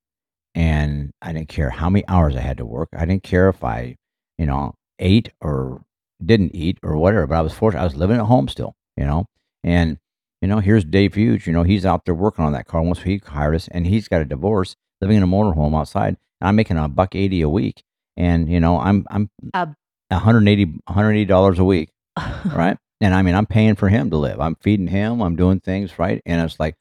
and 0.55 1.11
i 1.21 1.33
didn't 1.33 1.49
care 1.49 1.69
how 1.69 1.89
many 1.89 2.07
hours 2.07 2.35
i 2.35 2.39
had 2.39 2.57
to 2.57 2.65
work 2.65 2.89
i 2.95 3.05
didn't 3.05 3.23
care 3.23 3.49
if 3.49 3.63
i 3.63 3.95
you 4.37 4.45
know 4.45 4.73
ate 4.99 5.31
or 5.41 5.83
didn't 6.23 6.55
eat 6.55 6.77
or 6.83 6.95
whatever 6.97 7.27
but 7.27 7.35
i 7.35 7.41
was 7.41 7.53
fortunate 7.53 7.81
i 7.81 7.85
was 7.85 7.95
living 7.95 8.17
at 8.17 8.25
home 8.25 8.47
still 8.47 8.75
you 8.95 9.03
know 9.03 9.25
and 9.63 9.97
you 10.41 10.47
know 10.47 10.59
here's 10.59 10.85
dave 10.85 11.15
hughes 11.15 11.47
you 11.47 11.53
know 11.53 11.63
he's 11.63 11.85
out 11.85 12.05
there 12.05 12.15
working 12.15 12.45
on 12.45 12.53
that 12.53 12.67
car 12.67 12.81
once 12.81 13.01
he 13.01 13.17
hired 13.17 13.55
us 13.55 13.67
and 13.69 13.87
he's 13.87 14.07
got 14.07 14.21
a 14.21 14.25
divorce 14.25 14.75
living 15.01 15.17
in 15.17 15.23
a 15.23 15.27
motorhome 15.27 15.77
outside 15.77 16.15
and 16.39 16.47
i'm 16.47 16.55
making 16.55 16.77
a 16.77 16.87
buck 16.87 17.15
80 17.15 17.41
a 17.41 17.49
week 17.49 17.83
and 18.17 18.49
you 18.49 18.59
know 18.59 18.79
i'm 18.79 19.05
i'm 19.09 19.29
Uh, 19.53 19.67
180 20.09 20.65
180 20.85 21.25
dollars 21.25 21.59
a 21.59 21.63
week 21.63 21.89
right? 22.45 22.77
And 23.01 23.13
i 23.13 23.21
mean 23.21 23.35
i'm 23.35 23.45
paying 23.45 23.75
for 23.75 23.89
him 23.89 24.09
to 24.11 24.17
live. 24.17 24.39
I'm 24.39 24.55
feeding 24.61 24.87
him 24.87 25.21
i'm 25.21 25.35
doing 25.35 25.59
things 25.59 25.97
right? 25.99 26.21
And 26.25 26.41
it's 26.41 26.59
like 26.59 26.75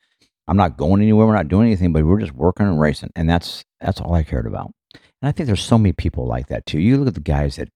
i'm 0.48 0.56
not 0.56 0.76
going 0.76 1.00
anywhere 1.02 1.26
we're 1.26 1.34
not 1.34 1.48
doing 1.48 1.66
anything 1.66 1.92
but 1.92 2.04
we're 2.04 2.20
just 2.20 2.32
working 2.32 2.66
and 2.66 2.80
racing 2.80 3.10
and 3.16 3.28
that's 3.28 3.64
that's 3.80 4.00
all 4.00 4.14
i 4.14 4.22
cared 4.22 4.46
about. 4.46 4.72
And 4.94 5.28
i 5.28 5.32
think 5.32 5.46
there's 5.46 5.62
so 5.62 5.78
many 5.78 5.92
people 5.92 6.26
like 6.26 6.48
that 6.48 6.66
too. 6.66 6.80
You 6.80 6.96
look 6.98 7.08
at 7.08 7.14
the 7.14 7.20
guys 7.20 7.56
that 7.56 7.68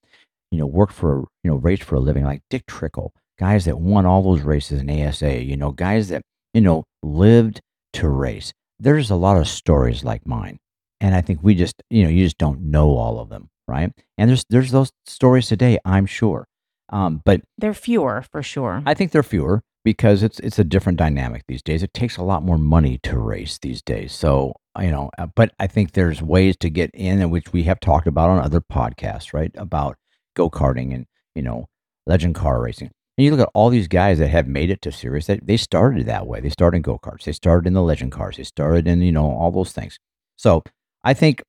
you 0.50 0.58
know 0.58 0.66
work 0.66 0.92
for 0.92 1.24
you 1.42 1.50
know 1.50 1.56
race 1.56 1.80
for 1.80 1.94
a 1.96 2.00
living 2.00 2.24
like 2.24 2.42
dick 2.50 2.66
trickle 2.66 3.12
guys 3.38 3.64
that 3.64 3.78
won 3.78 4.06
all 4.06 4.22
those 4.22 4.42
races 4.42 4.80
in 4.80 4.88
asa 4.88 5.42
you 5.42 5.56
know 5.56 5.70
guys 5.72 6.08
that 6.08 6.22
you 6.54 6.60
know 6.60 6.84
lived 7.02 7.60
to 7.94 8.08
race. 8.08 8.52
There's 8.78 9.10
a 9.10 9.16
lot 9.16 9.38
of 9.38 9.48
stories 9.48 10.04
like 10.04 10.26
mine 10.26 10.58
and 11.00 11.14
I 11.14 11.20
think 11.20 11.40
we 11.42 11.54
just, 11.54 11.82
you 11.90 12.04
know, 12.04 12.10
you 12.10 12.24
just 12.24 12.38
don't 12.38 12.60
know 12.62 12.96
all 12.96 13.18
of 13.18 13.28
them, 13.28 13.48
right? 13.68 13.92
And 14.18 14.28
there's 14.30 14.44
there's 14.50 14.70
those 14.70 14.92
stories 15.06 15.48
today, 15.48 15.78
I'm 15.84 16.06
sure, 16.06 16.46
um, 16.90 17.22
but 17.24 17.40
They're 17.58 17.74
fewer 17.74 18.22
for 18.30 18.42
sure. 18.42 18.82
I 18.86 18.94
think 18.94 19.12
they're 19.12 19.22
fewer 19.22 19.62
because 19.84 20.22
it's 20.22 20.38
it's 20.40 20.58
a 20.58 20.64
different 20.64 20.98
dynamic 20.98 21.44
these 21.48 21.62
days. 21.62 21.82
It 21.82 21.94
takes 21.94 22.16
a 22.16 22.22
lot 22.24 22.42
more 22.42 22.58
money 22.58 22.98
to 23.04 23.18
race 23.18 23.58
these 23.58 23.82
days, 23.82 24.12
so 24.12 24.54
you 24.80 24.90
know. 24.90 25.10
uh, 25.18 25.26
But 25.34 25.52
I 25.58 25.66
think 25.66 25.92
there's 25.92 26.22
ways 26.22 26.56
to 26.58 26.70
get 26.70 26.90
in, 26.94 27.28
which 27.30 27.52
we 27.52 27.64
have 27.64 27.80
talked 27.80 28.06
about 28.06 28.30
on 28.30 28.38
other 28.40 28.60
podcasts, 28.60 29.32
right? 29.32 29.50
About 29.56 29.96
go 30.34 30.50
karting 30.50 30.94
and 30.94 31.06
you 31.34 31.42
know 31.42 31.66
legend 32.06 32.34
car 32.34 32.60
racing. 32.62 32.90
And 33.18 33.24
you 33.24 33.30
look 33.30 33.40
at 33.40 33.50
all 33.54 33.70
these 33.70 33.88
guys 33.88 34.18
that 34.18 34.28
have 34.28 34.46
made 34.46 34.70
it 34.70 34.82
to 34.82 34.92
series 34.92 35.26
that 35.26 35.46
they 35.46 35.56
started 35.56 36.06
that 36.06 36.26
way. 36.26 36.40
They 36.40 36.50
started 36.50 36.76
in 36.76 36.82
go 36.82 36.98
karts. 36.98 37.24
They 37.24 37.32
started 37.32 37.66
in 37.66 37.72
the 37.72 37.82
legend 37.82 38.12
cars. 38.12 38.36
They 38.36 38.44
started 38.44 38.86
in 38.86 39.00
you 39.02 39.12
know 39.12 39.30
all 39.30 39.50
those 39.52 39.72
things. 39.72 39.98
So 40.36 40.62
I 41.06 41.14
think 41.14 41.40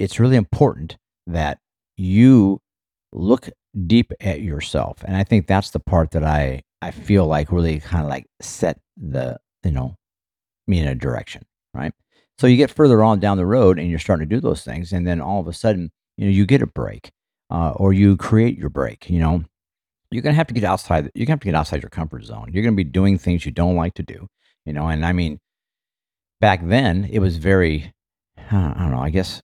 it's 0.00 0.18
really 0.18 0.34
important 0.36 0.96
that 1.28 1.58
you 1.96 2.60
look 3.12 3.48
deep 3.86 4.12
at 4.20 4.40
yourself, 4.42 5.04
and 5.04 5.16
I 5.16 5.22
think 5.22 5.46
that's 5.46 5.70
the 5.70 5.78
part 5.78 6.10
that 6.10 6.24
I 6.24 6.62
I 6.82 6.90
feel 6.90 7.26
like 7.26 7.52
really 7.52 7.78
kind 7.78 8.02
of 8.02 8.10
like 8.10 8.26
set 8.42 8.80
the 8.96 9.38
you 9.64 9.70
know 9.70 9.94
me 10.66 10.80
in 10.80 10.88
a 10.88 10.94
direction, 10.96 11.44
right? 11.72 11.92
So 12.38 12.48
you 12.48 12.56
get 12.56 12.72
further 12.72 13.04
on 13.04 13.20
down 13.20 13.36
the 13.36 13.46
road, 13.46 13.78
and 13.78 13.88
you're 13.88 14.00
starting 14.00 14.28
to 14.28 14.34
do 14.34 14.40
those 14.40 14.64
things, 14.64 14.92
and 14.92 15.06
then 15.06 15.20
all 15.20 15.40
of 15.40 15.46
a 15.46 15.52
sudden, 15.52 15.92
you 16.16 16.26
know, 16.26 16.32
you 16.32 16.44
get 16.44 16.60
a 16.60 16.66
break, 16.66 17.12
uh, 17.50 17.70
or 17.76 17.92
you 17.92 18.16
create 18.16 18.58
your 18.58 18.70
break. 18.70 19.08
You 19.08 19.20
know, 19.20 19.44
you're 20.10 20.22
gonna 20.22 20.34
have 20.34 20.48
to 20.48 20.54
get 20.54 20.64
outside. 20.64 21.12
You're 21.14 21.26
gonna 21.26 21.34
have 21.34 21.40
to 21.40 21.46
get 21.46 21.54
outside 21.54 21.82
your 21.82 21.90
comfort 21.90 22.24
zone. 22.24 22.50
You're 22.52 22.64
gonna 22.64 22.76
be 22.76 22.84
doing 22.84 23.18
things 23.18 23.46
you 23.46 23.52
don't 23.52 23.76
like 23.76 23.94
to 23.94 24.02
do. 24.02 24.26
You 24.64 24.72
know, 24.72 24.88
and 24.88 25.06
I 25.06 25.12
mean, 25.12 25.38
back 26.40 26.66
then 26.66 27.08
it 27.10 27.20
was 27.20 27.36
very, 27.36 27.92
I 28.50 28.74
don't 28.78 28.90
know. 28.90 29.00
I 29.00 29.10
guess 29.10 29.40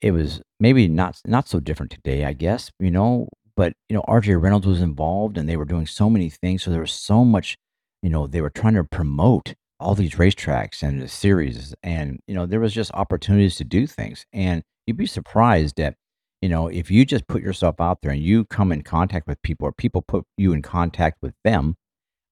it 0.00 0.12
was 0.12 0.40
maybe 0.60 0.88
not 0.88 1.20
not 1.26 1.48
so 1.48 1.60
different 1.60 1.92
today. 1.92 2.24
I 2.24 2.32
guess 2.32 2.70
you 2.78 2.90
know, 2.90 3.28
but 3.56 3.72
you 3.88 3.96
know, 3.96 4.02
RJ 4.08 4.40
Reynolds 4.40 4.66
was 4.66 4.80
involved, 4.80 5.36
and 5.38 5.48
they 5.48 5.56
were 5.56 5.64
doing 5.64 5.86
so 5.86 6.08
many 6.08 6.30
things. 6.30 6.62
So 6.62 6.70
there 6.70 6.80
was 6.80 6.92
so 6.92 7.24
much. 7.24 7.56
You 8.02 8.10
know, 8.10 8.26
they 8.26 8.40
were 8.40 8.50
trying 8.50 8.74
to 8.74 8.84
promote 8.84 9.54
all 9.80 9.94
these 9.94 10.14
racetracks 10.14 10.82
and 10.82 11.00
the 11.00 11.08
series, 11.08 11.74
and 11.82 12.20
you 12.26 12.34
know, 12.34 12.46
there 12.46 12.60
was 12.60 12.72
just 12.72 12.92
opportunities 12.94 13.56
to 13.56 13.64
do 13.64 13.86
things. 13.86 14.24
And 14.32 14.62
you'd 14.86 14.96
be 14.96 15.06
surprised 15.06 15.76
that 15.76 15.94
you 16.42 16.48
know, 16.48 16.68
if 16.68 16.90
you 16.90 17.04
just 17.04 17.26
put 17.26 17.42
yourself 17.42 17.80
out 17.80 17.98
there 18.02 18.12
and 18.12 18.22
you 18.22 18.44
come 18.44 18.70
in 18.72 18.82
contact 18.82 19.26
with 19.26 19.42
people 19.42 19.66
or 19.66 19.72
people 19.72 20.02
put 20.02 20.24
you 20.36 20.52
in 20.52 20.62
contact 20.62 21.18
with 21.20 21.34
them, 21.44 21.74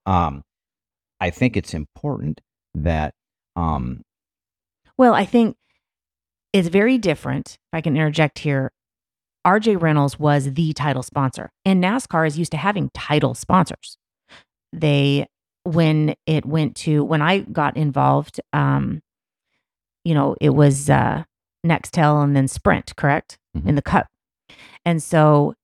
um, 0.06 0.42
I 1.20 1.30
think 1.30 1.56
it's 1.56 1.74
important 1.74 2.40
that. 2.74 3.14
Um, 3.56 4.02
well, 4.98 5.14
I 5.14 5.24
think 5.24 5.56
it's 6.52 6.68
very 6.68 6.98
different. 6.98 7.52
If 7.52 7.58
I 7.74 7.80
can 7.80 7.96
interject 7.96 8.38
here, 8.40 8.72
RJ 9.46 9.80
Reynolds 9.80 10.18
was 10.18 10.54
the 10.54 10.72
title 10.72 11.02
sponsor, 11.02 11.50
and 11.64 11.82
NASCAR 11.82 12.26
is 12.26 12.38
used 12.38 12.50
to 12.52 12.56
having 12.56 12.90
title 12.94 13.34
sponsors. 13.34 13.96
They, 14.72 15.26
when 15.64 16.14
it 16.26 16.44
went 16.44 16.76
to, 16.78 17.04
when 17.04 17.22
I 17.22 17.40
got 17.40 17.76
involved, 17.76 18.40
um, 18.52 19.00
you 20.04 20.14
know, 20.14 20.36
it 20.40 20.50
was 20.50 20.90
uh, 20.90 21.24
Nextel 21.64 22.22
and 22.22 22.34
then 22.36 22.48
Sprint, 22.48 22.94
correct? 22.96 23.38
Mhm. 23.56 23.68
In 23.68 23.74
the 23.74 23.82
Cup. 23.82 24.06
And 24.84 25.02
so 25.02 25.54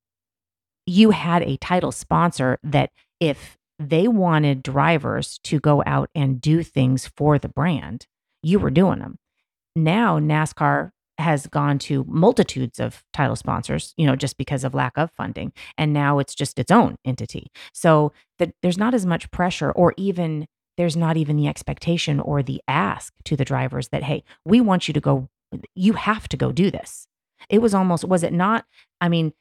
you 0.85 1.11
had 1.11 1.43
a 1.43 1.57
title 1.57 1.91
sponsor 1.91 2.59
that 2.63 2.89
if 3.19 3.57
they 3.79 4.07
wanted 4.07 4.63
drivers 4.63 5.39
to 5.45 5.59
go 5.59 5.81
out 5.85 6.09
and 6.13 6.41
do 6.41 6.63
things 6.63 7.07
for 7.07 7.39
the 7.39 7.49
brand, 7.49 8.05
you 8.41 8.59
were 8.59 8.69
doing 8.69 8.99
them. 8.99 9.17
Now 9.75 10.19
NASCAR 10.19 10.91
has 11.19 11.47
gone 11.47 11.77
to 11.77 12.05
multitudes 12.07 12.79
of 12.79 13.03
title 13.13 13.35
sponsors, 13.35 13.93
you 13.97 14.05
know, 14.05 14.15
just 14.15 14.37
because 14.37 14.63
of 14.63 14.73
lack 14.73 14.97
of 14.97 15.11
funding. 15.11 15.53
And 15.77 15.93
now 15.93 16.19
it's 16.19 16.35
just 16.35 16.57
its 16.57 16.71
own 16.71 16.97
entity. 17.05 17.51
So 17.71 18.11
that 18.39 18.53
there's 18.61 18.77
not 18.77 18.93
as 18.93 19.05
much 19.05 19.29
pressure 19.31 19.71
or 19.71 19.93
even 19.97 20.47
there's 20.75 20.97
not 20.97 21.17
even 21.17 21.35
the 21.35 21.47
expectation 21.47 22.19
or 22.19 22.41
the 22.41 22.61
ask 22.67 23.13
to 23.25 23.35
the 23.35 23.45
drivers 23.45 23.89
that, 23.89 24.03
hey, 24.03 24.23
we 24.43 24.59
want 24.59 24.87
you 24.87 24.93
to 24.93 24.99
go, 24.99 25.29
you 25.75 25.93
have 25.93 26.27
to 26.29 26.37
go 26.37 26.51
do 26.51 26.71
this. 26.71 27.07
It 27.49 27.61
was 27.61 27.75
almost, 27.75 28.05
was 28.05 28.23
it 28.23 28.33
not? 28.33 28.65
I 28.99 29.07
mean, 29.09 29.33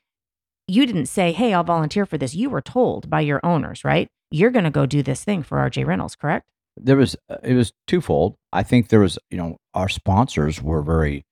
you 0.67 0.85
didn't 0.87 1.07
say, 1.07 1.33
hey, 1.33 1.55
I'll 1.55 1.65
volunteer 1.65 2.05
for 2.05 2.19
this. 2.19 2.35
You 2.35 2.51
were 2.51 2.61
told 2.61 3.09
by 3.09 3.21
your 3.23 3.41
owners, 3.45 3.83
right? 3.85 4.09
You're 4.31 4.51
going 4.51 4.65
to 4.65 4.71
go 4.71 4.87
do 4.87 5.03
this 5.03 5.25
thing 5.25 5.43
for 5.43 5.59
RJ 5.59 5.87
Reynolds, 5.87 6.17
correct? 6.17 6.47
There 6.77 6.97
was 6.97 7.17
uh, 7.29 7.37
it 7.43 7.55
was 7.55 7.73
twofold. 7.87 8.37
I 8.53 8.63
think 8.63 8.89
there 8.89 9.01
was 9.01 9.19
you 9.31 9.39
know 9.39 9.57
our 9.75 9.89
sponsors 9.89 10.63
were 10.63 10.83
very 10.83 11.25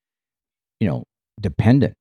you 0.79 0.87
know 0.87 1.03
dependent 1.39 1.95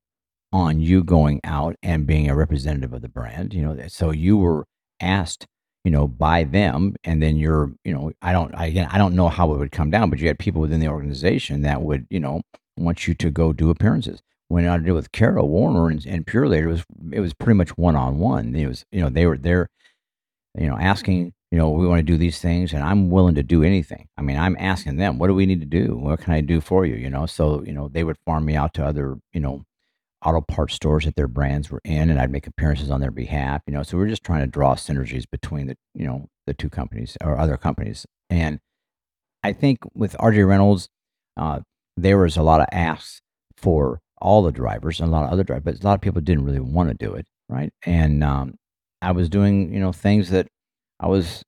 on 0.52 0.80
you 0.80 1.04
going 1.04 1.40
out 1.44 1.76
and 1.82 2.06
being 2.06 2.28
a 2.28 2.36
representative 2.36 2.92
of 2.92 3.02
the 3.02 3.08
brand. 3.08 3.54
You 3.54 3.62
know, 3.62 3.88
so 3.88 4.10
you 4.10 4.36
were 4.36 4.66
asked 5.00 5.46
you 5.84 5.90
know 5.90 6.06
by 6.06 6.44
them, 6.44 6.96
and 7.04 7.22
then 7.22 7.36
you're 7.36 7.72
you 7.84 7.92
know 7.92 8.12
I 8.22 8.32
don't 8.32 8.54
I, 8.54 8.66
again 8.66 8.88
I 8.90 8.98
don't 8.98 9.14
know 9.14 9.28
how 9.28 9.52
it 9.52 9.58
would 9.58 9.72
come 9.72 9.90
down, 9.90 10.10
but 10.10 10.18
you 10.18 10.28
had 10.28 10.38
people 10.38 10.60
within 10.60 10.80
the 10.80 10.88
organization 10.88 11.62
that 11.62 11.82
would 11.82 12.06
you 12.10 12.20
know 12.20 12.42
want 12.76 13.06
you 13.06 13.14
to 13.14 13.30
go 13.30 13.52
do 13.52 13.70
appearances. 13.70 14.20
When 14.48 14.66
I 14.66 14.78
did 14.78 14.92
with 14.92 15.12
Carol 15.12 15.48
Warner 15.48 15.88
and, 15.88 16.04
and 16.06 16.26
Purolator, 16.26 16.64
it 16.64 16.66
was 16.66 16.84
it 17.12 17.20
was 17.20 17.34
pretty 17.34 17.56
much 17.56 17.76
one 17.78 17.96
on 17.96 18.18
one. 18.18 18.54
It 18.54 18.66
was 18.66 18.84
you 18.92 19.00
know 19.00 19.08
they 19.08 19.26
were 19.26 19.38
there, 19.38 19.68
you 20.58 20.66
know 20.66 20.76
asking 20.76 21.32
you 21.50 21.58
know, 21.58 21.70
we 21.70 21.86
want 21.86 21.98
to 21.98 22.04
do 22.04 22.16
these 22.16 22.38
things 22.38 22.72
and 22.72 22.82
I'm 22.82 23.10
willing 23.10 23.34
to 23.34 23.42
do 23.42 23.64
anything. 23.64 24.08
I 24.16 24.22
mean, 24.22 24.38
I'm 24.38 24.56
asking 24.58 24.96
them, 24.96 25.18
what 25.18 25.26
do 25.26 25.34
we 25.34 25.46
need 25.46 25.60
to 25.60 25.66
do? 25.66 25.96
What 25.96 26.20
can 26.20 26.32
I 26.32 26.40
do 26.40 26.60
for 26.60 26.86
you? 26.86 26.94
You 26.94 27.10
know, 27.10 27.26
so, 27.26 27.62
you 27.64 27.72
know, 27.72 27.88
they 27.88 28.04
would 28.04 28.18
farm 28.24 28.44
me 28.44 28.54
out 28.54 28.72
to 28.74 28.84
other, 28.84 29.18
you 29.32 29.40
know, 29.40 29.64
auto 30.24 30.40
parts 30.40 30.74
stores 30.74 31.06
that 31.06 31.16
their 31.16 31.26
brands 31.26 31.70
were 31.70 31.80
in 31.84 32.10
and 32.10 32.20
I'd 32.20 32.30
make 32.30 32.46
appearances 32.46 32.90
on 32.90 33.00
their 33.00 33.10
behalf, 33.10 33.62
you 33.66 33.72
know. 33.72 33.82
So 33.82 33.96
we're 33.96 34.08
just 34.08 34.22
trying 34.22 34.42
to 34.42 34.46
draw 34.46 34.74
synergies 34.74 35.24
between 35.28 35.66
the, 35.66 35.76
you 35.94 36.06
know, 36.06 36.28
the 36.46 36.54
two 36.54 36.68
companies 36.68 37.16
or 37.20 37.36
other 37.36 37.56
companies. 37.56 38.06
And 38.28 38.60
I 39.42 39.52
think 39.52 39.78
with 39.94 40.16
RJ 40.18 40.46
Reynolds, 40.46 40.88
uh, 41.36 41.60
there 41.96 42.18
was 42.18 42.36
a 42.36 42.42
lot 42.42 42.60
of 42.60 42.66
asks 42.70 43.22
for 43.56 44.00
all 44.20 44.42
the 44.42 44.52
drivers 44.52 45.00
and 45.00 45.08
a 45.08 45.12
lot 45.12 45.24
of 45.24 45.30
other 45.30 45.42
drivers, 45.42 45.64
but 45.64 45.82
a 45.82 45.86
lot 45.86 45.94
of 45.94 46.00
people 46.00 46.20
didn't 46.20 46.44
really 46.44 46.60
want 46.60 46.90
to 46.90 46.94
do 46.94 47.14
it. 47.14 47.26
Right. 47.48 47.72
And 47.84 48.22
um, 48.22 48.54
I 49.02 49.10
was 49.10 49.28
doing, 49.28 49.72
you 49.72 49.80
know, 49.80 49.92
things 49.92 50.30
that 50.30 50.46
I 51.00 51.06
was, 51.06 51.42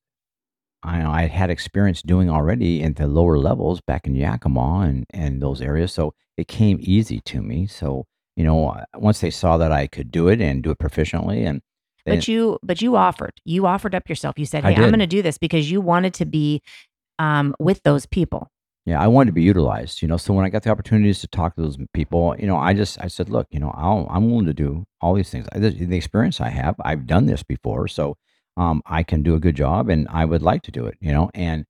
I, 0.83 1.05
I 1.25 1.27
had 1.27 1.51
experience 1.51 2.03
doing 2.03 2.31
already 2.31 2.83
at 2.83 2.97
the 2.97 3.07
lower 3.07 3.39
levels 3.39 3.81
back 3.81 4.07
in 4.07 4.15
Yakima 4.15 4.81
and, 4.89 5.07
and 5.11 5.43
those 5.43 5.61
areas. 5.61 5.93
So 5.93 6.15
it 6.37 6.49
came 6.49 6.79
easy 6.81 7.21
to 7.27 7.43
me. 7.43 7.67
So, 7.67 8.07
you 8.35 8.45
know, 8.45 8.81
once 8.97 9.21
they 9.21 9.31
saw 9.31 9.59
that 9.59 9.71
I 9.71 9.87
could 9.87 10.11
do 10.11 10.29
it 10.29 10.41
and 10.41 10.63
do 10.63 10.71
it 10.71 10.79
proficiently 10.79 11.47
and 11.47 11.61
they, 12.05 12.17
But 12.17 12.27
you, 12.27 12.59
but 12.63 12.83
you 12.83 12.97
offered, 12.97 13.35
you 13.45 13.67
offered 13.67 13.95
up 13.95 14.09
yourself. 14.09 14.39
You 14.39 14.47
said, 14.47 14.65
hey, 14.65 14.75
I'm 14.75 14.89
going 14.89 14.99
to 14.99 15.07
do 15.07 15.23
this 15.23 15.39
because 15.39 15.71
you 15.71 15.81
wanted 15.81 16.15
to 16.15 16.25
be 16.25 16.63
um, 17.19 17.55
with 17.61 17.83
those 17.85 18.07
people. 18.07 18.49
yeah, 18.87 19.01
I 19.01 19.07
wanted 19.07 19.27
to 19.27 19.33
be 19.35 19.43
utilized, 19.43 20.03
you 20.03 20.09
know. 20.09 20.17
So 20.17 20.33
when 20.35 20.45
I 20.45 20.49
got 20.49 20.65
the 20.65 20.71
opportunities 20.71 21.21
to 21.21 21.29
talk 21.29 21.55
to 21.55 21.63
those 21.63 21.77
people, 21.95 22.35
you 22.41 22.49
know, 22.49 22.57
I 22.57 22.73
just, 22.75 22.99
I 23.01 23.07
said, 23.07 23.29
look, 23.29 23.47
you 23.51 23.61
know, 23.61 23.73
I'll, 23.77 24.09
I'm 24.11 24.29
willing 24.29 24.47
to 24.47 24.55
do 24.55 24.85
all 25.01 25.15
these 25.15 25.31
things. 25.31 25.47
I, 25.53 25.61
the, 25.61 25.71
the 25.71 25.97
experience 25.97 26.41
I 26.41 26.49
have, 26.49 26.75
I've 26.81 27.07
done 27.07 27.27
this 27.27 27.45
before. 27.45 27.87
So 27.87 28.17
um, 28.57 28.83
I 28.87 29.03
can 29.03 29.23
do 29.23 29.35
a 29.35 29.41
good 29.41 29.57
job 29.57 29.89
and 29.89 30.07
I 30.11 30.25
would 30.25 30.43
like 30.43 30.63
to 30.63 30.71
do 30.71 30.87
it, 30.87 30.97
you 31.01 31.13
know, 31.13 31.31
and, 31.35 31.65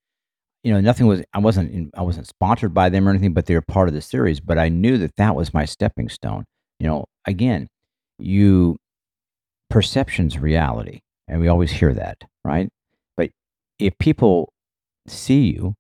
you 0.63 0.73
know, 0.73 0.81
nothing 0.81 1.07
was, 1.07 1.23
I 1.33 1.39
wasn't, 1.39 1.73
in, 1.73 1.91
I 1.97 2.03
wasn't 2.03 2.27
sponsored 2.27 2.75
by 2.75 2.89
them 2.89 3.07
or 3.07 3.11
anything, 3.11 3.35
but 3.35 3.47
they 3.47 3.55
were 3.55 3.63
part 3.63 3.89
of 3.89 3.95
the 3.95 4.01
series. 4.01 4.41
But 4.41 4.59
I 4.59 4.69
knew 4.69 4.99
that 4.99 5.17
that 5.17 5.35
was 5.37 5.55
my 5.55 5.65
stepping 5.65 6.09
stone. 6.09 6.45
You 6.79 6.89
know, 6.89 7.05
again, 7.27 7.69
you, 8.19 8.77
perception's 9.71 10.39
reality. 10.39 11.01
And 11.29 11.41
we 11.41 11.49
always 11.49 11.71
hear 11.71 11.95
that, 11.95 12.25
right? 12.45 12.69
But 13.17 13.31
if 13.79 13.97
people 13.99 14.53
see 15.07 15.53
you 15.53 15.75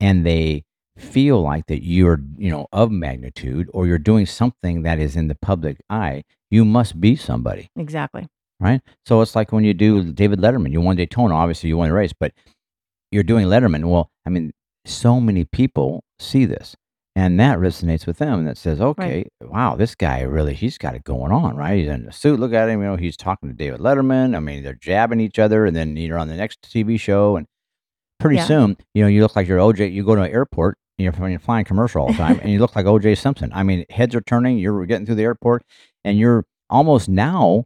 and 0.00 0.26
they 0.26 0.64
feel 0.96 1.40
like 1.40 1.66
that 1.66 1.84
you're, 1.84 2.20
you 2.36 2.50
know, 2.50 2.66
of 2.72 2.90
magnitude 2.90 3.68
or 3.72 3.86
you're 3.86 3.98
doing 3.98 4.26
something 4.26 4.82
that 4.82 4.98
is 4.98 5.14
in 5.14 5.28
the 5.28 5.36
public 5.36 5.78
eye, 5.88 6.24
you 6.50 6.64
must 6.64 7.00
be 7.00 7.14
somebody 7.14 7.68
Exactly. 7.76 8.26
Right? 8.60 8.80
So 9.06 9.20
it's 9.20 9.36
like 9.36 9.52
when 9.52 9.64
you 9.64 9.74
do 9.74 10.12
David 10.12 10.40
Letterman, 10.40 10.72
you 10.72 10.80
won 10.80 10.96
Daytona, 10.96 11.34
obviously 11.34 11.68
you 11.68 11.76
won 11.76 11.88
the 11.88 11.94
race, 11.94 12.12
but 12.18 12.32
you're 13.10 13.22
doing 13.22 13.46
Letterman. 13.46 13.84
Well, 13.90 14.10
I 14.26 14.30
mean, 14.30 14.52
so 14.84 15.20
many 15.20 15.44
people 15.44 16.02
see 16.18 16.44
this 16.44 16.74
and 17.16 17.38
that 17.40 17.58
resonates 17.58 18.06
with 18.06 18.18
them 18.18 18.44
that 18.44 18.56
says, 18.56 18.80
okay, 18.80 19.26
wow, 19.40 19.74
this 19.74 19.94
guy 19.94 20.20
really, 20.22 20.54
he's 20.54 20.78
got 20.78 20.94
it 20.94 21.02
going 21.04 21.32
on, 21.32 21.56
right? 21.56 21.78
He's 21.78 21.88
in 21.88 22.06
a 22.06 22.12
suit. 22.12 22.38
Look 22.38 22.52
at 22.52 22.68
him. 22.68 22.80
You 22.80 22.86
know, 22.88 22.96
he's 22.96 23.16
talking 23.16 23.48
to 23.48 23.54
David 23.54 23.80
Letterman. 23.80 24.36
I 24.36 24.40
mean, 24.40 24.62
they're 24.62 24.74
jabbing 24.74 25.18
each 25.20 25.38
other 25.38 25.66
and 25.66 25.74
then 25.74 25.96
you're 25.96 26.18
on 26.18 26.28
the 26.28 26.36
next 26.36 26.62
TV 26.62 26.98
show 26.98 27.36
and 27.36 27.46
pretty 28.20 28.36
Yeah. 28.36 28.44
soon, 28.46 28.76
you 28.94 29.02
know, 29.02 29.08
you 29.08 29.20
look 29.22 29.34
like 29.34 29.48
you're 29.48 29.58
OJ, 29.58 29.92
you 29.92 30.04
go 30.04 30.14
to 30.14 30.22
an 30.22 30.30
airport, 30.30 30.78
you're, 30.96 31.12
you're 31.28 31.38
flying 31.40 31.64
commercial 31.64 32.02
all 32.02 32.08
the 32.08 32.14
time 32.14 32.38
and 32.40 32.50
you 32.52 32.58
look 32.60 32.76
like 32.76 32.86
OJ 32.86 33.18
Simpson. 33.18 33.50
I 33.52 33.62
mean, 33.64 33.84
heads 33.90 34.14
are 34.14 34.20
turning, 34.20 34.58
you're 34.58 34.86
getting 34.86 35.04
through 35.06 35.14
the 35.16 35.22
airport 35.24 35.62
and 36.04 36.18
you're 36.18 36.44
almost 36.70 37.08
now 37.08 37.64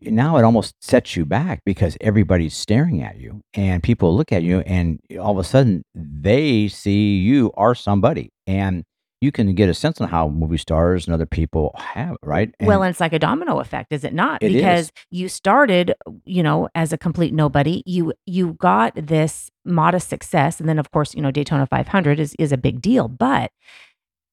now 0.00 0.36
it 0.36 0.44
almost 0.44 0.74
sets 0.82 1.16
you 1.16 1.24
back 1.24 1.60
because 1.64 1.96
everybody's 2.00 2.56
staring 2.56 3.02
at 3.02 3.18
you 3.18 3.40
and 3.54 3.82
people 3.82 4.14
look 4.16 4.32
at 4.32 4.42
you 4.42 4.60
and 4.60 5.00
all 5.18 5.32
of 5.32 5.38
a 5.38 5.44
sudden 5.44 5.82
they 5.94 6.68
see 6.68 7.16
you 7.16 7.50
are 7.56 7.74
somebody 7.74 8.30
and 8.46 8.84
you 9.20 9.32
can 9.32 9.54
get 9.54 9.68
a 9.68 9.74
sense 9.74 10.00
on 10.00 10.08
how 10.08 10.28
movie 10.28 10.58
stars 10.58 11.06
and 11.06 11.14
other 11.14 11.26
people 11.26 11.74
have 11.78 12.16
right 12.22 12.54
well, 12.60 12.82
and 12.82 12.90
it's 12.90 13.00
like 13.00 13.14
a 13.14 13.18
domino 13.18 13.60
effect, 13.60 13.92
is 13.92 14.04
it 14.04 14.12
not? 14.12 14.42
It 14.42 14.52
is. 14.52 14.56
because 14.56 14.92
you 15.10 15.28
started, 15.28 15.94
you 16.24 16.42
know, 16.42 16.68
as 16.74 16.92
a 16.92 16.98
complete 16.98 17.32
nobody. 17.32 17.82
You 17.86 18.12
you 18.26 18.54
got 18.54 18.92
this 18.94 19.50
modest 19.64 20.08
success, 20.08 20.60
and 20.60 20.68
then 20.68 20.78
of 20.78 20.90
course, 20.90 21.14
you 21.14 21.22
know, 21.22 21.30
Daytona 21.30 21.66
500 21.66 22.20
is 22.20 22.36
is 22.38 22.52
a 22.52 22.58
big 22.58 22.80
deal. 22.82 23.08
But 23.08 23.50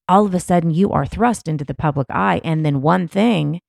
all 0.10 0.26
of 0.26 0.34
a 0.34 0.40
sudden, 0.40 0.72
you 0.72 0.92
are 0.92 1.06
thrust 1.06 1.48
into 1.48 1.64
the 1.64 1.74
public 1.74 2.08
eye, 2.10 2.42
and 2.44 2.66
then 2.66 2.82
one 2.82 3.08
thing 3.08 3.62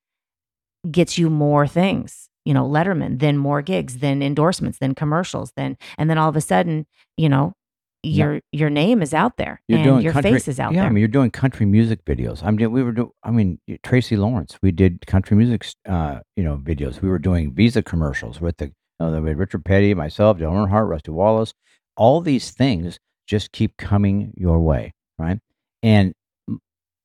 gets 0.91 1.19
you 1.19 1.31
more 1.31 1.67
things. 1.67 2.29
you 2.47 2.53
know, 2.53 2.69
Letterman, 2.69 3.21
then 3.21 3.39
more 3.39 3.63
gigs, 3.63 3.99
then 3.99 4.23
endorsements, 4.23 4.79
then 4.79 4.95
commercials, 4.95 5.51
then 5.57 5.79
and 5.97 6.11
then 6.11 6.19
all 6.19 6.29
of 6.29 6.37
a 6.37 6.43
sudden, 6.43 6.87
you 7.17 7.29
know, 7.29 7.55
Yeah. 8.03 8.25
your 8.25 8.41
your 8.53 8.69
name 8.71 9.01
is 9.01 9.15
out 9.15 9.39
there 9.39 9.63
You're 9.67 9.79
and 9.79 9.85
doing 9.87 10.03
your 10.03 10.13
country, 10.13 10.33
face 10.33 10.47
is 10.49 10.61
out 10.61 10.75
there. 10.75 10.83
yeah. 10.83 10.87
I 10.87 10.91
mean, 10.91 10.99
you're 10.99 11.09
doing 11.09 11.31
country 11.31 11.65
music 11.65 12.05
videos. 12.05 12.43
I 12.45 12.51
mean, 12.51 12.71
we 12.71 12.83
were 12.83 12.93
doing. 12.93 13.11
I 13.23 13.31
mean, 13.31 13.59
Tracy 13.83 14.17
Lawrence. 14.19 14.59
We 14.63 14.73
did 14.73 15.07
country 15.07 15.39
music, 15.39 15.65
uh, 15.89 16.21
you 16.37 16.45
know, 16.45 16.59
videos. 16.59 17.01
We 17.01 17.09
were 17.09 17.19
doing 17.19 17.55
Visa 17.55 17.83
commercials 17.83 18.43
with 18.43 18.59
the, 18.59 18.67
you 18.67 18.73
know, 19.01 19.23
with 19.23 19.39
Richard 19.39 19.65
Petty, 19.65 19.95
myself, 19.95 20.39
John 20.39 20.53
Earnhardt, 20.69 20.87
Rusty 20.87 21.13
Wallace. 21.13 21.55
All 21.97 22.21
these 22.21 22.51
things 22.51 22.99
just 23.27 23.53
keep 23.53 23.79
coming 23.79 24.35
your 24.37 24.61
way, 24.61 24.93
right? 25.19 25.39
And 25.83 26.13
mm, 26.51 26.59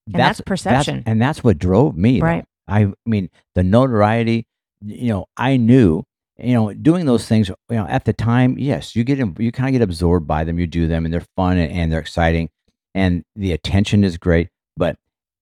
that's 0.07 0.41
perception. 0.41 1.03
and 1.05 1.21
that's 1.21 1.45
what 1.45 1.57
drove 1.59 1.95
me. 1.95 2.19
Right. 2.19 2.43
I 2.69 2.93
mean, 3.05 3.29
the 3.55 3.63
notoriety. 3.63 4.45
You 4.81 5.09
know, 5.09 5.25
I 5.37 5.57
knew. 5.57 6.03
You 6.41 6.53
know, 6.53 6.73
doing 6.73 7.05
those 7.05 7.27
things. 7.27 7.49
You 7.49 7.55
know, 7.69 7.85
at 7.87 8.05
the 8.05 8.13
time, 8.13 8.57
yes, 8.57 8.95
you 8.95 9.03
get 9.03 9.17
you 9.17 9.51
kind 9.51 9.67
of 9.67 9.73
get 9.73 9.81
absorbed 9.81 10.25
by 10.27 10.43
them. 10.45 10.57
You 10.59 10.67
do 10.67 10.87
them, 10.87 11.03
and 11.05 11.13
they're 11.13 11.25
fun 11.35 11.57
and, 11.57 11.71
and 11.71 11.91
they're 11.91 11.99
exciting, 11.99 12.49
and 12.95 13.23
the 13.35 13.51
attention 13.51 14.03
is 14.05 14.17
great. 14.17 14.47
But 14.77 14.95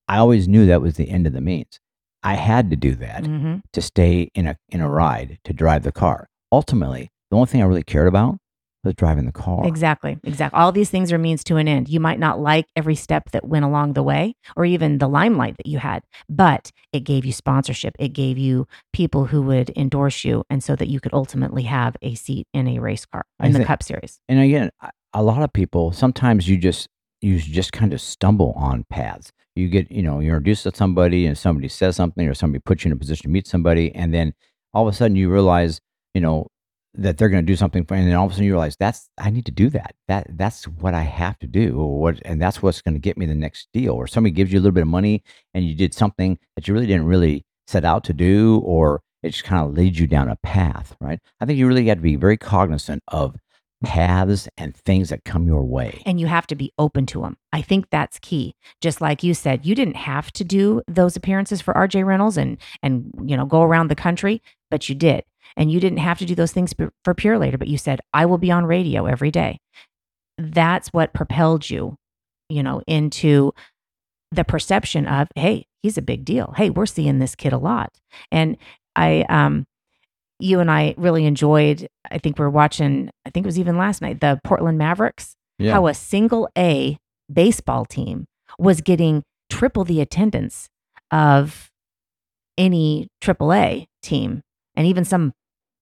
I 0.08 0.18
always 0.18 0.48
knew 0.48 0.66
that 0.66 0.82
was 0.82 0.96
the 0.96 1.10
end 1.10 1.28
of 1.28 1.34
the 1.34 1.42
means. 1.42 1.80
I 2.24 2.34
had 2.34 2.72
to 2.72 2.76
do 2.76 2.96
that 2.96 3.24
Mhm. 3.26 3.62
to 3.74 3.82
stay 3.82 4.32
in 4.34 4.48
a 4.48 4.58
in 4.70 4.82
a 4.82 4.90
ride 4.90 5.38
to 5.44 5.54
drive 5.54 5.84
the 5.84 5.92
car. 5.92 6.30
Ultimately, 6.52 7.12
the 7.30 7.36
only 7.38 7.48
thing 7.48 7.62
I 7.62 7.66
really 7.66 7.84
cared 7.84 8.08
about 8.08 8.38
was 8.84 8.94
driving 8.96 9.26
the 9.26 9.32
car. 9.32 9.68
Exactly. 9.68 10.18
Exactly. 10.24 10.58
All 10.60 10.72
these 10.72 10.90
things 10.90 11.12
are 11.12 11.18
means 11.18 11.44
to 11.46 11.58
an 11.58 11.68
end. 11.68 11.90
You 11.90 12.00
might 12.00 12.20
not 12.20 12.40
like 12.40 12.66
every 12.76 12.96
step 12.96 13.32
that 13.32 13.46
went 13.48 13.66
along 13.66 13.94
the 13.94 14.04
way 14.04 14.36
or 14.56 14.66
even 14.66 15.00
the 15.00 15.08
limelight 15.10 15.58
that 15.58 15.66
you 15.66 15.80
had, 15.80 16.04
but 16.30 16.72
it 16.94 17.02
gave 17.02 17.26
you 17.26 17.34
sponsorship. 17.34 17.96
It 18.00 18.10
gave 18.10 18.38
you 18.38 18.68
people 18.94 19.26
who 19.26 19.42
would 19.44 19.72
endorse 19.76 20.24
you 20.24 20.44
and 20.50 20.64
so 20.64 20.76
that 20.76 20.88
you 20.88 21.00
could 21.00 21.14
ultimately 21.14 21.64
have 21.64 21.98
a 22.02 22.16
seat 22.16 22.48
in 22.54 22.68
a 22.68 22.80
race 22.80 23.06
car 23.06 23.26
I 23.40 23.48
in 23.48 23.52
the 23.54 23.60
think- 23.60 23.68
cup 23.68 23.84
series. 23.84 24.20
and 24.30 24.40
again, 24.40 24.70
a 25.14 25.24
lot 25.24 25.42
of 25.42 25.52
people 25.54 25.92
sometimes 25.92 26.48
you 26.48 26.58
just 26.58 26.88
you 27.22 27.40
just 27.40 27.72
kind 27.74 27.94
of 27.94 28.00
stumble 28.00 28.54
on 28.56 28.86
paths. 28.90 29.32
You 29.56 29.70
get 29.70 29.92
you 29.92 30.04
know 30.04 30.20
you're 30.20 30.36
introduced 30.36 30.64
to 30.64 30.72
somebody 30.76 31.26
and 31.26 31.36
somebody 31.36 31.68
says 31.68 31.96
something 31.96 32.28
or 32.28 32.36
somebody 32.36 32.62
puts 32.64 32.86
you 32.86 32.90
in 32.90 32.94
a 32.94 33.00
position 33.00 33.24
to 33.24 33.30
meet 33.30 33.48
somebody, 33.48 33.94
and 33.96 34.14
then 34.14 34.34
all 34.74 34.88
of 34.88 34.94
a 34.94 34.96
sudden 34.96 35.16
you 35.18 35.32
realize 35.32 35.82
you 36.14 36.22
know 36.22 36.48
that 36.98 37.18
they're 37.18 37.30
going 37.30 37.46
to 37.46 37.52
do 37.52 37.56
something 37.56 37.86
for, 37.86 37.96
and 37.96 38.08
then 38.08 38.16
all 38.16 38.26
of 38.26 38.32
a 38.32 38.34
sudden 38.36 38.46
you 38.46 38.54
realize 38.54 38.76
that's 38.76 39.10
I 39.18 39.30
need 39.30 39.46
to 39.46 39.52
do 39.52 39.70
that. 39.70 39.96
That 40.08 40.28
that's 40.38 40.66
what 40.68 40.94
I 40.94 41.04
have 41.04 41.38
to 41.40 41.48
do, 41.48 41.80
or 41.80 42.00
what, 42.00 42.22
and 42.26 42.42
that's 42.42 42.62
what's 42.62 42.82
going 42.82 42.96
to 42.96 43.00
get 43.00 43.18
me 43.18 43.26
the 43.26 43.36
next 43.36 43.68
deal. 43.74 43.94
Or 43.94 44.08
somebody 44.08 44.32
gives 44.32 44.52
you 44.52 44.60
a 44.60 44.62
little 44.62 44.74
bit 44.74 44.82
of 44.82 44.88
money 44.88 45.24
and 45.54 45.66
you 45.66 45.76
did 45.76 45.94
something 45.94 46.38
that 46.56 46.68
you 46.68 46.74
really 46.74 46.88
didn't 46.88 47.06
really 47.06 47.46
set 47.68 47.86
out 47.86 48.04
to 48.06 48.14
do, 48.14 48.62
or 48.64 49.02
it 49.24 49.30
just 49.30 49.44
kind 49.44 49.66
of 49.66 49.74
leads 49.74 50.00
you 50.00 50.08
down 50.08 50.30
a 50.30 50.36
path, 50.38 50.96
right? 51.00 51.20
I 51.40 51.46
think 51.46 51.58
you 51.58 51.68
really 51.68 51.86
got 51.86 51.96
to 51.96 52.02
be 52.02 52.16
very 52.16 52.38
cognizant 52.38 53.04
of 53.08 53.36
paths 53.84 54.48
and 54.58 54.76
things 54.76 55.10
that 55.10 55.24
come 55.24 55.46
your 55.46 55.64
way. 55.64 56.02
and 56.06 56.20
you 56.20 56.26
have 56.26 56.48
to 56.48 56.56
be 56.56 56.74
open 56.80 57.06
to 57.06 57.22
them. 57.22 57.38
I 57.54 57.62
think 57.62 57.90
that's 57.92 58.18
key. 58.20 58.56
Just 58.82 59.02
like 59.02 59.22
you 59.22 59.34
said, 59.36 59.66
you 59.66 59.76
didn't 59.76 59.98
have 59.98 60.32
to 60.34 60.44
do 60.44 60.82
those 60.88 61.16
appearances 61.16 61.62
for 61.62 61.74
RJ 61.76 62.06
Reynolds 62.06 62.38
and 62.38 62.58
and 62.82 63.12
you 63.24 63.38
know 63.38 63.46
go 63.46 63.62
around 63.62 63.90
the 63.90 63.96
country, 63.96 64.42
but 64.72 64.90
you 64.90 64.96
did. 64.96 65.24
And 65.58 65.70
you 65.72 65.80
didn't 65.82 65.98
have 66.00 66.20
to 66.20 66.26
do 66.26 66.36
those 66.36 66.52
things 66.54 66.74
for 67.04 67.14
Purolator, 67.16 67.58
but 67.60 67.68
you 67.68 67.78
said 67.78 68.00
I 68.14 68.26
will 68.26 68.38
be 68.38 68.52
on 68.52 68.66
radio 68.66 69.06
every 69.08 69.32
day. 69.32 69.60
That's 70.38 70.90
what 70.90 71.14
propelled 71.14 71.70
you, 71.70 71.96
you 72.48 72.62
know, 72.64 72.82
into 72.88 73.54
the 74.32 74.44
perception 74.46 75.08
of, 75.08 75.28
hey, 75.36 75.66
he's 75.82 75.98
a 75.98 76.02
big 76.02 76.24
deal. 76.26 76.54
Hey, 76.56 76.70
we're 76.70 76.86
seeing 76.86 77.18
this 77.20 77.34
kid 77.36 77.54
a 77.54 77.58
lot. 77.58 77.92
And 78.32 78.58
I 78.96 79.26
um 79.30 79.66
you 80.40 80.60
and 80.60 80.70
I 80.70 80.94
really 80.98 81.26
enjoyed, 81.26 81.88
I 82.12 82.20
think 82.20 82.38
we 82.38 82.46
are 82.46 82.50
watching, 82.52 83.10
I 83.26 83.32
think 83.32 83.44
it 83.46 83.48
was 83.48 83.58
even 83.58 83.76
last 83.80 84.04
night, 84.04 84.22
the 84.22 84.40
Portland 84.44 84.78
Mavericks 84.78 85.36
Yeah. 85.58 85.74
how 85.74 85.88
a 85.88 85.96
single 85.96 86.48
A 86.56 86.98
baseball 87.34 87.86
team 87.86 88.26
was 88.60 88.82
getting 88.82 89.24
triple 89.50 89.84
the 89.84 90.00
attendance 90.02 90.68
of 91.10 91.72
any 92.60 93.08
triple 93.22 93.52
A 93.52 93.88
team 94.04 94.42
and 94.76 94.86
even 94.86 95.04
some 95.04 95.34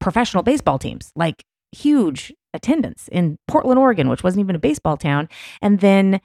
professional 0.06 0.44
baseball 0.44 0.78
teams, 0.78 1.12
like 1.16 1.44
huge 1.72 2.32
attendance 2.54 3.10
in 3.12 3.40
Portland, 3.48 3.80
Oregon, 3.80 4.08
which 4.08 4.24
wasn't 4.24 4.40
even 4.40 4.56
a 4.56 4.60
baseball 4.60 4.98
town. 4.98 5.28
And 5.64 5.80
then 5.80 6.22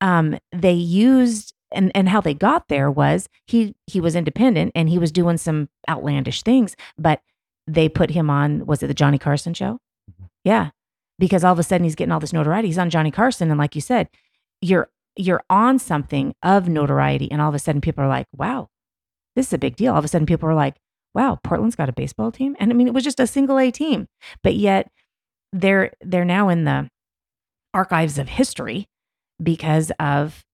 um, 0.00 0.36
they 0.50 0.72
used 0.72 1.54
and 1.70 1.92
and 1.94 2.08
how 2.08 2.20
they 2.20 2.34
got 2.34 2.66
there 2.66 2.90
was 2.90 3.28
he 3.46 3.76
he 3.86 4.00
was 4.00 4.16
independent 4.16 4.72
and 4.74 4.88
he 4.88 4.98
was 4.98 5.12
doing 5.12 5.36
some 5.36 5.68
outlandish 5.88 6.42
things, 6.42 6.74
but 6.98 7.20
they 7.68 7.88
put 7.88 8.10
him 8.10 8.28
on 8.28 8.66
was 8.66 8.82
it 8.82 8.88
the 8.88 8.94
Johnny 8.94 9.18
Carson 9.18 9.54
show? 9.54 9.78
Yeah. 10.42 10.70
Because 11.16 11.44
all 11.44 11.52
of 11.52 11.60
a 11.60 11.62
sudden 11.62 11.84
he's 11.84 11.94
getting 11.94 12.10
all 12.10 12.20
this 12.20 12.32
notoriety. 12.32 12.68
He's 12.68 12.76
on 12.76 12.90
Johnny 12.90 13.12
Carson 13.12 13.50
and 13.50 13.58
like 13.58 13.76
you 13.76 13.80
said, 13.80 14.08
you're 14.60 14.90
you're 15.16 15.44
on 15.48 15.78
something 15.78 16.34
of 16.42 16.68
notoriety 16.68 17.30
and 17.30 17.40
all 17.40 17.50
of 17.50 17.54
a 17.54 17.60
sudden 17.60 17.80
people 17.80 18.02
are 18.02 18.08
like, 18.08 18.26
"Wow. 18.36 18.68
This 19.36 19.46
is 19.46 19.52
a 19.52 19.58
big 19.58 19.76
deal." 19.76 19.92
All 19.92 19.98
of 20.00 20.04
a 20.04 20.08
sudden 20.08 20.26
people 20.26 20.48
are 20.48 20.54
like, 20.54 20.76
"Wow, 21.16 21.40
Portland's 21.42 21.74
got 21.76 21.88
a 21.88 21.92
baseball 21.92 22.30
team?" 22.30 22.54
And 22.60 22.70
I 22.70 22.74
mean, 22.74 22.86
it 22.86 22.94
was 22.94 23.04
just 23.04 23.18
a 23.18 23.26
single 23.26 23.58
A 23.58 23.70
team. 23.70 24.06
But 24.44 24.54
yet 24.54 24.90
they're 25.52 25.92
they're 26.00 26.24
now 26.24 26.48
in 26.48 26.64
the 26.64 26.88
archives 27.74 28.18
of 28.18 28.28
history 28.28 28.86
because 29.42 29.90
of 29.98 30.44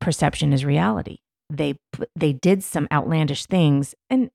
perception 0.00 0.52
is 0.52 0.64
reality. 0.64 1.18
They 1.50 1.76
they 2.14 2.32
did 2.32 2.62
some 2.62 2.88
outlandish 2.92 3.46
things 3.46 3.94
and 4.10 4.30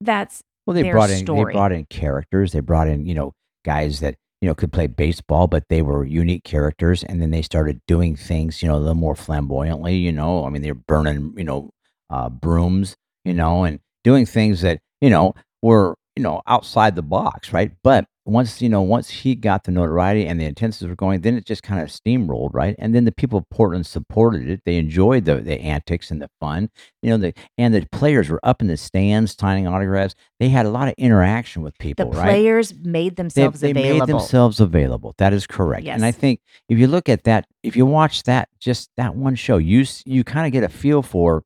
that's 0.00 0.42
Well, 0.66 0.74
they 0.74 0.90
brought 0.90 1.10
in 1.10 1.18
story. 1.18 1.52
they 1.52 1.56
brought 1.56 1.72
in 1.72 1.84
characters. 1.86 2.52
They 2.52 2.60
brought 2.60 2.88
in 2.88 3.06
you 3.06 3.14
know 3.14 3.32
guys 3.64 4.00
that 4.00 4.16
you 4.40 4.48
know 4.48 4.54
could 4.54 4.72
play 4.72 4.88
baseball, 4.88 5.46
but 5.46 5.64
they 5.68 5.82
were 5.82 6.04
unique 6.04 6.42
characters. 6.44 7.04
And 7.04 7.22
then 7.22 7.30
they 7.30 7.42
started 7.42 7.80
doing 7.86 8.16
things 8.16 8.62
you 8.62 8.68
know 8.68 8.76
a 8.76 8.78
little 8.78 8.94
more 8.94 9.14
flamboyantly. 9.14 9.96
You 9.96 10.12
know, 10.12 10.44
I 10.44 10.50
mean 10.50 10.62
they're 10.62 10.74
burning 10.74 11.34
you 11.36 11.44
know 11.44 11.70
uh, 12.10 12.28
brooms, 12.28 12.96
you 13.24 13.34
know, 13.34 13.64
and 13.64 13.78
doing 14.04 14.26
things 14.26 14.60
that 14.62 14.80
you 15.02 15.10
know 15.10 15.34
were 15.60 15.94
you 16.16 16.22
know 16.22 16.40
outside 16.46 16.96
the 16.96 17.02
box, 17.02 17.52
right? 17.52 17.72
But 17.84 18.06
once 18.24 18.62
you 18.62 18.68
know 18.68 18.82
once 18.82 19.10
he 19.10 19.34
got 19.34 19.64
the 19.64 19.72
notoriety 19.72 20.28
and 20.28 20.40
the 20.40 20.44
intensities 20.44 20.86
were 20.88 20.94
going, 20.94 21.22
then 21.22 21.36
it 21.36 21.44
just 21.44 21.64
kind 21.64 21.80
of 21.82 21.88
steamrolled, 21.88 22.50
right? 22.52 22.76
And 22.78 22.94
then 22.94 23.04
the 23.04 23.10
people 23.10 23.38
of 23.40 23.50
Portland 23.50 23.84
supported 23.84 24.48
it. 24.48 24.60
They 24.64 24.76
enjoyed 24.76 25.24
the 25.24 25.36
the 25.36 25.60
antics 25.60 26.10
and 26.12 26.22
the 26.22 26.30
fun, 26.40 26.70
you 27.02 27.10
know. 27.10 27.16
The 27.16 27.34
and 27.58 27.74
the 27.74 27.84
players 27.90 28.28
were 28.28 28.38
up 28.44 28.62
in 28.62 28.68
the 28.68 28.76
stands 28.76 29.34
signing 29.38 29.66
autographs 29.66 30.14
they 30.38 30.50
had 30.50 30.66
a 30.66 30.70
lot 30.70 30.86
of 30.86 30.94
interaction 30.98 31.62
with 31.62 31.74
the 31.78 31.82
people, 31.82 32.10
right? 32.12 32.14
The 32.14 32.22
players 32.22 32.74
made 32.74 33.16
They, 33.16 33.22
themselves 33.22 33.60
they 33.60 33.72
made 33.72 33.90
available. 33.90 34.18
themselves 34.20 34.60
available. 34.60 35.14
That 35.18 35.32
is 35.32 35.46
correct. 35.46 35.84
Yes. 35.84 35.96
And 35.96 36.04
I 36.04 36.12
think 36.12 36.40
if 36.68 36.78
you 36.78 36.86
look 36.86 37.08
at 37.08 37.24
that, 37.24 37.46
if 37.64 37.76
you 37.76 37.86
watch 37.86 38.22
that, 38.24 38.48
just 38.60 38.90
that 38.96 39.16
one 39.16 39.34
show, 39.34 39.56
you 39.56 39.84
you 40.04 40.22
kind 40.22 40.46
of 40.46 40.52
get 40.52 40.62
a 40.62 40.68
feel 40.68 41.02
for 41.02 41.42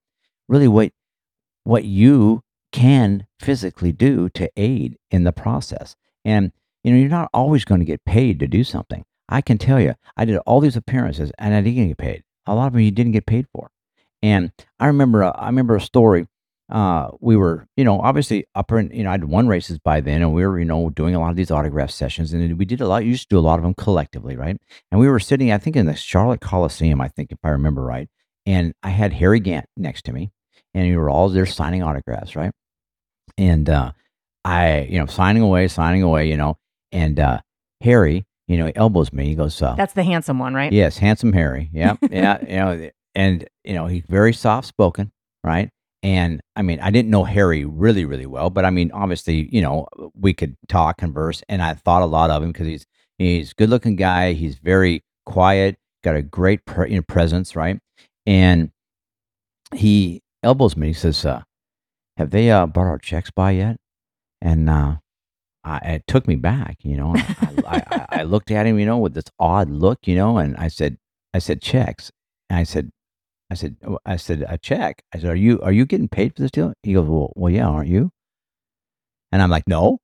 really 0.49 0.69
what 0.69 0.93
what 1.65 1.85
you 1.85 2.43
can 2.73 3.27
physically 3.41 3.93
do 3.93 4.29
to 4.31 4.51
aid 4.57 4.99
in 5.11 5.25
the 5.25 5.33
process. 5.33 5.97
And 6.25 6.53
you 6.83 6.93
know, 6.93 6.99
you're 6.99 7.09
not 7.09 7.31
always 7.35 7.65
going 7.65 7.81
to 7.81 7.87
get 7.87 8.05
paid 8.05 8.39
to 8.41 8.47
do 8.47 8.63
something. 8.63 9.05
I 9.29 9.41
can 9.41 9.59
tell 9.59 9.81
you, 9.81 9.95
I 10.17 10.25
did 10.25 10.39
all 10.47 10.61
these 10.61 10.77
appearances 10.77 11.33
and 11.39 11.53
I 11.53 11.61
didn't 11.61 11.89
get 11.89 11.99
paid. 11.99 12.23
A 12.47 12.55
lot 12.55 12.69
of 12.69 12.75
them 12.75 12.83
you 12.83 12.93
didn't 12.93 13.13
get 13.13 13.27
paid 13.27 13.47
for. 13.53 13.71
And 14.23 14.53
I 14.79 14.87
remember, 14.87 15.23
a, 15.23 15.31
I 15.31 15.47
remember 15.47 15.77
a 15.77 15.81
story. 15.81 16.29
Uh, 16.69 17.11
we 17.21 17.37
were, 17.37 17.67
you 17.77 17.85
know, 17.85 18.01
obviously 18.01 18.45
upper, 18.55 18.79
and 18.79 18.93
you 18.93 19.05
know, 19.05 19.11
I'd 19.11 19.25
won 19.25 19.47
races 19.47 19.79
by 19.79 20.01
then, 20.01 20.21
and 20.21 20.35
we 20.35 20.45
were, 20.45 20.59
you 20.59 20.65
know, 20.65 20.91
doing 20.91 21.15
a 21.15 21.21
lot 21.21 21.31
of 21.31 21.37
these 21.37 21.53
autograph 21.53 21.91
sessions, 21.91 22.33
and 22.33 22.59
we 22.59 22.65
did 22.65 22.81
a 22.81 22.89
lot. 22.89 23.05
You 23.05 23.11
used 23.11 23.29
to 23.31 23.37
do 23.37 23.39
a 23.39 23.41
lot 23.41 23.59
of 23.61 23.63
them 23.63 23.75
collectively, 23.75 24.37
right? 24.37 24.57
And 24.91 25.01
we 25.01 25.09
were 25.09 25.21
sitting, 25.21 25.53
I 25.53 25.59
think, 25.59 25.77
in 25.77 25.87
the 25.87 25.95
Charlotte 25.95 26.41
Coliseum, 26.41 27.01
I 27.01 27.07
think, 27.07 27.31
if 27.31 27.39
I 27.45 27.51
remember 27.51 27.83
right. 27.83 28.09
And 28.47 28.75
I 28.83 28.91
had 28.91 29.13
Harry 29.13 29.39
Gant 29.39 29.67
next 29.77 30.05
to 30.07 30.13
me, 30.13 30.33
and 30.77 30.91
we 30.91 30.97
were 30.97 31.09
all 31.09 31.31
there 31.31 31.47
signing 31.47 31.83
autographs, 31.83 32.37
right? 32.37 32.53
And 33.39 33.69
uh, 33.69 33.93
I, 34.45 34.83
you 34.91 34.99
know, 34.99 35.07
signing 35.07 35.43
away, 35.43 35.69
signing 35.69 36.03
away, 36.03 36.29
you 36.29 36.37
know, 36.37 36.59
and 36.93 37.19
uh, 37.19 37.41
Harry, 37.83 38.27
you 38.47 38.59
know, 38.59 38.67
he 38.67 38.77
elbows 38.77 39.11
me. 39.11 39.27
He 39.27 39.35
goes, 39.35 39.61
uh, 39.63 39.75
That's 39.75 39.95
the 39.95 40.05
handsome 40.05 40.39
one, 40.39 40.55
right? 40.55 40.71
Yes, 40.71 40.99
handsome 40.99 41.33
Harry. 41.33 41.71
Yeah, 41.73 41.97
yeah, 42.11 42.41
you 42.43 42.57
know, 42.57 42.91
and 43.15 43.49
you 43.65 43.73
know 43.73 43.87
he's 43.87 44.05
very 44.07 44.35
soft 44.35 44.69
spoken, 44.69 45.13
right? 45.43 45.71
And 46.03 46.41
I 46.55 46.63
mean, 46.63 46.79
I 46.81 46.91
didn't 46.91 47.11
know 47.11 47.25
Harry 47.25 47.65
really, 47.65 48.05
really 48.05 48.27
well, 48.27 48.51
but 48.51 48.67
I 48.67 48.71
mean, 48.71 48.93
obviously, 48.93 49.49
you 49.51 49.63
know, 49.63 49.89
we 50.15 50.35
could 50.35 50.57
talk, 50.69 50.99
converse, 50.99 51.43
and 51.49 51.63
I 51.63 51.73
thought 51.73 52.03
a 52.03 52.07
lot 52.07 52.31
of 52.31 52.43
him 52.43 52.53
because 52.53 52.67
he's 52.67 52.87
he's 53.17 53.53
a 53.53 53.55
good 53.55 53.71
looking 53.71 53.97
guy. 53.97 54.35
He's 54.35 54.59
very 54.59 55.03
quiet, 55.25 55.79
got 56.05 56.17
a 56.17 56.23
great 56.23 56.67
pre- 56.67 56.91
you 56.91 56.97
know, 56.97 57.03
presence, 57.03 57.57
right? 57.57 57.81
And 58.27 58.71
he 59.75 60.23
elbows 60.43 60.77
me. 60.77 60.89
He 60.89 60.93
says, 60.93 61.25
uh, 61.25 61.43
"Have 62.17 62.31
they 62.31 62.51
uh, 62.51 62.67
brought 62.67 62.87
our 62.87 62.99
checks 62.99 63.31
by 63.31 63.53
yet?" 63.53 63.77
And 64.41 64.69
uh, 64.69 64.97
I, 65.65 65.79
it 65.79 66.07
took 66.07 66.29
me 66.29 66.37
back, 66.37 66.79
you 66.83 66.97
know. 66.97 67.15
I, 67.17 67.83
I, 67.91 68.07
I, 68.21 68.23
looked 68.23 68.51
at 68.51 68.67
him, 68.67 68.79
you 68.79 68.87
know, 68.87 68.99
with 68.99 69.15
this 69.15 69.25
odd 69.39 69.69
look, 69.71 70.07
you 70.07 70.15
know, 70.15 70.39
and 70.39 70.57
I 70.57 70.69
said, 70.69 70.97
I 71.35 71.41
said 71.41 71.61
checks, 71.61 72.13
and 72.49 72.59
I 72.59 72.63
said, 72.63 72.91
I 73.51 73.55
said, 73.55 73.77
"Oh," 73.87 73.99
I 74.07 74.17
said 74.17 74.45
a 74.49 74.59
check. 74.59 75.03
I 75.13 75.19
said, 75.19 75.31
are 75.31 75.37
you 75.37 75.61
are 75.63 75.73
you 75.73 75.85
getting 75.85 76.09
paid 76.09 76.35
for 76.35 76.43
this 76.43 76.51
deal? 76.51 76.73
He 76.83 76.95
goes, 76.95 77.09
well, 77.09 77.33
well, 77.37 77.53
yeah, 77.53 77.67
aren't 77.67 77.89
you? 77.89 78.11
And 79.33 79.43
I'm 79.43 79.51
like, 79.51 79.65
no, 79.67 79.99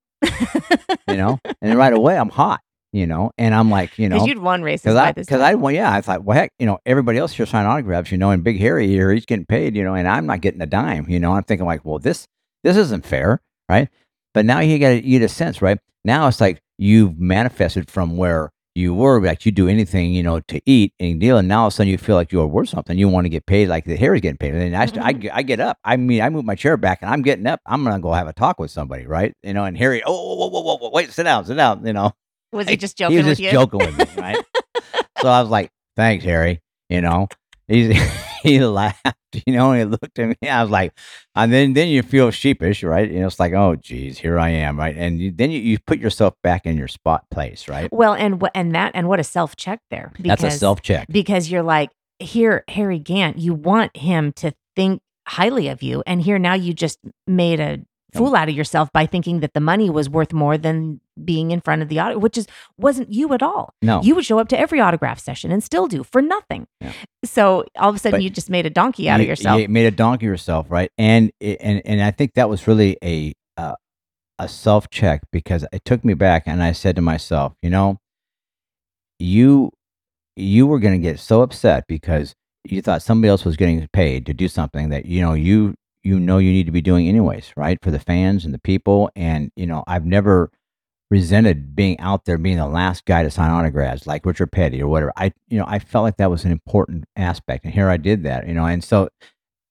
you 1.09 1.17
know, 1.17 1.39
and 1.61 1.79
right 1.79 1.93
away 1.93 2.17
I'm 2.19 2.29
hot, 2.31 2.61
you 2.93 3.07
know, 3.07 3.31
and 3.39 3.55
I'm 3.55 3.71
like, 3.71 3.99
you 3.99 4.09
know, 4.11 4.17
Because 4.17 4.29
you'd 4.29 4.39
won 4.39 4.63
races 4.63 4.85
because 4.85 4.95
by 5.41 5.47
I. 5.47 5.53
I, 5.53 5.55
well, 5.55 5.73
yeah, 5.73 5.93
I 5.93 6.01
thought, 6.03 6.25
well, 6.25 6.37
heck, 6.37 6.53
you 6.59 6.67
know, 6.67 6.79
everybody 6.87 7.19
else 7.19 7.33
here 7.33 7.47
signing 7.47 7.69
autographs, 7.71 8.13
you 8.13 8.19
know, 8.19 8.31
and 8.31 8.45
Big 8.45 8.59
Harry 8.61 8.87
here, 8.87 9.11
he's 9.13 9.27
getting 9.27 9.47
paid, 9.47 9.75
you 9.77 9.83
know, 9.85 9.95
and 9.95 10.07
I'm 10.07 10.27
not 10.27 10.41
getting 10.41 10.61
a 10.61 10.67
dime, 10.67 11.07
you 11.09 11.19
know. 11.19 11.33
I'm 11.33 11.43
thinking 11.45 11.67
like, 11.67 11.85
well, 11.85 11.99
this, 11.99 12.27
this 12.65 12.77
isn't 12.77 13.07
fair, 13.07 13.41
right? 13.69 13.89
But 14.35 14.45
now 14.45 14.61
you 14.61 14.79
get, 14.79 15.05
you 15.05 15.19
get 15.19 15.25
a 15.25 15.29
sense, 15.29 15.61
right? 15.63 15.79
Now 16.05 16.29
it's 16.29 16.41
like 16.41 16.61
you've 16.79 17.19
manifested 17.19 17.91
from 17.91 18.17
where 18.17 18.51
you 18.75 18.95
were, 18.95 19.21
like 19.23 19.45
you 19.45 19.53
do 19.53 19.69
anything, 19.69 20.13
you 20.15 20.23
know, 20.23 20.41
to 20.41 20.61
eat 20.65 20.95
and 20.99 21.21
deal, 21.21 21.37
and 21.37 21.47
now 21.47 21.61
all 21.63 21.67
of 21.67 21.73
a 21.75 21.77
sudden 21.77 21.91
you 21.91 21.99
feel 21.99 22.17
like 22.17 22.33
you're 22.33 22.47
worth 22.47 22.71
something. 22.71 22.97
You 22.99 23.07
want 23.09 23.27
to 23.27 23.29
get 23.29 23.45
paid 23.45 23.69
like 23.69 23.85
the 23.85 23.97
Harry's 23.97 24.23
getting 24.23 24.39
paid, 24.39 24.55
and 24.55 24.63
then 24.63 24.75
I, 24.75 24.87
st- 24.87 25.05
I, 25.05 25.13
Mhm. 25.13 25.21
get- 25.21 25.35
I 25.37 25.43
get 25.43 25.61
up. 25.61 25.77
I 25.85 25.97
mean, 25.99 26.23
I 26.23 26.31
move 26.31 26.47
my 26.47 26.55
chair 26.55 26.79
back, 26.79 27.03
and 27.03 27.11
I'm 27.11 27.21
getting 27.21 27.47
up. 27.47 27.61
I'm 27.67 27.85
gonna 27.85 28.01
go 28.01 28.13
have 28.13 28.29
a 28.29 28.33
talk 28.33 28.59
with 28.59 28.71
somebody, 28.71 29.07
right? 29.07 29.35
You 29.43 29.53
know, 29.53 29.65
and 29.65 29.77
Harry, 29.77 30.03
oh, 30.07 30.13
whoa, 30.13 30.47
whoa, 30.47 30.49
whoa, 30.49 30.61
whoa, 30.63 30.77
whoa, 30.79 30.91
wait, 30.91 31.13
sit 31.13 31.25
down, 31.25 31.45
sit 31.45 31.55
down, 31.57 31.85
you 31.87 31.93
know 31.93 32.13
was 32.53 32.69
he 32.69 32.77
just 32.77 32.97
joking 32.97 33.13
he 33.13 33.19
was 33.19 33.27
with 33.27 33.39
just 33.39 33.53
you? 33.53 33.59
joking 33.59 33.79
with 33.81 33.99
me, 33.99 34.05
right? 34.23 34.45
so 35.21 35.29
I 35.29 35.41
was 35.41 35.51
like, 35.51 35.71
"Thanks, 35.97 36.25
Harry." 36.25 36.61
You 36.89 37.01
know, 37.01 37.29
he 37.69 37.95
he 38.43 38.61
laughed. 38.61 39.07
You 39.47 39.55
know, 39.55 39.73
and 39.73 39.79
he 39.81 39.85
looked 39.87 40.19
at 40.19 40.29
me. 40.29 40.49
I 40.49 40.63
was 40.63 40.71
like, 40.71 40.93
and 41.35 41.51
then 41.53 41.73
then 41.73 41.89
you 41.89 42.03
feel 42.03 42.31
sheepish, 42.31 42.83
right? 42.83 43.11
You 43.11 43.21
know, 43.21 43.27
it's 43.27 43.41
like, 43.41 43.55
"Oh, 43.55 43.77
geez, 43.77 44.19
here 44.19 44.39
I 44.39 44.51
am," 44.51 44.79
right? 44.79 44.95
And 44.97 45.19
you, 45.19 45.31
then 45.31 45.51
you, 45.51 45.59
you 45.61 45.79
put 45.79 45.99
yourself 45.99 46.35
back 46.43 46.67
in 46.67 46.77
your 46.77 46.89
spot 46.89 47.25
place, 47.31 47.69
right? 47.69 47.91
Well, 47.93 48.13
and 48.15 48.41
what 48.43 48.53
and 48.55 48.75
that 48.75 48.93
and 48.95 49.09
what 49.09 49.21
a 49.21 49.25
self 49.25 49.57
check 49.57 49.81
there. 49.91 50.13
That's 50.19 50.43
a 50.45 50.51
self 50.51 50.83
check. 50.83 51.09
because 51.11 51.51
you're 51.51 51.63
like 51.63 51.91
here 52.19 52.63
harry 52.69 53.01
gant 53.01 53.37
you 53.39 53.53
want 53.53 53.97
him 53.97 54.31
to 54.31 54.53
think 54.77 55.01
highly 55.27 55.67
of 55.67 55.83
you 55.83 56.05
and 56.07 56.23
here 56.23 56.39
now 56.39 56.55
you 56.55 56.73
just 56.73 57.01
made 57.27 57.59
a 57.59 57.81
fool 58.15 58.37
out 58.37 58.49
of 58.49 58.55
yourself 58.55 58.89
by 58.93 59.07
thinking 59.07 59.41
that 59.41 59.55
the 59.55 59.61
money 59.61 59.91
was 59.91 60.09
worth 60.09 60.33
more 60.33 60.57
than 60.57 61.01
being 61.25 61.51
in 61.51 61.61
front 61.61 61.83
of 61.83 61.89
the 61.89 62.01
auto 62.01 62.19
which 62.19 62.39
is 62.39 62.47
wasn't 62.79 63.13
you 63.13 63.33
at 63.35 63.43
all 63.43 63.75
No, 63.83 64.01
you 64.03 64.15
would 64.15 64.25
show 64.25 64.39
up 64.39 64.49
to 64.49 64.59
every 64.59 64.81
autograph 64.81 65.19
session 65.19 65.53
and 65.53 65.63
still 65.63 65.87
do 65.87 66.03
for 66.03 66.23
nothing 66.23 66.67
Yeah. 66.81 66.93
so 67.25 67.65
all 67.79 67.91
of 67.91 67.97
a 67.97 67.99
sudden 67.99 68.19
But 68.19 68.23
you 68.25 68.31
just 68.31 68.49
made 68.51 68.67
a 68.67 68.71
donkey 68.71 69.09
out 69.09 69.21
of 69.21 69.27
yourself 69.27 69.61
You 69.61 69.69
made 69.69 69.87
a 69.87 69.91
donkey 69.91 70.27
yourself, 70.27 70.67
right? 70.71 70.91
And 70.97 71.31
and 71.41 71.83
and 71.85 72.03
I 72.03 72.11
think 72.13 72.35
that 72.35 72.49
was 72.49 72.67
really 72.67 72.97
a 73.05 73.35
uh, 73.57 73.75
a 74.39 74.49
self 74.49 74.89
check 74.91 75.21
because 75.31 75.65
it 75.73 75.85
took 75.85 76.05
me 76.05 76.15
back, 76.15 76.45
and 76.47 76.63
I 76.63 76.73
said 76.73 76.97
to 76.97 77.03
myself, 77.03 77.53
you 77.63 77.71
know, 77.71 77.99
you 79.19 79.71
you 80.37 80.67
were 80.67 80.79
going 80.79 80.95
to 80.95 80.99
get 81.01 81.21
so 81.21 81.43
upset 81.43 81.85
because 81.87 82.35
you 82.65 82.81
thought 82.81 83.03
somebody 83.03 83.29
else 83.29 83.45
was 83.45 83.57
getting 83.57 83.87
paid 83.93 84.25
to 84.27 84.33
do 84.35 84.49
something 84.49 84.89
that 84.89 85.07
you 85.07 85.21
know 85.21 85.35
you 85.35 85.75
you 86.03 86.19
know 86.19 86.39
you 86.39 86.51
need 86.51 86.67
to 86.67 86.73
be 86.73 86.81
doing 86.81 87.09
anyways, 87.09 87.53
right? 87.57 87.79
For 87.83 87.91
the 87.91 87.99
fans 88.01 88.45
and 88.45 88.53
the 88.55 88.59
people, 88.61 89.11
and 89.15 89.51
you 89.57 89.67
know, 89.67 89.85
I've 89.87 90.07
never 90.07 90.51
resented 91.13 91.77
being 91.77 92.01
out 92.01 92.25
there 92.25 92.39
being 92.39 92.57
the 92.57 92.67
last 92.67 93.05
guy 93.05 93.23
to 93.23 93.31
sign 93.31 93.51
autographs 93.51 94.07
like 94.07 94.25
Richard 94.25 94.51
Petty 94.51 94.81
or 94.81 94.89
whatever. 94.89 95.13
I 95.15 95.35
you 95.47 95.59
know, 95.59 95.67
I 95.69 95.79
felt 95.79 96.05
like 96.05 96.17
that 96.17 96.31
was 96.31 96.47
an 96.47 96.51
important 96.51 97.05
aspect 97.17 97.67
and 97.67 97.75
here 97.75 97.91
I 97.91 97.99
did 97.99 98.23
that, 98.23 98.49
you 98.49 98.55
know. 98.55 98.65
And 98.65 98.83
so 98.83 99.11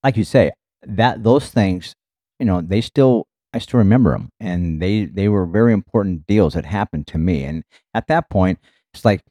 like 0.04 0.18
you 0.18 0.24
say, 0.24 0.52
that 0.84 1.24
those 1.24 1.50
things, 1.50 1.96
you 2.40 2.46
know, 2.46 2.62
they 2.62 2.80
still 2.80 3.26
I 3.56 3.58
still 3.58 3.80
remember 3.80 4.12
them 4.12 4.30
and 4.40 4.80
they 4.80 5.06
they 5.06 5.30
were 5.30 5.48
very 5.48 5.74
important 5.74 6.28
deals 6.28 6.54
that 6.54 6.66
happened 6.66 7.08
to 7.08 7.18
me. 7.18 7.44
And 7.44 7.64
at 7.96 8.06
that 8.06 8.30
point, 8.30 8.60
it's 8.94 9.04
like 9.04 9.24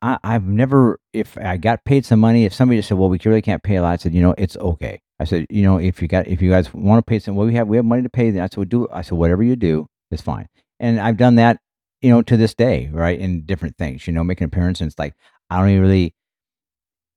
I, 0.00 0.16
I've 0.24 0.46
never, 0.46 0.98
if 1.12 1.36
I 1.36 1.58
got 1.58 1.84
paid 1.84 2.06
some 2.06 2.20
money, 2.20 2.46
if 2.46 2.54
somebody 2.54 2.78
just 2.78 2.88
said, 2.88 2.96
"Well, 2.98 3.10
we 3.10 3.18
really 3.24 3.42
can't 3.42 3.62
pay 3.62 3.76
a 3.76 3.82
lot," 3.82 3.92
I 3.92 3.96
said, 3.96 4.14
"You 4.14 4.22
know, 4.22 4.34
it's 4.38 4.56
okay." 4.56 5.00
I 5.20 5.24
said, 5.24 5.46
"You 5.50 5.62
know, 5.62 5.78
if 5.78 6.00
you 6.02 6.08
got, 6.08 6.26
if 6.26 6.42
you 6.42 6.50
guys 6.50 6.72
want 6.74 6.98
to 7.04 7.08
pay 7.08 7.18
some, 7.18 7.36
well, 7.36 7.46
we 7.46 7.54
have, 7.54 7.68
we 7.68 7.76
have 7.76 7.86
money 7.86 8.02
to 8.02 8.10
pay." 8.10 8.30
Then 8.30 8.42
I 8.42 8.48
said, 8.48 8.68
"Do," 8.68 8.88
I 8.92 9.02
said, 9.02 9.18
"Whatever 9.18 9.42
you 9.42 9.56
do 9.56 9.86
is 10.10 10.20
fine." 10.20 10.48
And 10.80 11.00
I've 11.00 11.16
done 11.16 11.36
that, 11.36 11.58
you 12.02 12.10
know, 12.10 12.22
to 12.22 12.36
this 12.36 12.54
day, 12.54 12.90
right, 12.92 13.18
in 13.18 13.46
different 13.46 13.76
things. 13.76 14.06
You 14.06 14.12
know, 14.12 14.24
making 14.24 14.46
appearances. 14.46 14.88
It's 14.88 14.98
like 14.98 15.14
I 15.50 15.58
don't 15.58 15.70
even 15.70 15.82
really. 15.82 16.14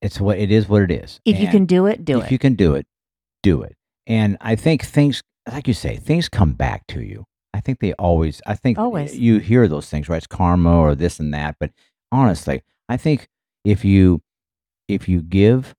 It's 0.02 0.22
what 0.22 0.38
it 0.38 0.52
is. 0.52 0.70
What 0.70 0.84
it 0.84 0.92
is. 0.92 1.20
if 1.26 1.40
you 1.40 1.48
can 1.48 1.66
do 1.66 1.88
it 1.88 2.06
do 2.06 2.18
if 2.18 2.24
it 2.24 2.26
If 2.26 2.32
you 2.32 2.40
can 2.40 2.56
do 2.56 2.76
it, 2.76 2.86
do 3.42 3.64
it. 3.64 3.76
And 4.06 4.38
I 4.40 4.56
think 4.56 4.84
things, 4.86 5.22
like 5.52 5.68
you 5.68 5.74
say, 5.74 5.98
things 5.98 6.30
come 6.30 6.54
back 6.54 6.88
to 6.88 7.02
you. 7.02 7.26
I 7.54 7.60
think 7.60 7.80
they 7.80 7.94
always. 7.94 8.42
I 8.46 8.54
think 8.54 8.78
Always. 8.78 9.18
you 9.18 9.40
hear 9.40 9.68
those 9.68 9.90
things, 9.90 10.08
right? 10.08 10.18
It's 10.18 10.28
karma 10.28 10.78
or 10.78 10.94
this 10.94 11.20
and 11.20 11.34
that. 11.34 11.56
But 11.60 11.72
honestly, 12.12 12.62
I 12.88 12.98
think 12.98 13.28
if 13.66 13.84
you 13.84 14.22
if 14.88 15.10
you 15.10 15.22
give, 15.22 15.76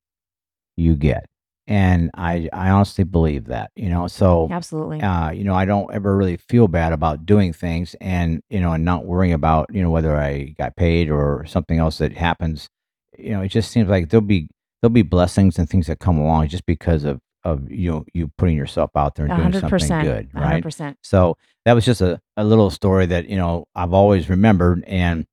you 0.76 0.96
get. 0.96 1.26
And 1.68 2.10
I 2.14 2.48
I 2.52 2.70
honestly 2.70 3.04
believe 3.04 3.44
that. 3.44 3.70
You 3.76 3.90
know, 3.90 4.08
so 4.08 4.48
absolutely 4.50 5.00
uh, 5.00 5.30
you 5.30 5.44
know, 5.44 5.54
I 5.54 5.64
don't 5.64 5.92
ever 5.92 6.16
really 6.16 6.38
feel 6.38 6.66
bad 6.66 6.92
about 6.92 7.26
doing 7.26 7.52
things 7.52 7.94
and, 8.00 8.42
you 8.48 8.58
know, 8.58 8.72
and 8.72 8.84
not 8.84 9.04
worrying 9.04 9.34
about, 9.34 9.72
you 9.72 9.82
know, 9.82 9.90
whether 9.90 10.16
I 10.16 10.54
got 10.58 10.76
paid 10.76 11.10
or 11.10 11.44
something 11.46 11.78
else 11.78 11.98
that 11.98 12.12
happens. 12.12 12.68
You 13.16 13.32
know, 13.32 13.42
it 13.42 13.48
just 13.48 13.70
seems 13.70 13.88
like 13.88 14.08
there'll 14.08 14.26
be 14.26 14.48
there'll 14.80 14.92
be 14.92 15.02
blessings 15.02 15.58
and 15.58 15.68
things 15.68 15.86
that 15.88 15.98
come 15.98 16.18
along 16.18 16.48
just 16.48 16.66
because 16.66 17.04
of 17.04 17.20
of 17.44 17.70
you 17.70 17.90
know 17.90 18.04
you 18.14 18.30
putting 18.36 18.56
yourself 18.56 18.90
out 18.96 19.14
there 19.14 19.26
and 19.26 19.34
doing 19.36 19.52
something 19.60 19.70
good, 20.04 20.30
right? 20.34 20.62
percent 20.62 20.98
So 21.02 21.36
that 21.64 21.74
was 21.74 21.84
just 21.84 22.00
a, 22.00 22.20
a 22.36 22.44
little 22.44 22.70
story 22.70 23.06
that, 23.06 23.28
you 23.28 23.36
know, 23.36 23.66
I've 23.74 23.92
always 23.92 24.30
remembered 24.30 24.84
and 24.86 25.26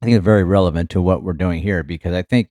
I 0.00 0.06
think 0.06 0.16
it's 0.16 0.24
very 0.24 0.44
relevant 0.44 0.90
to 0.90 1.02
what 1.02 1.22
we're 1.22 1.32
doing 1.32 1.60
here 1.62 1.82
because 1.82 2.14
I 2.14 2.22
think 2.22 2.48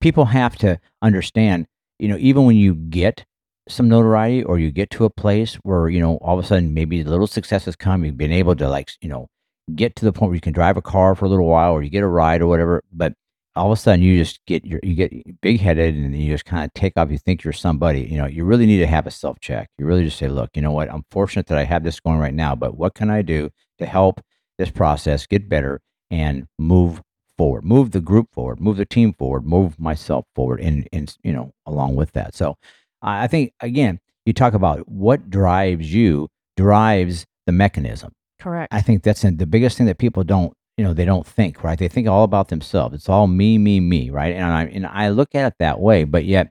people 0.00 0.26
have 0.26 0.56
to 0.56 0.78
understand, 1.02 1.66
you 1.98 2.08
know, 2.08 2.16
even 2.18 2.44
when 2.44 2.56
you 2.56 2.74
get 2.74 3.24
some 3.68 3.88
notoriety 3.88 4.42
or 4.44 4.58
you 4.58 4.70
get 4.70 4.90
to 4.90 5.04
a 5.04 5.10
place 5.10 5.54
where, 5.62 5.88
you 5.88 6.00
know, 6.00 6.16
all 6.16 6.38
of 6.38 6.44
a 6.44 6.46
sudden 6.46 6.74
maybe 6.74 7.02
little 7.04 7.26
success 7.26 7.64
has 7.64 7.76
come, 7.76 8.04
you've 8.04 8.16
been 8.16 8.32
able 8.32 8.54
to 8.56 8.68
like, 8.68 8.90
you 9.00 9.08
know, 9.08 9.28
get 9.74 9.96
to 9.96 10.04
the 10.04 10.12
point 10.12 10.30
where 10.30 10.34
you 10.34 10.40
can 10.40 10.52
drive 10.52 10.76
a 10.76 10.82
car 10.82 11.14
for 11.14 11.24
a 11.24 11.28
little 11.28 11.46
while 11.46 11.72
or 11.72 11.82
you 11.82 11.90
get 11.90 12.02
a 12.02 12.08
ride 12.08 12.42
or 12.42 12.46
whatever, 12.46 12.82
but 12.92 13.14
all 13.56 13.70
of 13.70 13.78
a 13.78 13.80
sudden 13.80 14.02
you 14.02 14.18
just 14.18 14.44
get 14.46 14.64
your 14.64 14.80
you 14.82 14.94
get 14.94 15.40
big 15.40 15.60
headed 15.60 15.94
and 15.94 16.16
you 16.16 16.32
just 16.32 16.44
kind 16.44 16.64
of 16.64 16.74
take 16.74 16.92
off. 16.96 17.10
You 17.10 17.18
think 17.18 17.44
you're 17.44 17.52
somebody. 17.52 18.00
You 18.02 18.18
know, 18.18 18.26
you 18.26 18.44
really 18.44 18.66
need 18.66 18.80
to 18.80 18.86
have 18.86 19.06
a 19.06 19.10
self 19.10 19.38
check. 19.40 19.70
You 19.78 19.86
really 19.86 20.04
just 20.04 20.18
say, 20.18 20.28
look, 20.28 20.50
you 20.54 20.62
know 20.62 20.72
what? 20.72 20.92
I'm 20.92 21.04
fortunate 21.10 21.46
that 21.46 21.58
I 21.58 21.64
have 21.64 21.84
this 21.84 22.00
going 22.00 22.18
right 22.18 22.34
now, 22.34 22.54
but 22.56 22.76
what 22.76 22.94
can 22.94 23.10
I 23.10 23.22
do 23.22 23.50
to 23.78 23.86
help 23.86 24.20
this 24.58 24.70
process 24.70 25.26
get 25.26 25.48
better 25.48 25.80
and 26.10 26.46
move 26.58 27.00
forward, 27.36 27.64
move 27.64 27.90
the 27.90 28.00
group 28.00 28.28
forward, 28.32 28.60
move 28.60 28.76
the 28.76 28.84
team 28.84 29.12
forward, 29.12 29.44
move 29.44 29.78
myself 29.78 30.24
forward, 30.34 30.60
and 30.60 30.88
and 30.92 31.16
you 31.22 31.32
know 31.32 31.52
along 31.66 31.96
with 31.96 32.12
that. 32.12 32.34
So 32.34 32.56
I 33.02 33.26
think 33.26 33.52
again, 33.60 34.00
you 34.24 34.32
talk 34.32 34.54
about 34.54 34.88
what 34.88 35.30
drives 35.30 35.92
you 35.92 36.28
drives 36.56 37.26
the 37.46 37.52
mechanism. 37.52 38.12
correct 38.40 38.72
I 38.72 38.80
think 38.80 39.02
that's 39.02 39.22
the 39.22 39.46
biggest 39.46 39.76
thing 39.76 39.86
that 39.86 39.98
people 39.98 40.24
don't, 40.24 40.52
you 40.76 40.84
know, 40.84 40.94
they 40.94 41.04
don't 41.04 41.26
think, 41.26 41.62
right? 41.64 41.78
They 41.78 41.88
think 41.88 42.08
all 42.08 42.24
about 42.24 42.48
themselves. 42.48 42.94
It's 42.94 43.08
all 43.08 43.26
me, 43.26 43.58
me, 43.58 43.80
me, 43.80 44.10
right? 44.10 44.34
And 44.34 44.44
I 44.44 44.64
and 44.64 44.86
I 44.86 45.08
look 45.10 45.34
at 45.34 45.46
it 45.46 45.54
that 45.58 45.80
way, 45.80 46.04
but 46.04 46.24
yet 46.24 46.50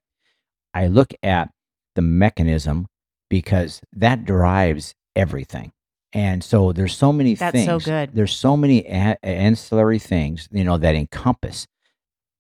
I 0.74 0.88
look 0.88 1.14
at 1.24 1.50
the 1.96 2.02
mechanism 2.02 2.88
because 3.30 3.82
that 3.94 4.26
drives 4.26 4.94
everything. 5.16 5.72
And 6.14 6.44
so 6.44 6.72
there's 6.72 6.96
so 6.96 7.12
many 7.12 7.34
That's 7.34 7.52
things. 7.52 7.66
so 7.66 7.80
good. 7.80 8.12
There's 8.14 8.36
so 8.36 8.56
many 8.56 8.86
a- 8.86 9.18
ancillary 9.24 10.00
things, 10.00 10.48
you 10.52 10.64
know, 10.64 10.78
that 10.78 10.96
encompass 10.96 11.68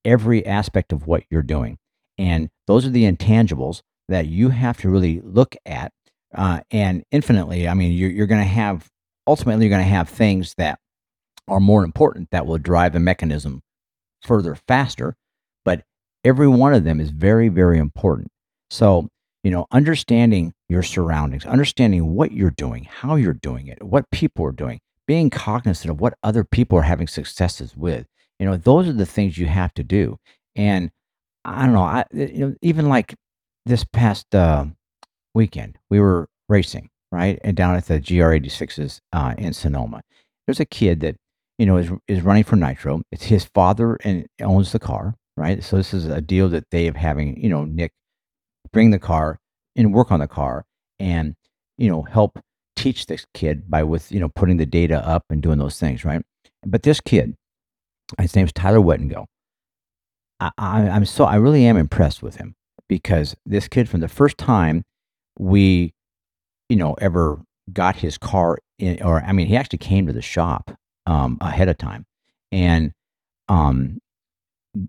every 0.05 0.45
aspect 0.45 0.93
of 0.93 1.07
what 1.07 1.23
you're 1.29 1.41
doing. 1.41 1.79
And 2.17 2.49
those 2.67 2.86
are 2.86 2.91
the 2.91 3.12
intangibles 3.12 3.81
that 4.09 4.27
you 4.27 4.49
have 4.49 4.77
to 4.81 4.89
really 4.89 5.21
look 5.21 5.55
at. 5.65 5.91
Uh, 6.36 6.62
and 6.71 7.03
infinitely, 7.12 7.67
I 7.67 7.73
mean, 7.73 7.93
you're, 7.93 8.12
you're 8.12 8.27
going 8.27 8.41
to 8.41 8.47
have, 8.47 8.89
ultimately, 9.25 9.65
you're 9.65 9.75
going 9.75 9.83
to 9.88 9.89
have 9.89 10.09
things 10.09 10.53
that 10.57 10.79
are 11.47 11.59
more 11.59 11.83
important 11.83 12.29
that 12.31 12.45
will 12.45 12.57
drive 12.57 12.93
the 12.93 12.99
mechanism 12.99 13.62
further 14.21 14.55
faster. 14.55 15.15
But 15.65 15.83
every 16.23 16.47
one 16.47 16.73
of 16.73 16.83
them 16.83 16.99
is 16.99 17.09
very, 17.09 17.49
very 17.49 17.79
important. 17.79 18.29
So, 18.69 19.09
you 19.43 19.51
know, 19.51 19.67
understanding 19.71 20.53
your 20.69 20.84
surroundings, 20.84 21.45
understanding 21.45 22.15
what 22.15 22.32
you're 22.32 22.51
doing, 22.51 22.86
how 22.86 23.15
you're 23.15 23.34
doing 23.34 23.67
it, 23.67 23.84
what 23.84 24.10
people 24.12 24.45
are 24.45 24.53
doing, 24.53 24.79
being 25.06 25.29
cognizant 25.29 25.91
of 25.91 25.99
what 25.99 26.15
other 26.23 26.43
people 26.43 26.77
are 26.77 26.84
having 26.84 27.08
successes 27.08 27.75
with. 27.75 28.08
You 28.39 28.45
know, 28.45 28.58
those 28.58 28.88
are 28.88 28.93
the 28.93 29.06
things 29.06 29.38
you 29.38 29.47
have 29.47 29.74
to 29.76 29.84
do. 29.84 30.17
And 30.55 30.91
I 31.45 31.65
don't 31.65 31.76
know, 31.76 31.84
I 31.84 32.05
you 32.13 32.39
know, 32.39 32.55
even 32.61 32.88
like 32.88 33.15
this 33.65 33.84
past 33.84 34.34
uh, 34.34 34.65
weekend, 35.34 35.78
we 35.89 35.99
were 35.99 36.28
racing 36.49 36.89
right 37.11 37.39
and 37.43 37.55
down 37.55 37.76
at 37.76 37.86
the 37.86 37.99
GR86s 37.99 38.99
uh, 39.11 39.36
in 39.38 39.53
Sonoma. 39.53 40.01
There's 40.47 40.59
a 40.59 40.65
kid 40.65 41.01
that 41.01 41.15
you 41.57 41.65
know 41.65 41.78
is 41.78 41.91
is 42.07 42.22
running 42.22 42.43
for 42.43 42.55
Nitro. 42.55 43.01
It's 43.11 43.26
his 43.26 43.45
father 43.45 43.97
and 44.03 44.26
owns 44.41 44.72
the 44.72 44.80
car, 44.80 45.15
right? 45.38 45.63
So 45.63 45.78
this 45.78 45.93
is 45.93 46.05
a 46.05 46.22
deal 46.22 46.49
that 46.49 46.70
they 46.72 46.86
have 46.86 46.95
having 46.95 47.39
you 47.41 47.49
know 47.49 47.65
Nick 47.65 47.91
bring 48.72 48.91
the 48.91 48.99
car 48.99 49.39
and 49.76 49.93
work 49.93 50.11
on 50.11 50.19
the 50.19 50.28
car 50.28 50.65
and 50.99 51.36
you 51.78 51.89
know 51.89 52.03
help 52.03 52.39
teach 52.76 53.05
this 53.05 53.26
kid 53.34 53.69
by 53.69 53.84
with 53.84 54.11
you 54.11 54.19
know 54.19 54.30
putting 54.30 54.57
the 54.57 54.65
data 54.65 55.05
up 55.07 55.24
and 55.30 55.41
doing 55.41 55.59
those 55.59 55.80
things, 55.80 56.03
right? 56.05 56.21
But 56.65 56.84
this 56.84 57.01
kid, 57.01 57.36
his 58.19 58.36
name's 58.36 58.53
Tyler 58.53 58.80
Wettengo. 58.80 59.26
I, 60.39 60.51
I, 60.57 60.89
I'm 60.89 61.05
so 61.05 61.26
I 61.26 61.36
really 61.36 61.65
am 61.65 61.78
impressed 61.78 62.24
with 62.24 62.36
him 62.38 62.55
because 62.88 63.36
this 63.45 63.67
kid 63.67 63.89
from 63.89 64.01
the 64.01 64.07
first 64.07 64.38
time 64.38 64.84
we, 65.39 65.93
you 66.69 66.76
know, 66.76 66.93
ever 66.95 67.41
got 67.71 67.95
his 67.95 68.17
car 68.17 68.59
in, 68.80 69.01
or 69.01 69.21
I 69.21 69.32
mean, 69.32 69.47
he 69.47 69.55
actually 69.55 69.80
came 69.80 70.07
to 70.07 70.13
the 70.13 70.21
shop 70.21 70.71
um, 71.05 71.38
ahead 71.41 71.69
of 71.69 71.78
time, 71.78 72.05
and 72.51 72.91
um, 73.47 73.99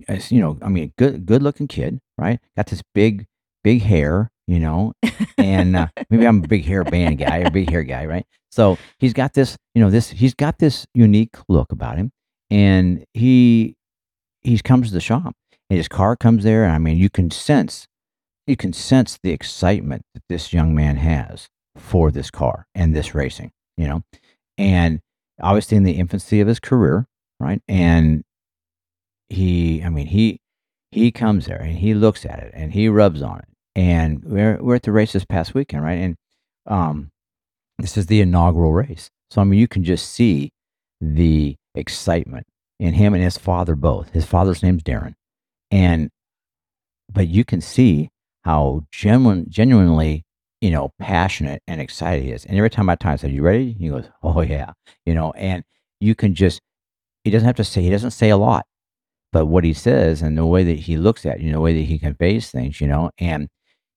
as, 0.08 0.32
you 0.32 0.40
know, 0.40 0.58
I 0.62 0.68
mean, 0.68 0.92
good 0.98 1.26
good 1.26 1.42
looking 1.42 1.68
kid, 1.68 2.00
right? 2.18 2.40
Got 2.56 2.66
this 2.66 2.82
big 2.94 3.26
big 3.62 3.82
hair, 3.82 4.30
you 4.46 4.58
know, 4.58 4.92
and 5.38 5.76
uh, 5.76 5.86
maybe 6.10 6.26
I'm 6.26 6.44
a 6.44 6.48
big 6.48 6.64
hair 6.64 6.84
band 6.84 7.18
guy, 7.18 7.38
a 7.38 7.50
big 7.50 7.70
hair 7.70 7.82
guy, 7.82 8.06
right? 8.06 8.26
So 8.50 8.78
he's 8.98 9.12
got 9.12 9.34
this, 9.34 9.56
you 9.74 9.82
know, 9.82 9.90
this 9.90 10.10
he's 10.10 10.34
got 10.34 10.58
this 10.58 10.86
unique 10.94 11.36
look 11.48 11.72
about 11.72 11.96
him, 11.96 12.12
and 12.50 13.04
he 13.12 13.76
he 14.42 14.58
comes 14.58 14.88
to 14.88 14.94
the 14.94 15.00
shop, 15.00 15.34
and 15.70 15.76
his 15.76 15.88
car 15.88 16.16
comes 16.16 16.44
there, 16.44 16.64
and 16.64 16.72
I 16.72 16.78
mean, 16.78 16.96
you 16.96 17.10
can 17.10 17.30
sense 17.30 17.86
you 18.46 18.56
can 18.56 18.72
sense 18.72 19.18
the 19.22 19.30
excitement 19.30 20.02
that 20.14 20.22
this 20.28 20.52
young 20.52 20.74
man 20.74 20.96
has 20.96 21.48
for 21.76 22.10
this 22.10 22.30
car 22.30 22.66
and 22.74 22.94
this 22.94 23.14
racing, 23.14 23.52
you 23.76 23.86
know, 23.86 24.02
and 24.58 25.00
obviously 25.40 25.76
in 25.76 25.82
the 25.82 25.92
infancy 25.92 26.40
of 26.40 26.48
his 26.48 26.60
career, 26.60 27.06
right? 27.40 27.62
And 27.68 28.22
he, 29.28 29.82
I 29.82 29.88
mean, 29.88 30.06
he 30.06 30.40
he 30.90 31.10
comes 31.10 31.46
there 31.46 31.60
and 31.60 31.78
he 31.78 31.92
looks 31.94 32.24
at 32.24 32.38
it 32.38 32.52
and 32.54 32.72
he 32.72 32.88
rubs 32.88 33.20
on 33.20 33.40
it. 33.40 33.48
And 33.74 34.22
we're 34.24 34.58
we're 34.62 34.76
at 34.76 34.82
the 34.82 34.92
race 34.92 35.12
this 35.12 35.24
past 35.24 35.54
weekend, 35.54 35.84
right? 35.84 35.98
And 35.98 36.16
um, 36.66 37.10
this 37.78 37.96
is 37.96 38.06
the 38.06 38.20
inaugural 38.20 38.72
race, 38.72 39.10
so 39.30 39.40
I 39.40 39.44
mean, 39.44 39.58
you 39.58 39.68
can 39.68 39.84
just 39.84 40.12
see 40.12 40.52
the 41.00 41.56
excitement 41.74 42.46
in 42.78 42.94
him 42.94 43.14
and 43.14 43.22
his 43.22 43.36
father 43.36 43.74
both. 43.74 44.10
His 44.10 44.24
father's 44.24 44.62
name's 44.62 44.82
Darren, 44.82 45.14
and 45.70 46.10
but 47.12 47.28
you 47.28 47.44
can 47.44 47.60
see 47.60 48.10
how 48.44 48.86
genuine, 48.92 49.46
genuinely, 49.48 50.24
you 50.60 50.70
know, 50.70 50.92
passionate 51.00 51.62
and 51.66 51.80
excited 51.80 52.24
he 52.24 52.32
is. 52.32 52.44
And 52.44 52.56
every 52.56 52.70
time 52.70 52.88
I 52.88 52.94
time 52.96 53.18
said, 53.18 53.32
"You 53.32 53.42
ready?" 53.42 53.72
He 53.72 53.88
goes, 53.88 54.08
"Oh 54.22 54.40
yeah," 54.40 54.72
you 55.04 55.14
know, 55.14 55.32
and 55.32 55.64
you 56.00 56.14
can 56.14 56.34
just 56.34 56.60
he 57.24 57.30
doesn't 57.30 57.46
have 57.46 57.56
to 57.56 57.64
say 57.64 57.82
he 57.82 57.90
doesn't 57.90 58.12
say 58.12 58.30
a 58.30 58.36
lot, 58.36 58.66
but 59.32 59.46
what 59.46 59.64
he 59.64 59.72
says 59.74 60.22
and 60.22 60.38
the 60.38 60.46
way 60.46 60.62
that 60.64 60.78
he 60.80 60.96
looks 60.96 61.26
at 61.26 61.40
you 61.40 61.50
know, 61.50 61.58
the 61.58 61.60
way 61.60 61.74
that 61.74 61.86
he 61.86 61.98
conveys 61.98 62.50
things, 62.50 62.80
you 62.80 62.86
know, 62.86 63.10
and 63.18 63.48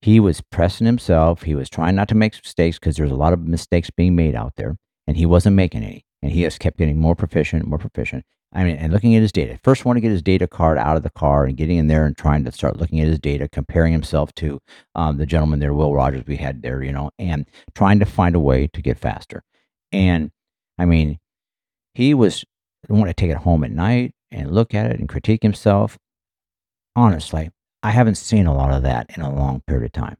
he 0.01 0.19
was 0.19 0.41
pressing 0.41 0.85
himself. 0.85 1.43
He 1.43 1.55
was 1.55 1.69
trying 1.69 1.95
not 1.95 2.07
to 2.09 2.15
make 2.15 2.33
mistakes 2.33 2.79
because 2.79 2.95
there's 2.95 3.11
a 3.11 3.15
lot 3.15 3.33
of 3.33 3.47
mistakes 3.47 3.89
being 3.89 4.15
made 4.15 4.35
out 4.35 4.53
there, 4.55 4.77
and 5.05 5.17
he 5.17 5.25
wasn't 5.25 5.55
making 5.55 5.83
any. 5.83 6.05
And 6.21 6.31
he 6.31 6.41
just 6.41 6.59
kept 6.59 6.77
getting 6.77 6.99
more 6.99 7.15
proficient, 7.15 7.67
more 7.67 7.77
proficient. 7.77 8.25
I 8.53 8.63
mean, 8.63 8.77
and 8.77 8.93
looking 8.93 9.15
at 9.15 9.21
his 9.21 9.31
data. 9.31 9.59
First, 9.63 9.85
want 9.85 9.97
to 9.97 10.01
get 10.01 10.11
his 10.11 10.21
data 10.21 10.47
card 10.47 10.77
out 10.77 10.97
of 10.97 11.03
the 11.03 11.09
car 11.09 11.45
and 11.45 11.57
getting 11.57 11.77
in 11.77 11.87
there 11.87 12.05
and 12.05 12.17
trying 12.17 12.45
to 12.45 12.51
start 12.51 12.77
looking 12.77 12.99
at 13.01 13.07
his 13.07 13.19
data, 13.19 13.49
comparing 13.49 13.91
himself 13.91 14.33
to 14.35 14.59
um, 14.95 15.17
the 15.17 15.25
gentleman 15.25 15.59
there, 15.59 15.73
Will 15.73 15.93
Rogers, 15.93 16.23
we 16.25 16.37
had 16.37 16.61
there, 16.61 16.81
you 16.81 16.91
know, 16.91 17.11
and 17.19 17.45
trying 17.75 17.99
to 17.99 18.05
find 18.05 18.35
a 18.35 18.39
way 18.39 18.67
to 18.67 18.81
get 18.81 18.97
faster. 18.97 19.43
And 19.91 20.31
I 20.77 20.85
mean, 20.85 21.19
he 21.93 22.13
was 22.13 22.45
want 22.89 23.09
to 23.09 23.13
take 23.13 23.31
it 23.31 23.37
home 23.37 23.63
at 23.63 23.71
night 23.71 24.13
and 24.31 24.51
look 24.51 24.73
at 24.73 24.89
it 24.89 24.99
and 24.99 25.09
critique 25.09 25.43
himself. 25.43 25.97
Honestly, 26.95 27.49
I 27.84 27.91
haven't 27.91 28.15
seen 28.15 28.47
a 28.47 28.55
lot 28.55 28.73
of 28.73 28.84
that 28.84 29.11
in 29.15 29.21
a 29.21 29.34
long 29.34 29.61
period 29.67 29.86
of 29.86 29.91
time. 29.91 30.17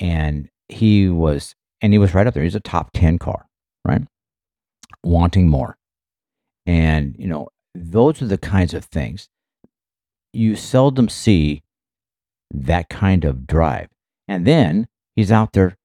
And 0.00 0.48
he 0.68 1.08
was, 1.08 1.54
and 1.80 1.92
he 1.92 1.98
was 1.98 2.14
right 2.14 2.26
up 2.26 2.34
there. 2.34 2.42
He's 2.42 2.54
a 2.54 2.60
top 2.60 2.90
10 2.92 3.18
car, 3.18 3.46
right? 3.84 4.02
Wanting 5.02 5.48
more. 5.48 5.76
And, 6.66 7.16
you 7.18 7.26
know, 7.26 7.48
those 7.74 8.20
are 8.20 8.26
the 8.26 8.38
kinds 8.38 8.74
of 8.74 8.84
things 8.84 9.28
you 10.32 10.54
seldom 10.54 11.08
see 11.08 11.62
that 12.52 12.88
kind 12.88 13.24
of 13.24 13.46
drive. 13.46 13.88
And 14.26 14.46
then 14.46 14.88
he's 15.16 15.32
out 15.32 15.52
there 15.52 15.76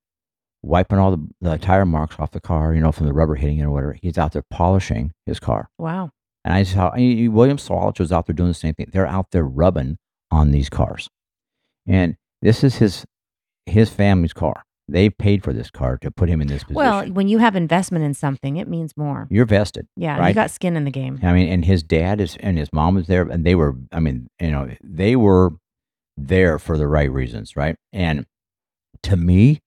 wiping 0.61 0.97
all 0.97 1.11
the, 1.11 1.27
the 1.41 1.57
tire 1.57 1.85
marks 1.85 2.15
off 2.19 2.31
the 2.31 2.39
car, 2.39 2.73
you 2.73 2.81
know, 2.81 2.91
from 2.91 3.05
the 3.05 3.13
rubber 3.13 3.35
hitting 3.35 3.59
it 3.59 3.63
or 3.63 3.71
whatever. 3.71 3.97
He's 4.01 4.17
out 4.17 4.33
there 4.33 4.43
polishing 4.49 5.11
his 5.25 5.39
car. 5.39 5.69
Wow. 5.77 6.11
And 6.45 6.53
I 6.53 6.63
saw 6.63 6.91
William 6.95 7.57
Sawalich 7.57 7.99
was 7.99 8.11
out 8.11 8.27
there 8.27 8.35
doing 8.35 8.49
the 8.49 8.53
same 8.53 8.73
thing. 8.73 8.89
They're 8.91 9.07
out 9.07 9.31
there 9.31 9.45
rubbing 9.45 9.97
on 10.33 10.51
these 10.51 10.69
cars. 10.69 11.09
And 11.87 12.17
this 12.41 12.63
is 12.63 12.77
his 12.77 13.05
his 13.65 13.89
family's 13.89 14.33
car. 14.33 14.63
They 14.89 15.09
paid 15.09 15.43
for 15.43 15.53
this 15.53 15.71
car 15.71 15.97
to 15.99 16.11
put 16.11 16.27
him 16.27 16.41
in 16.41 16.47
this 16.47 16.63
position. 16.63 16.75
Well, 16.75 17.05
when 17.05 17.29
you 17.29 17.37
have 17.37 17.55
investment 17.55 18.03
in 18.03 18.13
something, 18.13 18.57
it 18.57 18.67
means 18.67 18.97
more. 18.97 19.27
You're 19.29 19.45
vested. 19.45 19.87
Yeah, 19.95 20.17
right? 20.17 20.29
you 20.29 20.33
got 20.33 20.51
skin 20.51 20.75
in 20.75 20.83
the 20.83 20.91
game. 20.91 21.19
I 21.23 21.31
mean, 21.31 21.47
and 21.47 21.63
his 21.63 21.83
dad 21.83 22.19
is 22.19 22.35
and 22.41 22.57
his 22.57 22.67
mom 22.73 22.95
was 22.95 23.07
there, 23.07 23.23
and 23.23 23.45
they 23.45 23.55
were. 23.55 23.75
I 23.91 23.99
mean, 23.99 24.27
you 24.41 24.51
know, 24.51 24.69
they 24.83 25.15
were 25.15 25.51
there 26.17 26.59
for 26.59 26.77
the 26.77 26.87
right 26.87 27.11
reasons, 27.11 27.55
right? 27.55 27.77
And 27.93 28.25
to 29.03 29.15
me, 29.15 29.61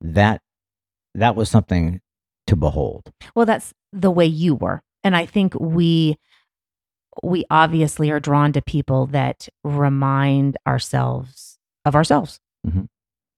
that 0.00 0.40
that 1.14 1.36
was 1.36 1.48
something 1.48 2.00
to 2.48 2.56
behold. 2.56 3.12
Well, 3.36 3.46
that's 3.46 3.72
the 3.92 4.10
way 4.10 4.26
you 4.26 4.54
were, 4.56 4.82
and 5.04 5.14
I 5.14 5.26
think 5.26 5.54
we 5.54 6.16
we 7.22 7.44
obviously 7.50 8.10
are 8.10 8.20
drawn 8.20 8.52
to 8.52 8.62
people 8.62 9.06
that 9.08 9.48
remind 9.64 10.56
ourselves 10.66 11.58
of 11.84 11.94
ourselves. 11.94 12.40
Mhm. 12.66 12.88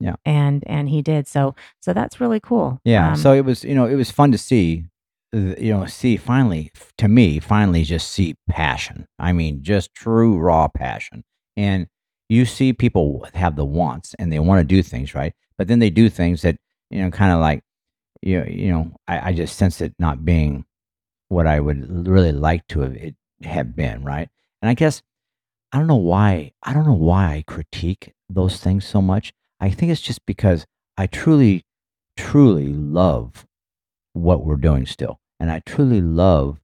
Yeah. 0.00 0.16
And 0.24 0.62
and 0.66 0.88
he 0.88 1.02
did. 1.02 1.26
So 1.26 1.54
so 1.80 1.92
that's 1.92 2.20
really 2.20 2.40
cool. 2.40 2.80
Yeah. 2.84 3.10
Um, 3.10 3.16
so 3.16 3.32
it 3.32 3.44
was, 3.44 3.64
you 3.64 3.74
know, 3.74 3.86
it 3.86 3.94
was 3.94 4.10
fun 4.10 4.32
to 4.32 4.38
see, 4.38 4.84
you 5.32 5.72
know, 5.72 5.86
see 5.86 6.16
finally, 6.16 6.70
to 6.98 7.08
me, 7.08 7.40
finally 7.40 7.84
just 7.84 8.10
see 8.10 8.36
passion. 8.48 9.06
I 9.18 9.32
mean, 9.32 9.62
just 9.62 9.94
true 9.94 10.36
raw 10.38 10.68
passion. 10.68 11.24
And 11.56 11.86
you 12.28 12.44
see 12.44 12.72
people 12.72 13.26
have 13.34 13.56
the 13.56 13.64
wants 13.64 14.14
and 14.18 14.32
they 14.32 14.38
want 14.38 14.60
to 14.60 14.64
do 14.64 14.82
things, 14.82 15.14
right? 15.14 15.32
But 15.58 15.68
then 15.68 15.78
they 15.78 15.90
do 15.90 16.08
things 16.10 16.42
that, 16.42 16.56
you 16.90 17.02
know, 17.02 17.10
kind 17.10 17.32
of 17.32 17.40
like, 17.40 17.62
you 18.22 18.40
know, 18.40 18.46
you 18.46 18.72
know 18.72 18.92
I, 19.08 19.30
I 19.30 19.32
just 19.32 19.56
sense 19.56 19.80
it 19.80 19.94
not 19.98 20.24
being 20.24 20.64
what 21.28 21.46
I 21.46 21.60
would 21.60 22.06
really 22.06 22.32
like 22.32 22.66
to 22.68 22.80
have 22.80 22.94
it 22.94 23.14
have 23.42 23.74
been, 23.74 24.04
right? 24.04 24.28
And 24.62 24.68
I 24.68 24.74
guess 24.74 25.02
I 25.72 25.78
don't 25.78 25.86
know 25.86 25.96
why 25.96 26.52
I 26.62 26.72
don't 26.72 26.86
know 26.86 26.92
why 26.92 27.34
I 27.34 27.44
critique 27.46 28.12
those 28.28 28.58
things 28.58 28.84
so 28.84 29.02
much. 29.02 29.32
I 29.60 29.70
think 29.70 29.90
it's 29.92 30.00
just 30.00 30.24
because 30.26 30.66
I 30.96 31.06
truly, 31.06 31.64
truly 32.16 32.72
love 32.72 33.46
what 34.12 34.44
we're 34.44 34.56
doing 34.56 34.86
still. 34.86 35.18
And 35.40 35.50
I 35.50 35.60
truly 35.66 36.00
love 36.00 36.60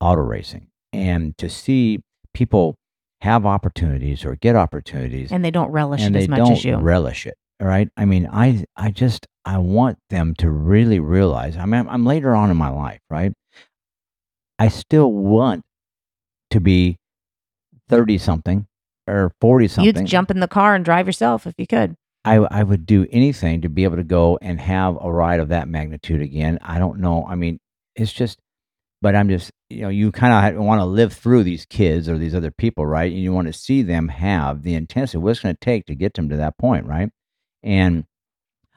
auto 0.00 0.22
racing. 0.22 0.68
And 0.92 1.36
to 1.38 1.48
see 1.48 2.02
people 2.34 2.76
have 3.22 3.46
opportunities 3.46 4.24
or 4.24 4.36
get 4.36 4.56
opportunities 4.56 5.30
and 5.30 5.44
they 5.44 5.50
don't 5.50 5.70
relish 5.70 6.02
it 6.02 6.12
they 6.12 6.22
as 6.22 6.28
much 6.28 6.38
don't 6.38 6.52
as 6.52 6.64
you. 6.64 6.76
relish 6.76 7.26
it. 7.26 7.36
All 7.60 7.68
right. 7.68 7.88
I 7.96 8.04
mean, 8.04 8.28
I 8.32 8.64
I 8.76 8.90
just 8.90 9.26
I 9.44 9.58
want 9.58 9.98
them 10.10 10.34
to 10.36 10.50
really 10.50 11.00
realize. 11.00 11.56
I 11.56 11.64
mean, 11.64 11.80
I'm, 11.80 11.88
I'm 11.88 12.06
later 12.06 12.34
on 12.34 12.50
in 12.50 12.56
my 12.56 12.68
life, 12.70 13.00
right? 13.10 13.32
I 14.58 14.68
still 14.68 15.12
want 15.12 15.64
to 16.52 16.60
be 16.60 16.96
thirty 17.88 18.16
something 18.18 18.66
or 19.06 19.32
forty 19.40 19.68
something. 19.68 19.96
You'd 19.96 20.06
jump 20.06 20.30
in 20.30 20.40
the 20.40 20.48
car 20.48 20.74
and 20.74 20.84
drive 20.84 21.06
yourself 21.06 21.46
if 21.46 21.54
you 21.58 21.66
could. 21.66 21.96
I 22.24 22.36
I 22.36 22.62
would 22.62 22.86
do 22.86 23.06
anything 23.10 23.62
to 23.62 23.68
be 23.68 23.84
able 23.84 23.96
to 23.96 24.04
go 24.04 24.38
and 24.40 24.60
have 24.60 24.96
a 25.00 25.12
ride 25.12 25.40
of 25.40 25.48
that 25.48 25.68
magnitude 25.68 26.22
again. 26.22 26.58
I 26.62 26.78
don't 26.78 27.00
know. 27.00 27.26
I 27.28 27.34
mean, 27.34 27.58
it's 27.96 28.12
just, 28.12 28.38
but 29.00 29.16
I'm 29.16 29.28
just, 29.28 29.50
you 29.68 29.82
know, 29.82 29.88
you 29.88 30.12
kind 30.12 30.56
of 30.56 30.64
want 30.64 30.80
to 30.80 30.84
live 30.84 31.12
through 31.12 31.42
these 31.42 31.66
kids 31.66 32.08
or 32.08 32.16
these 32.16 32.34
other 32.34 32.52
people, 32.52 32.86
right? 32.86 33.10
And 33.10 33.20
you 33.20 33.32
want 33.32 33.48
to 33.48 33.52
see 33.52 33.82
them 33.82 34.08
have 34.08 34.62
the 34.62 34.74
intensity, 34.74 35.18
what's 35.18 35.40
going 35.40 35.54
to 35.54 35.60
take 35.60 35.86
to 35.86 35.96
get 35.96 36.14
them 36.14 36.28
to 36.28 36.36
that 36.36 36.56
point, 36.58 36.86
right? 36.86 37.10
And 37.64 38.04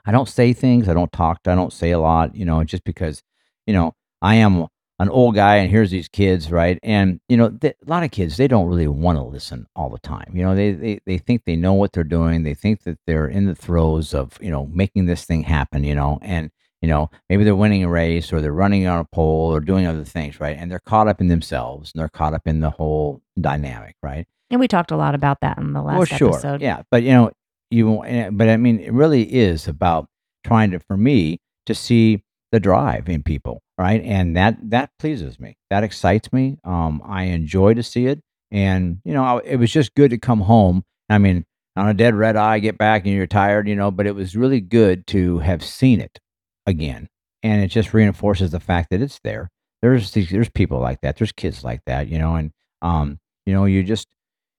I 0.05 0.11
don't 0.11 0.30
say 0.30 0.53
things, 0.53 0.89
I 0.89 0.93
don't 0.93 1.11
talk, 1.11 1.41
I 1.45 1.55
don't 1.55 1.73
say 1.73 1.91
a 1.91 1.99
lot, 1.99 2.36
you 2.36 2.45
know, 2.45 2.63
just 2.63 2.84
because, 2.84 3.21
you 3.67 3.73
know, 3.73 3.93
I 4.21 4.36
am 4.36 4.67
an 4.99 5.09
old 5.09 5.35
guy 5.35 5.57
and 5.57 5.69
here's 5.69 5.91
these 5.91 6.07
kids, 6.07 6.51
right? 6.51 6.79
And, 6.81 7.19
you 7.27 7.35
know, 7.35 7.49
th- 7.49 7.75
a 7.85 7.89
lot 7.89 8.03
of 8.03 8.11
kids, 8.11 8.37
they 8.37 8.47
don't 8.47 8.67
really 8.67 8.87
want 8.87 9.17
to 9.17 9.23
listen 9.23 9.67
all 9.75 9.89
the 9.89 9.99
time. 9.99 10.31
You 10.33 10.43
know, 10.43 10.55
they, 10.55 10.71
they, 10.71 10.99
they 11.05 11.17
think 11.17 11.43
they 11.45 11.55
know 11.55 11.73
what 11.73 11.93
they're 11.93 12.03
doing. 12.03 12.43
They 12.43 12.53
think 12.53 12.83
that 12.83 12.97
they're 13.05 13.27
in 13.27 13.45
the 13.45 13.55
throes 13.55 14.13
of, 14.13 14.37
you 14.41 14.49
know, 14.49 14.67
making 14.67 15.05
this 15.05 15.25
thing 15.25 15.43
happen, 15.43 15.83
you 15.83 15.95
know, 15.95 16.19
and, 16.21 16.49
you 16.81 16.87
know, 16.87 17.09
maybe 17.29 17.43
they're 17.43 17.55
winning 17.55 17.83
a 17.83 17.89
race 17.89 18.31
or 18.31 18.41
they're 18.41 18.53
running 18.53 18.87
on 18.87 18.99
a 18.99 19.05
pole 19.05 19.53
or 19.53 19.59
doing 19.59 19.85
other 19.85 20.03
things, 20.03 20.39
right? 20.39 20.55
And 20.57 20.71
they're 20.71 20.79
caught 20.79 21.07
up 21.07 21.19
in 21.19 21.27
themselves 21.27 21.91
and 21.93 21.99
they're 21.99 22.09
caught 22.09 22.33
up 22.33 22.43
in 22.45 22.61
the 22.61 22.69
whole 22.69 23.21
dynamic, 23.39 23.95
right? 24.01 24.27
And 24.49 24.59
we 24.59 24.67
talked 24.67 24.91
a 24.91 24.97
lot 24.97 25.15
about 25.15 25.41
that 25.41 25.57
in 25.57 25.73
the 25.73 25.81
last 25.81 25.97
well, 25.97 26.05
sure, 26.05 26.33
episode. 26.33 26.61
yeah, 26.61 26.83
but 26.91 27.03
you 27.03 27.11
know, 27.11 27.31
you, 27.71 28.03
eh, 28.05 28.29
but 28.31 28.47
I 28.47 28.57
mean, 28.57 28.79
it 28.79 28.93
really 28.93 29.23
is 29.23 29.67
about 29.67 30.07
trying 30.45 30.71
to, 30.71 30.79
for 30.79 30.95
me, 30.95 31.39
to 31.65 31.73
see 31.73 32.23
the 32.51 32.59
drive 32.59 33.09
in 33.09 33.23
people, 33.23 33.61
right? 33.78 34.01
And 34.03 34.36
that 34.38 34.57
that 34.69 34.91
pleases 34.99 35.39
me. 35.39 35.57
That 35.69 35.84
excites 35.84 36.32
me. 36.32 36.57
Um, 36.63 37.01
I 37.05 37.23
enjoy 37.26 37.73
to 37.73 37.84
see 37.84 38.07
it, 38.07 38.21
and 38.51 38.99
you 39.03 39.13
know, 39.13 39.23
I, 39.23 39.41
it 39.43 39.57
was 39.57 39.71
just 39.71 39.95
good 39.95 40.11
to 40.11 40.17
come 40.17 40.41
home. 40.41 40.84
I 41.09 41.17
mean, 41.17 41.45
on 41.76 41.88
a 41.89 41.93
dead 41.93 42.15
red 42.15 42.36
eye, 42.36 42.59
get 42.59 42.78
back 42.78 43.05
and 43.05 43.13
you're 43.13 43.28
tired, 43.28 43.67
you 43.67 43.76
know, 43.76 43.91
but 43.91 44.07
it 44.07 44.15
was 44.15 44.36
really 44.36 44.61
good 44.61 45.05
to 45.07 45.39
have 45.39 45.63
seen 45.63 45.99
it 45.99 46.19
again, 46.65 47.07
and 47.43 47.61
it 47.61 47.67
just 47.67 47.93
reinforces 47.93 48.51
the 48.51 48.59
fact 48.59 48.89
that 48.91 49.01
it's 49.01 49.19
there. 49.23 49.49
There's 49.82 50.11
these, 50.11 50.30
there's 50.30 50.49
people 50.49 50.80
like 50.80 51.01
that. 51.01 51.17
There's 51.17 51.32
kids 51.32 51.63
like 51.63 51.82
that, 51.86 52.07
you 52.07 52.17
know, 52.17 52.36
and 52.36 52.51
um, 52.82 53.19
you 53.45 53.53
know, 53.53 53.65
you 53.65 53.84
just 53.84 54.07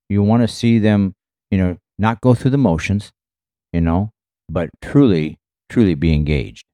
you 0.08 0.22
want 0.22 0.42
to 0.42 0.48
see 0.48 0.78
them, 0.78 1.14
you 1.50 1.58
know, 1.58 1.78
not 1.98 2.20
go 2.20 2.34
through 2.34 2.52
the 2.52 2.58
motions, 2.58 3.12
you 3.72 3.80
know, 3.80 4.10
but 4.48 4.70
truly, 4.82 5.38
truly 5.68 5.94
be 5.94 6.12
engaged. 6.12 6.66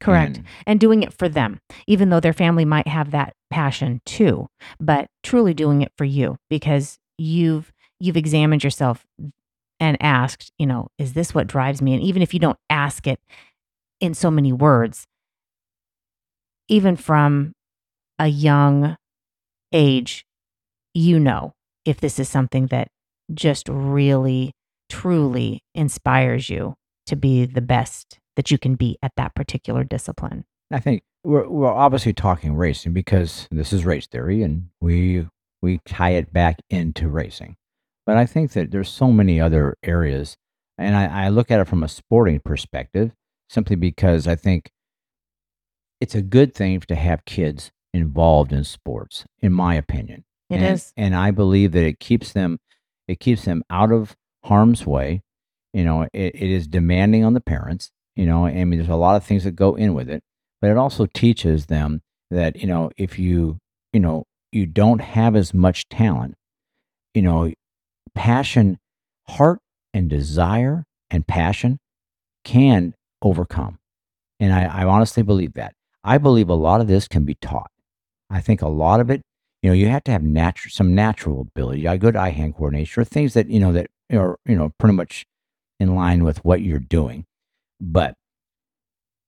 Correct. 0.00 0.38
And- 0.38 0.46
And 0.66 0.80
doing 0.80 1.02
it 1.02 1.12
for 1.12 1.28
them, 1.28 1.60
even 1.86 2.10
though 2.10 2.20
their 2.20 2.32
family 2.32 2.64
might 2.64 2.86
have 2.88 3.10
that 3.10 3.34
passion 3.50 4.00
too, 4.04 4.48
but 4.78 5.08
truly 5.22 5.54
doing 5.54 5.82
it 5.82 5.92
for 5.96 6.04
you 6.04 6.36
because 6.50 6.98
you've 7.16 7.72
you've 8.00 8.16
examined 8.16 8.62
yourself 8.62 9.04
and 9.80 9.96
asked, 10.00 10.52
you 10.58 10.66
know, 10.66 10.88
is 10.98 11.14
this 11.14 11.34
what 11.34 11.46
drives 11.48 11.82
me? 11.82 11.94
And 11.94 12.02
even 12.02 12.22
if 12.22 12.32
you 12.32 12.38
don't 12.40 12.58
ask 12.70 13.06
it 13.06 13.18
in 14.00 14.14
so 14.14 14.30
many 14.30 14.52
words, 14.52 15.04
even 16.68 16.96
from 16.96 17.52
a 18.18 18.26
young 18.28 18.96
age, 19.72 20.24
you 20.94 21.18
know 21.18 21.54
if 21.84 22.00
this 22.00 22.18
is 22.18 22.28
something 22.28 22.66
that 22.66 22.88
just 23.32 23.68
really, 23.68 24.52
truly 24.88 25.62
inspires 25.74 26.48
you 26.50 26.74
to 27.06 27.16
be 27.16 27.46
the 27.46 27.60
best 27.60 28.18
that 28.38 28.52
you 28.52 28.56
can 28.56 28.76
be 28.76 28.96
at 29.02 29.10
that 29.16 29.34
particular 29.34 29.82
discipline. 29.82 30.44
I 30.70 30.78
think 30.78 31.02
we're 31.24 31.48
we're 31.48 31.72
obviously 31.72 32.12
talking 32.12 32.54
racing 32.54 32.92
because 32.92 33.48
this 33.50 33.72
is 33.72 33.84
race 33.84 34.06
theory, 34.06 34.44
and 34.44 34.68
we 34.80 35.26
we 35.60 35.80
tie 35.84 36.10
it 36.10 36.32
back 36.32 36.60
into 36.70 37.08
racing. 37.08 37.56
But 38.06 38.16
I 38.16 38.26
think 38.26 38.52
that 38.52 38.70
there's 38.70 38.88
so 38.88 39.10
many 39.10 39.40
other 39.40 39.76
areas, 39.82 40.36
and 40.78 40.94
I, 40.94 41.26
I 41.26 41.28
look 41.30 41.50
at 41.50 41.58
it 41.58 41.66
from 41.66 41.82
a 41.82 41.88
sporting 41.88 42.38
perspective, 42.38 43.10
simply 43.50 43.74
because 43.74 44.28
I 44.28 44.36
think 44.36 44.70
it's 46.00 46.14
a 46.14 46.22
good 46.22 46.54
thing 46.54 46.78
to 46.78 46.94
have 46.94 47.24
kids 47.24 47.72
involved 47.92 48.52
in 48.52 48.62
sports, 48.62 49.24
in 49.40 49.52
my 49.52 49.74
opinion. 49.74 50.24
It 50.48 50.60
and, 50.60 50.74
is. 50.76 50.92
and 50.96 51.16
I 51.16 51.32
believe 51.32 51.72
that 51.72 51.84
it 51.84 51.98
keeps 51.98 52.32
them, 52.32 52.60
it 53.08 53.18
keeps 53.18 53.46
them 53.46 53.64
out 53.68 53.90
of 53.90 54.16
harm's 54.44 54.86
way. 54.86 55.22
You 55.72 55.82
know, 55.82 56.02
it, 56.02 56.36
it 56.36 56.50
is 56.50 56.68
demanding 56.68 57.24
on 57.24 57.34
the 57.34 57.40
parents. 57.40 57.90
You 58.18 58.26
know, 58.26 58.46
I 58.46 58.64
mean, 58.64 58.80
there's 58.80 58.88
a 58.90 58.96
lot 58.96 59.14
of 59.16 59.24
things 59.24 59.44
that 59.44 59.52
go 59.52 59.76
in 59.76 59.94
with 59.94 60.10
it, 60.10 60.22
but 60.60 60.70
it 60.70 60.76
also 60.76 61.06
teaches 61.06 61.66
them 61.66 62.02
that 62.32 62.56
you 62.56 62.66
know, 62.66 62.90
if 62.96 63.18
you, 63.18 63.58
you 63.92 64.00
know, 64.00 64.24
you 64.50 64.66
don't 64.66 65.00
have 65.00 65.36
as 65.36 65.54
much 65.54 65.88
talent, 65.88 66.34
you 67.14 67.22
know, 67.22 67.52
passion, 68.16 68.78
heart, 69.28 69.60
and 69.94 70.10
desire 70.10 70.84
and 71.10 71.28
passion 71.28 71.78
can 72.44 72.94
overcome. 73.22 73.78
And 74.40 74.52
I, 74.52 74.64
I 74.64 74.84
honestly 74.84 75.22
believe 75.22 75.54
that. 75.54 75.74
I 76.02 76.18
believe 76.18 76.48
a 76.48 76.54
lot 76.54 76.80
of 76.80 76.88
this 76.88 77.06
can 77.06 77.24
be 77.24 77.36
taught. 77.36 77.70
I 78.30 78.40
think 78.40 78.62
a 78.62 78.68
lot 78.68 79.00
of 79.00 79.10
it 79.10 79.22
you 79.62 79.70
know, 79.70 79.74
you 79.74 79.88
have 79.88 80.04
to 80.04 80.12
have 80.12 80.22
natural 80.22 80.70
some 80.70 80.94
natural 80.94 81.40
ability, 81.42 81.86
a 81.86 81.98
good 81.98 82.16
eye 82.16 82.30
hand 82.30 82.56
coordination, 82.56 83.00
or 83.00 83.04
things 83.04 83.34
that 83.34 83.48
you 83.48 83.60
know 83.60 83.72
that 83.72 83.88
are 84.12 84.38
you 84.46 84.56
know 84.56 84.72
pretty 84.78 84.94
much 84.94 85.26
in 85.80 85.94
line 85.94 86.24
with 86.24 86.44
what 86.44 86.62
you're 86.62 86.78
doing. 86.78 87.24
But 87.80 88.14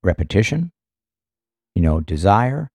repetition, 0.03 0.73
you 1.75 1.83
know, 1.83 2.01
desire, 2.01 2.69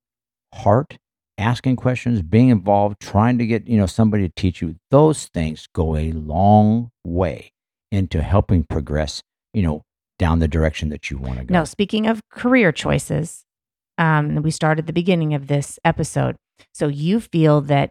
heart, 0.53 0.97
asking 1.38 1.76
questions, 1.76 2.21
being 2.21 2.49
involved, 2.49 2.99
trying 3.01 3.38
to 3.38 3.45
get 3.45 3.67
you 3.67 3.78
know 3.78 3.86
somebody 3.86 4.28
to 4.28 4.34
teach 4.36 4.61
you, 4.61 4.76
those 4.91 5.28
things 5.28 5.67
go 5.73 5.95
a 5.95 6.11
long 6.11 6.91
way 7.03 7.51
into 7.91 8.21
helping 8.21 8.63
progress. 8.63 9.21
You 9.53 9.63
know, 9.63 9.82
down 10.19 10.39
the 10.39 10.47
direction 10.47 10.89
that 10.89 11.09
you 11.09 11.17
want 11.17 11.39
to 11.39 11.45
go. 11.45 11.53
Now, 11.53 11.63
speaking 11.63 12.07
of 12.07 12.21
career 12.32 12.71
choices, 12.71 13.43
um, 13.97 14.41
we 14.41 14.51
started 14.51 14.88
the 14.88 14.93
beginning 14.93 15.34
of 15.34 15.47
this 15.47 15.80
episode. 15.84 16.36
So 16.73 16.88
you 16.88 17.19
feel 17.19 17.61
that 17.61 17.89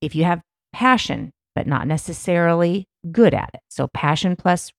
if 0.00 0.14
you 0.14 0.24
have 0.24 0.40
passion, 0.72 1.30
but 1.54 1.66
not 1.66 1.86
necessarily 1.86 2.86
good 3.10 3.34
at 3.34 3.50
it, 3.54 3.60
so 3.68 3.88
passion 3.94 4.36
plus 4.36 4.72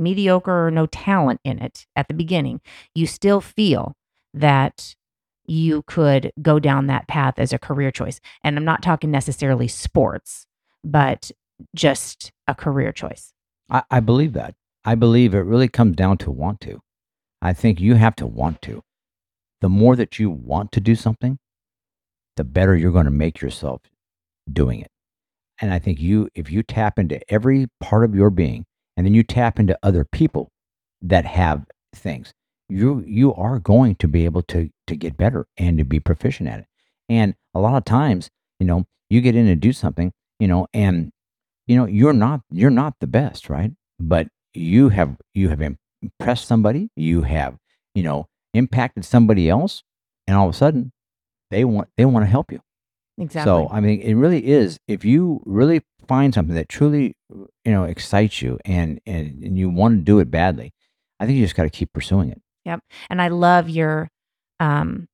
mediocre 0.00 0.66
or 0.66 0.70
no 0.70 0.86
talent 0.86 1.40
in 1.44 1.60
it 1.60 1.86
at 1.94 2.08
the 2.08 2.14
beginning, 2.14 2.60
you 2.94 3.06
still 3.06 3.40
feel 3.40 3.94
that 4.34 4.94
you 5.46 5.82
could 5.82 6.32
go 6.40 6.58
down 6.58 6.86
that 6.86 7.08
path 7.08 7.34
as 7.38 7.52
a 7.52 7.58
career 7.58 7.90
choice. 7.90 8.20
And 8.42 8.56
I'm 8.56 8.64
not 8.64 8.82
talking 8.82 9.10
necessarily 9.10 9.68
sports, 9.68 10.46
but 10.84 11.30
just 11.74 12.32
a 12.46 12.54
career 12.54 12.92
choice. 12.92 13.32
I, 13.68 13.82
I 13.90 14.00
believe 14.00 14.32
that. 14.34 14.54
I 14.84 14.94
believe 14.94 15.34
it 15.34 15.40
really 15.40 15.68
comes 15.68 15.96
down 15.96 16.18
to 16.18 16.30
want 16.30 16.60
to. 16.62 16.80
I 17.42 17.52
think 17.52 17.80
you 17.80 17.94
have 17.94 18.16
to 18.16 18.26
want 18.26 18.62
to. 18.62 18.82
The 19.60 19.68
more 19.68 19.96
that 19.96 20.18
you 20.18 20.30
want 20.30 20.72
to 20.72 20.80
do 20.80 20.94
something, 20.94 21.38
the 22.36 22.44
better 22.44 22.76
you're 22.76 22.92
going 22.92 23.04
to 23.04 23.10
make 23.10 23.40
yourself 23.40 23.82
doing 24.50 24.80
it. 24.80 24.90
And 25.60 25.72
I 25.72 25.78
think 25.78 26.00
you, 26.00 26.28
if 26.34 26.50
you 26.50 26.62
tap 26.62 26.98
into 26.98 27.20
every 27.30 27.66
part 27.80 28.04
of 28.04 28.14
your 28.14 28.30
being 28.30 28.64
and 28.96 29.06
then 29.06 29.14
you 29.14 29.22
tap 29.22 29.58
into 29.58 29.78
other 29.82 30.04
people 30.04 30.50
that 31.02 31.24
have 31.24 31.64
things, 31.94 32.32
you, 32.68 33.02
you 33.06 33.34
are 33.34 33.58
going 33.58 33.96
to 33.96 34.08
be 34.08 34.24
able 34.24 34.42
to, 34.42 34.70
to 34.86 34.96
get 34.96 35.16
better 35.16 35.46
and 35.56 35.78
to 35.78 35.84
be 35.84 36.00
proficient 36.00 36.48
at 36.48 36.60
it. 36.60 36.66
And 37.08 37.34
a 37.54 37.60
lot 37.60 37.76
of 37.76 37.84
times, 37.84 38.30
you 38.58 38.66
know, 38.66 38.86
you 39.08 39.20
get 39.20 39.34
in 39.34 39.48
and 39.48 39.60
do 39.60 39.72
something, 39.72 40.12
you 40.38 40.46
know, 40.46 40.66
and, 40.72 41.10
you 41.66 41.76
know, 41.76 41.86
you're 41.86 42.12
not, 42.12 42.42
you're 42.50 42.70
not 42.70 42.94
the 43.00 43.06
best, 43.06 43.48
right? 43.48 43.72
But 43.98 44.28
you 44.54 44.90
have, 44.90 45.16
you 45.34 45.48
have 45.48 45.60
impressed 46.02 46.46
somebody, 46.46 46.90
you 46.96 47.22
have, 47.22 47.56
you 47.94 48.02
know, 48.02 48.26
impacted 48.54 49.04
somebody 49.04 49.48
else. 49.48 49.82
And 50.26 50.36
all 50.36 50.48
of 50.48 50.54
a 50.54 50.56
sudden 50.56 50.92
they 51.50 51.64
want 51.64 51.88
they 51.96 52.04
want 52.04 52.24
to 52.24 52.30
help 52.30 52.52
you. 52.52 52.60
Exactly. 53.18 53.50
So 53.50 53.68
I 53.70 53.80
mean, 53.80 54.00
it 54.00 54.14
really 54.14 54.46
is. 54.46 54.78
If 54.88 55.04
you 55.04 55.42
really 55.44 55.82
find 56.10 56.34
something 56.34 56.56
that 56.56 56.68
truly, 56.68 57.14
you 57.30 57.72
know, 57.72 57.84
excites 57.84 58.42
you 58.42 58.58
and 58.64 59.00
and, 59.06 59.44
and 59.44 59.56
you 59.56 59.70
want 59.70 59.96
to 59.96 60.02
do 60.02 60.18
it 60.18 60.28
badly, 60.28 60.72
I 61.20 61.24
think 61.24 61.38
you 61.38 61.44
just 61.44 61.54
got 61.54 61.62
to 61.62 61.70
keep 61.70 61.92
pursuing 61.92 62.30
it. 62.30 62.42
Yep. 62.64 62.80
And 63.08 63.22
I 63.22 63.28
love 63.28 63.70
your 63.70 64.08
um 64.58 65.06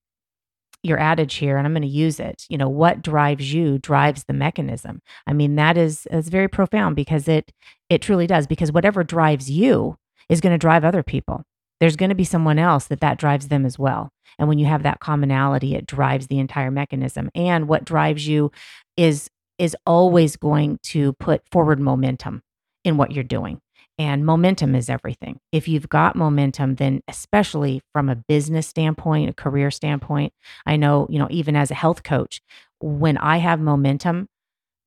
your 0.82 0.98
adage 0.98 1.34
here 1.34 1.58
and 1.58 1.66
I'm 1.66 1.74
going 1.74 1.82
to 1.82 1.88
use 1.88 2.18
it. 2.18 2.46
You 2.48 2.56
know, 2.56 2.70
what 2.70 3.02
drives 3.02 3.52
you 3.52 3.78
drives 3.78 4.24
the 4.24 4.32
mechanism. 4.32 5.02
I 5.26 5.34
mean, 5.34 5.56
that 5.56 5.76
is 5.76 6.06
is 6.10 6.30
very 6.30 6.48
profound 6.48 6.96
because 6.96 7.28
it 7.28 7.52
it 7.90 8.00
truly 8.00 8.26
does 8.26 8.46
because 8.46 8.72
whatever 8.72 9.04
drives 9.04 9.50
you 9.50 9.96
is 10.30 10.40
going 10.40 10.54
to 10.54 10.58
drive 10.58 10.82
other 10.82 11.02
people. 11.02 11.42
There's 11.78 11.96
going 11.96 12.08
to 12.08 12.22
be 12.22 12.24
someone 12.24 12.58
else 12.58 12.86
that 12.86 13.00
that 13.00 13.18
drives 13.18 13.48
them 13.48 13.66
as 13.66 13.78
well. 13.78 14.08
And 14.38 14.48
when 14.48 14.58
you 14.58 14.64
have 14.64 14.82
that 14.84 15.00
commonality, 15.00 15.74
it 15.74 15.86
drives 15.86 16.28
the 16.28 16.38
entire 16.38 16.70
mechanism. 16.70 17.30
And 17.34 17.68
what 17.68 17.84
drives 17.84 18.26
you 18.26 18.50
is 18.96 19.28
is 19.58 19.76
always 19.86 20.36
going 20.36 20.78
to 20.82 21.12
put 21.14 21.42
forward 21.50 21.80
momentum 21.80 22.42
in 22.84 22.96
what 22.96 23.12
you're 23.12 23.24
doing. 23.24 23.60
And 23.98 24.26
momentum 24.26 24.74
is 24.74 24.90
everything. 24.90 25.40
If 25.52 25.68
you've 25.68 25.88
got 25.88 26.16
momentum, 26.16 26.74
then 26.74 27.00
especially 27.08 27.80
from 27.94 28.10
a 28.10 28.16
business 28.16 28.66
standpoint, 28.66 29.30
a 29.30 29.32
career 29.32 29.70
standpoint, 29.70 30.34
I 30.66 30.76
know, 30.76 31.06
you 31.08 31.18
know, 31.18 31.28
even 31.30 31.56
as 31.56 31.70
a 31.70 31.74
health 31.74 32.02
coach, 32.02 32.42
when 32.80 33.16
I 33.16 33.38
have 33.38 33.58
momentum 33.58 34.28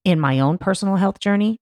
in 0.05 0.20
my 0.20 0.39
own 0.39 0.59
personal 0.59 0.97
health 0.97 1.20
journey, 1.20 1.57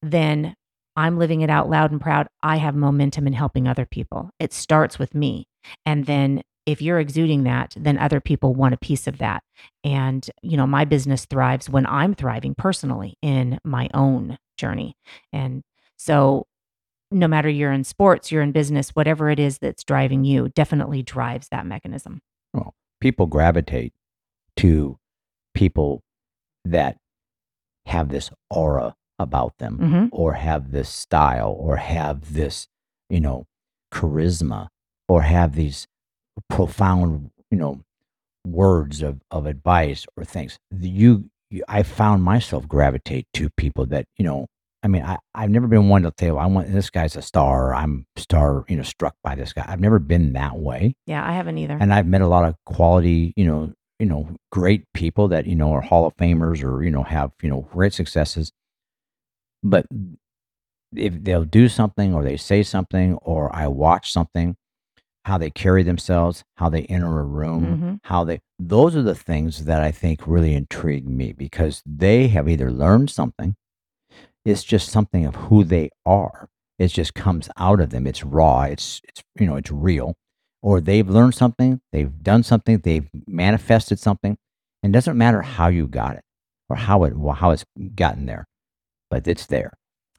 then 0.00 0.54
I'm 0.96 1.18
living 1.18 1.42
it 1.42 1.50
out 1.50 1.68
loud 1.68 1.90
and 1.90 2.00
proud. 2.00 2.28
I 2.42 2.56
have 2.56 2.74
momentum 2.74 3.26
in 3.26 3.34
helping 3.34 3.68
other 3.68 3.86
people. 3.86 4.30
It 4.38 4.52
starts 4.52 4.98
with 4.98 5.14
me. 5.14 5.46
And 5.84 6.06
then 6.06 6.42
if 6.66 6.80
you're 6.80 7.00
exuding 7.00 7.44
that, 7.44 7.74
then 7.76 7.98
other 7.98 8.20
people 8.20 8.54
want 8.54 8.74
a 8.74 8.78
piece 8.78 9.06
of 9.06 9.18
that. 9.18 9.42
And, 9.82 10.28
you 10.42 10.56
know, 10.56 10.66
my 10.66 10.84
business 10.84 11.24
thrives 11.24 11.68
when 11.68 11.86
I'm 11.86 12.14
thriving 12.14 12.54
personally 12.54 13.16
in 13.22 13.58
my 13.64 13.88
own 13.94 14.38
journey. 14.56 14.96
And 15.32 15.62
so, 15.96 16.46
no 17.10 17.28
matter 17.28 17.48
you're 17.48 17.72
in 17.72 17.84
sports, 17.84 18.32
you're 18.32 18.42
in 18.42 18.52
business, 18.52 18.90
whatever 18.90 19.28
it 19.28 19.38
is 19.38 19.58
that's 19.58 19.84
driving 19.84 20.24
you 20.24 20.48
definitely 20.50 21.02
drives 21.02 21.48
that 21.50 21.66
mechanism. 21.66 22.22
Well, 22.54 22.74
people 23.00 23.26
gravitate 23.26 23.92
to 24.56 24.98
people 25.54 26.02
that 26.64 26.96
have 27.86 28.08
this 28.08 28.30
aura 28.48 28.94
about 29.18 29.58
them 29.58 29.76
hmm 29.76 30.06
or 30.10 30.34
have 30.34 30.72
this 30.72 30.88
style 30.88 31.54
or 31.58 31.76
have 31.76 32.34
this, 32.34 32.66
you 33.08 33.20
know, 33.20 33.46
charisma 33.92 34.68
or 35.08 35.22
have 35.22 35.54
these 35.54 35.86
profound, 36.48 37.30
you 37.50 37.58
know, 37.58 37.80
words 38.46 39.02
of, 39.02 39.20
of 39.30 39.46
advice 39.46 40.06
or 40.16 40.24
things. 40.24 40.58
You, 40.70 41.30
you, 41.50 41.62
I 41.68 41.82
found 41.82 42.22
myself 42.22 42.66
gravitate 42.66 43.26
to 43.34 43.50
people 43.50 43.86
that, 43.86 44.06
you 44.16 44.24
know, 44.24 44.46
I 44.82 44.88
mean, 44.88 45.02
I, 45.02 45.18
I've 45.34 45.50
never 45.50 45.68
been 45.68 45.88
one 45.88 46.02
to 46.02 46.12
say, 46.18 46.32
well, 46.32 46.42
I 46.42 46.46
want 46.46 46.72
this 46.72 46.90
guy's 46.90 47.14
a 47.14 47.22
star. 47.22 47.72
I'm 47.72 48.06
star, 48.16 48.64
you 48.68 48.76
know, 48.76 48.82
struck 48.82 49.14
by 49.22 49.36
this 49.36 49.52
guy. 49.52 49.64
I've 49.68 49.80
never 49.80 50.00
been 50.00 50.32
that 50.32 50.58
way. 50.58 50.96
Yeah, 51.06 51.24
I 51.24 51.32
haven't 51.32 51.58
either. 51.58 51.78
And 51.80 51.94
I've 51.94 52.06
met 52.06 52.20
a 52.20 52.26
lot 52.26 52.44
of 52.44 52.56
quality, 52.66 53.32
you 53.36 53.44
know, 53.44 53.72
you 54.00 54.06
know, 54.06 54.36
great 54.50 54.84
people 54.92 55.28
that, 55.28 55.46
you 55.46 55.54
know, 55.54 55.72
are 55.72 55.80
Hall 55.80 56.06
of 56.06 56.16
Famers 56.16 56.64
or, 56.64 56.82
you 56.82 56.90
know, 56.90 57.04
have, 57.04 57.30
you 57.40 57.48
know, 57.48 57.68
great 57.72 57.94
successes. 57.94 58.50
But 59.62 59.86
if 60.96 61.22
they'll 61.22 61.44
do 61.44 61.68
something 61.68 62.12
or 62.12 62.24
they 62.24 62.36
say 62.36 62.64
something 62.64 63.14
or 63.22 63.54
I 63.54 63.68
watch 63.68 64.12
something, 64.12 64.56
how 65.24 65.38
they 65.38 65.50
carry 65.50 65.82
themselves, 65.82 66.44
how 66.56 66.68
they 66.68 66.82
enter 66.84 67.20
a 67.20 67.24
room, 67.24 67.64
Mhm. 67.64 68.00
how 68.04 68.24
they, 68.24 68.40
those 68.58 68.96
are 68.96 69.02
the 69.02 69.14
things 69.14 69.64
that 69.66 69.82
I 69.82 69.92
think 69.92 70.26
really 70.26 70.54
intrigue 70.54 71.06
me 71.08 71.32
because 71.32 71.82
they 71.86 72.28
have 72.28 72.48
either 72.48 72.70
learned 72.72 73.10
something, 73.10 73.54
it's 74.44 74.64
just 74.64 74.88
something 74.90 75.24
of 75.24 75.36
who 75.36 75.62
they 75.64 75.90
are. 76.04 76.48
It 76.78 76.88
just 76.88 77.14
comes 77.14 77.48
out 77.56 77.80
of 77.80 77.90
them. 77.90 78.06
It's 78.08 78.24
raw. 78.24 78.62
It's, 78.62 79.00
it's, 79.08 79.22
you 79.38 79.46
know, 79.46 79.56
it's 79.56 79.70
real. 79.70 80.14
or 80.64 80.80
they've 80.80 81.08
learned 81.08 81.34
something, 81.34 81.80
they've 81.90 82.22
done 82.22 82.44
something, 82.44 82.78
they've 82.78 83.08
manifested 83.26 83.98
something. 83.98 84.36
And 84.82 84.92
it 84.92 84.96
doesn't 84.96 85.18
matter 85.18 85.42
how 85.42 85.66
you 85.66 85.88
got 85.88 86.14
it 86.16 86.22
or 86.68 86.76
how 86.76 87.02
it 87.02 87.14
how 87.34 87.50
it's 87.50 87.64
gotten 87.96 88.26
there, 88.26 88.44
but 89.10 89.26
it's 89.26 89.46
there. 89.46 89.72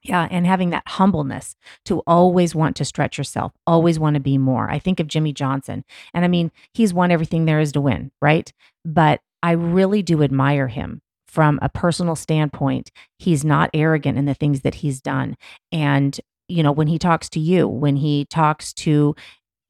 Yeah, 0.03 0.27
and 0.29 0.45
having 0.45 0.71
that 0.71 0.83
humbleness 0.85 1.55
to 1.85 1.99
always 2.05 2.53
want 2.53 2.75
to 2.75 2.85
stretch 2.85 3.17
yourself, 3.17 3.53
always 3.65 3.97
want 3.97 4.15
to 4.15 4.19
be 4.19 4.37
more. 4.37 4.69
I 4.69 4.77
think 4.77 4.99
of 4.99 5.07
Jimmie 5.07 5.33
Johnson, 5.33 5.85
and 6.13 6.25
I 6.25 6.27
mean, 6.27 6.51
he's 6.73 6.93
won 6.93 7.09
everything 7.09 7.45
there 7.45 7.61
is 7.61 7.71
to 7.73 7.81
win, 7.81 8.11
right? 8.21 8.51
But 8.83 9.21
I 9.41 9.51
really 9.51 10.01
do 10.01 10.21
admire 10.21 10.67
him 10.67 11.01
from 11.27 11.57
a 11.61 11.69
personal 11.69 12.15
standpoint. 12.15 12.91
He's 13.17 13.45
not 13.45 13.69
arrogant 13.73 14.17
in 14.17 14.25
the 14.25 14.33
things 14.33 14.61
that 14.61 14.75
he's 14.75 15.01
done. 15.01 15.35
And, 15.71 16.19
you 16.47 16.63
know, 16.63 16.71
when 16.71 16.87
he 16.87 16.99
talks 16.99 17.29
to 17.29 17.39
you, 17.39 17.67
when 17.67 17.95
he 17.95 18.25
talks 18.25 18.73
to, 18.73 19.15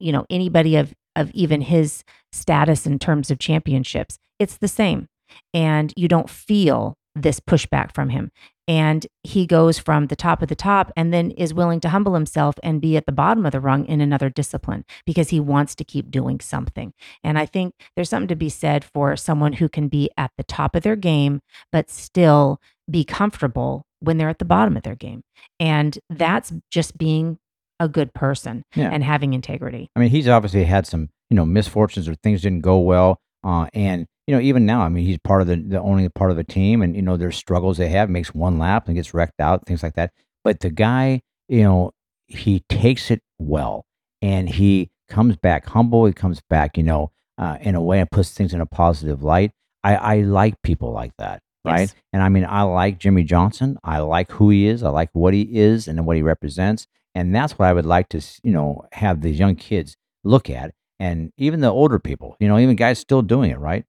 you 0.00 0.12
know, 0.12 0.26
anybody 0.30 0.76
of 0.76 0.92
of 1.16 1.30
even 1.30 1.60
his 1.60 2.02
status 2.32 2.86
in 2.86 2.98
terms 2.98 3.30
of 3.30 3.38
championships, 3.38 4.18
it's 4.40 4.56
the 4.56 4.68
same. 4.68 5.06
And 5.52 5.92
you 5.96 6.08
don't 6.08 6.28
feel 6.28 6.96
this 7.14 7.38
pushback 7.38 7.94
from 7.94 8.08
him 8.08 8.32
and 8.66 9.06
he 9.22 9.46
goes 9.46 9.78
from 9.78 10.06
the 10.06 10.16
top 10.16 10.42
of 10.42 10.48
the 10.48 10.54
top 10.54 10.92
and 10.96 11.12
then 11.12 11.30
is 11.32 11.52
willing 11.52 11.80
to 11.80 11.90
humble 11.90 12.14
himself 12.14 12.54
and 12.62 12.80
be 12.80 12.96
at 12.96 13.06
the 13.06 13.12
bottom 13.12 13.44
of 13.44 13.52
the 13.52 13.60
rung 13.60 13.84
in 13.86 14.00
another 14.00 14.30
discipline 14.30 14.84
because 15.04 15.30
he 15.30 15.40
wants 15.40 15.74
to 15.74 15.84
keep 15.84 16.10
doing 16.10 16.40
something. 16.40 16.92
And 17.22 17.38
I 17.38 17.46
think 17.46 17.74
there's 17.94 18.08
something 18.08 18.28
to 18.28 18.36
be 18.36 18.48
said 18.48 18.84
for 18.84 19.16
someone 19.16 19.54
who 19.54 19.68
can 19.68 19.88
be 19.88 20.10
at 20.16 20.30
the 20.36 20.44
top 20.44 20.74
of 20.74 20.82
their 20.82 20.96
game, 20.96 21.40
but 21.72 21.90
still 21.90 22.60
be 22.90 23.04
comfortable 23.04 23.84
when 24.00 24.18
they're 24.18 24.28
at 24.28 24.38
the 24.38 24.44
bottom 24.44 24.76
of 24.76 24.82
their 24.82 24.94
game. 24.94 25.22
And 25.60 25.98
that's 26.08 26.52
just 26.70 26.96
being 26.96 27.38
a 27.80 27.88
good 27.88 28.14
person 28.14 28.62
yeah. 28.74 28.90
and 28.90 29.02
having 29.02 29.34
integrity. 29.34 29.88
I 29.96 30.00
mean, 30.00 30.10
he's 30.10 30.28
obviously 30.28 30.64
had 30.64 30.86
some, 30.86 31.10
you 31.30 31.36
know, 31.36 31.44
misfortunes 31.44 32.08
or 32.08 32.14
things 32.14 32.42
didn't 32.42 32.60
go 32.60 32.78
well. 32.78 33.18
Uh, 33.42 33.66
and 33.74 34.06
you 34.26 34.34
know, 34.34 34.40
even 34.40 34.64
now, 34.64 34.82
I 34.82 34.88
mean, 34.88 35.04
he's 35.04 35.18
part 35.18 35.42
of 35.42 35.46
the, 35.46 35.56
the 35.56 35.80
only 35.80 36.08
part 36.08 36.30
of 36.30 36.38
a 36.38 36.44
team, 36.44 36.82
and 36.82 36.96
you 36.96 37.02
know, 37.02 37.16
there's 37.16 37.36
struggles 37.36 37.76
they 37.76 37.88
have. 37.88 38.08
Makes 38.08 38.34
one 38.34 38.58
lap 38.58 38.86
and 38.86 38.96
gets 38.96 39.12
wrecked 39.12 39.40
out, 39.40 39.66
things 39.66 39.82
like 39.82 39.94
that. 39.94 40.12
But 40.42 40.60
the 40.60 40.70
guy, 40.70 41.22
you 41.48 41.62
know, 41.62 41.92
he 42.26 42.60
takes 42.68 43.10
it 43.10 43.22
well, 43.38 43.84
and 44.22 44.48
he 44.48 44.90
comes 45.08 45.36
back 45.36 45.66
humble. 45.66 46.06
He 46.06 46.12
comes 46.12 46.40
back, 46.48 46.76
you 46.76 46.82
know, 46.82 47.10
uh, 47.36 47.58
in 47.60 47.74
a 47.74 47.82
way, 47.82 48.00
and 48.00 48.10
puts 48.10 48.30
things 48.30 48.54
in 48.54 48.60
a 48.60 48.66
positive 48.66 49.22
light. 49.22 49.52
I, 49.82 49.96
I 49.96 50.20
like 50.22 50.54
people 50.62 50.92
like 50.92 51.12
that, 51.18 51.42
right? 51.64 51.80
Yes. 51.80 51.94
And 52.12 52.22
I 52.22 52.30
mean, 52.30 52.46
I 52.48 52.62
like 52.62 52.98
Jimmie 52.98 53.24
Johnson. 53.24 53.78
I 53.84 53.98
like 53.98 54.30
who 54.32 54.48
he 54.48 54.66
is. 54.66 54.82
I 54.82 54.88
like 54.88 55.10
what 55.12 55.34
he 55.34 55.42
is 55.42 55.86
and 55.86 56.06
what 56.06 56.16
he 56.16 56.22
represents. 56.22 56.86
And 57.14 57.34
that's 57.34 57.58
what 57.58 57.68
I 57.68 57.72
would 57.74 57.86
like 57.86 58.08
to, 58.08 58.22
you 58.42 58.52
know, 58.52 58.86
have 58.92 59.20
these 59.20 59.38
young 59.38 59.54
kids 59.54 59.96
look 60.24 60.48
at, 60.48 60.72
and 60.98 61.30
even 61.36 61.60
the 61.60 61.70
older 61.70 61.98
people, 61.98 62.36
you 62.40 62.48
know, 62.48 62.58
even 62.58 62.76
guys 62.76 62.98
still 62.98 63.20
doing 63.22 63.50
it, 63.50 63.58
right? 63.58 63.84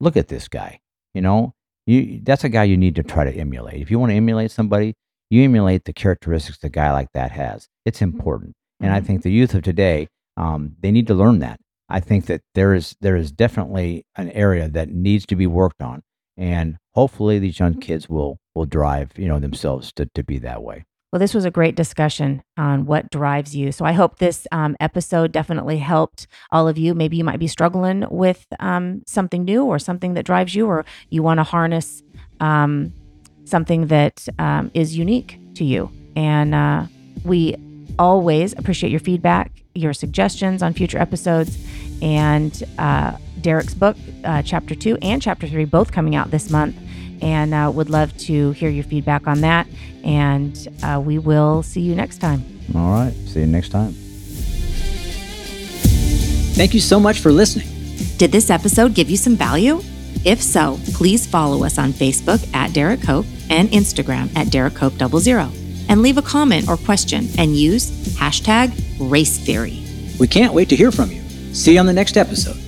Look 0.00 0.16
at 0.16 0.28
this 0.28 0.48
guy. 0.48 0.80
You 1.14 1.22
know, 1.22 1.54
you 1.86 2.20
that's 2.22 2.44
a 2.44 2.48
guy 2.48 2.64
you 2.64 2.76
need 2.76 2.96
to 2.96 3.02
try 3.02 3.24
to 3.24 3.32
emulate. 3.32 3.80
If 3.80 3.90
you 3.90 3.98
want 3.98 4.10
to 4.10 4.16
emulate 4.16 4.50
somebody, 4.50 4.94
you 5.30 5.42
emulate 5.42 5.84
the 5.84 5.92
characteristics 5.92 6.58
a 6.62 6.68
guy 6.68 6.92
like 6.92 7.08
that 7.14 7.32
has. 7.32 7.68
It's 7.84 8.02
important, 8.02 8.54
and 8.80 8.92
I 8.92 8.98
mm-hmm. 8.98 9.06
think 9.06 9.22
the 9.22 9.32
youth 9.32 9.54
of 9.54 9.62
today, 9.62 10.08
um, 10.36 10.76
they 10.80 10.90
need 10.90 11.06
to 11.08 11.14
learn 11.14 11.38
that. 11.40 11.60
I 11.88 12.00
think 12.00 12.26
that 12.26 12.42
there 12.54 12.74
is 12.74 12.96
there 13.00 13.16
is 13.16 13.32
definitely 13.32 14.04
an 14.16 14.30
area 14.30 14.68
that 14.68 14.90
needs 14.90 15.26
to 15.26 15.36
be 15.36 15.46
worked 15.46 15.80
on, 15.80 16.02
and 16.36 16.78
hopefully 16.94 17.38
these 17.38 17.58
young 17.58 17.74
kids 17.74 18.08
will 18.08 18.38
will 18.54 18.66
drive 18.66 19.12
you 19.16 19.28
know 19.28 19.38
themselves 19.38 19.92
to 19.94 20.06
to 20.14 20.22
be 20.24 20.38
that 20.38 20.62
way. 20.62 20.84
Well, 21.12 21.20
this 21.20 21.34
was 21.34 21.44
a 21.44 21.50
great 21.50 21.76
discussion 21.76 22.42
on 22.56 22.84
what 22.84 23.10
drives 23.10 23.54
you. 23.54 23.70
So 23.70 23.84
I 23.84 23.92
hope 23.92 24.18
this 24.18 24.46
um, 24.50 24.76
episode 24.80 25.30
definitely 25.30 25.78
helped 25.78 26.26
all 26.50 26.66
of 26.66 26.76
you. 26.78 26.94
Maybe 26.94 27.16
you 27.16 27.24
might 27.24 27.38
be 27.38 27.46
struggling 27.46 28.04
with 28.10 28.44
um, 28.58 29.02
something 29.06 29.44
new 29.44 29.64
or 29.64 29.78
something 29.78 30.14
that 30.14 30.26
drives 30.26 30.54
you, 30.54 30.66
or 30.66 30.84
you 31.08 31.22
want 31.22 31.38
to 31.38 31.44
harness 31.44 32.02
um, 32.40 32.92
something 33.44 33.86
that 33.86 34.26
um, 34.38 34.70
is 34.74 34.98
unique 34.98 35.38
to 35.54 35.64
you. 35.64 35.90
And 36.16 36.54
uh, 36.54 36.86
we 37.24 37.56
always 37.98 38.52
appreciate 38.54 38.90
your 38.90 39.00
feedback, 39.00 39.52
your 39.74 39.92
suggestions 39.92 40.62
on 40.62 40.74
future 40.74 40.98
episodes, 40.98 41.56
and 42.02 42.62
uh, 42.78 43.16
Derrike's 43.40 43.74
book, 43.74 43.96
uh, 44.24 44.42
Chapter 44.42 44.74
2 44.74 44.98
and 45.02 45.22
Chapter 45.22 45.46
3, 45.46 45.64
both 45.66 45.92
coming 45.92 46.16
out 46.16 46.30
this 46.30 46.50
month 46.50 46.76
and 47.22 47.54
uh, 47.54 47.70
would 47.74 47.90
love 47.90 48.16
to 48.18 48.52
hear 48.52 48.70
your 48.70 48.84
feedback 48.84 49.26
on 49.26 49.40
that. 49.42 49.66
And 50.04 50.68
uh, 50.82 51.02
we 51.04 51.18
will 51.18 51.62
see 51.62 51.80
you 51.80 51.94
next 51.94 52.18
time. 52.18 52.44
All 52.74 52.90
right. 52.92 53.12
See 53.26 53.40
you 53.40 53.46
next 53.46 53.70
time. 53.70 53.92
Thank 56.54 56.72
you 56.72 56.80
so 56.80 56.98
much 56.98 57.20
for 57.20 57.30
listening. 57.30 57.68
Did 58.16 58.32
this 58.32 58.50
episode 58.50 58.94
give 58.94 59.10
you 59.10 59.16
some 59.16 59.36
value? 59.36 59.80
If 60.24 60.42
so, 60.42 60.78
please 60.94 61.26
follow 61.26 61.64
us 61.64 61.78
on 61.78 61.92
Facebook 61.92 62.42
at 62.54 62.70
Derrike 62.70 63.04
Cope 63.04 63.26
and 63.50 63.68
Instagram 63.70 64.34
at 64.36 64.48
Derrike 64.48 64.74
Cope 64.74 64.94
00 64.94 65.50
and 65.88 66.02
leave 66.02 66.18
a 66.18 66.22
comment 66.22 66.68
or 66.68 66.76
question 66.76 67.28
and 67.38 67.54
use 67.54 67.90
hashtag 68.16 68.72
race 68.98 69.38
theory. 69.38 69.84
We 70.18 70.26
can't 70.26 70.54
wait 70.54 70.68
to 70.70 70.76
hear 70.76 70.90
from 70.90 71.10
you. 71.12 71.22
See 71.54 71.74
you 71.74 71.80
on 71.80 71.86
the 71.86 71.92
next 71.92 72.16
episode. 72.16 72.65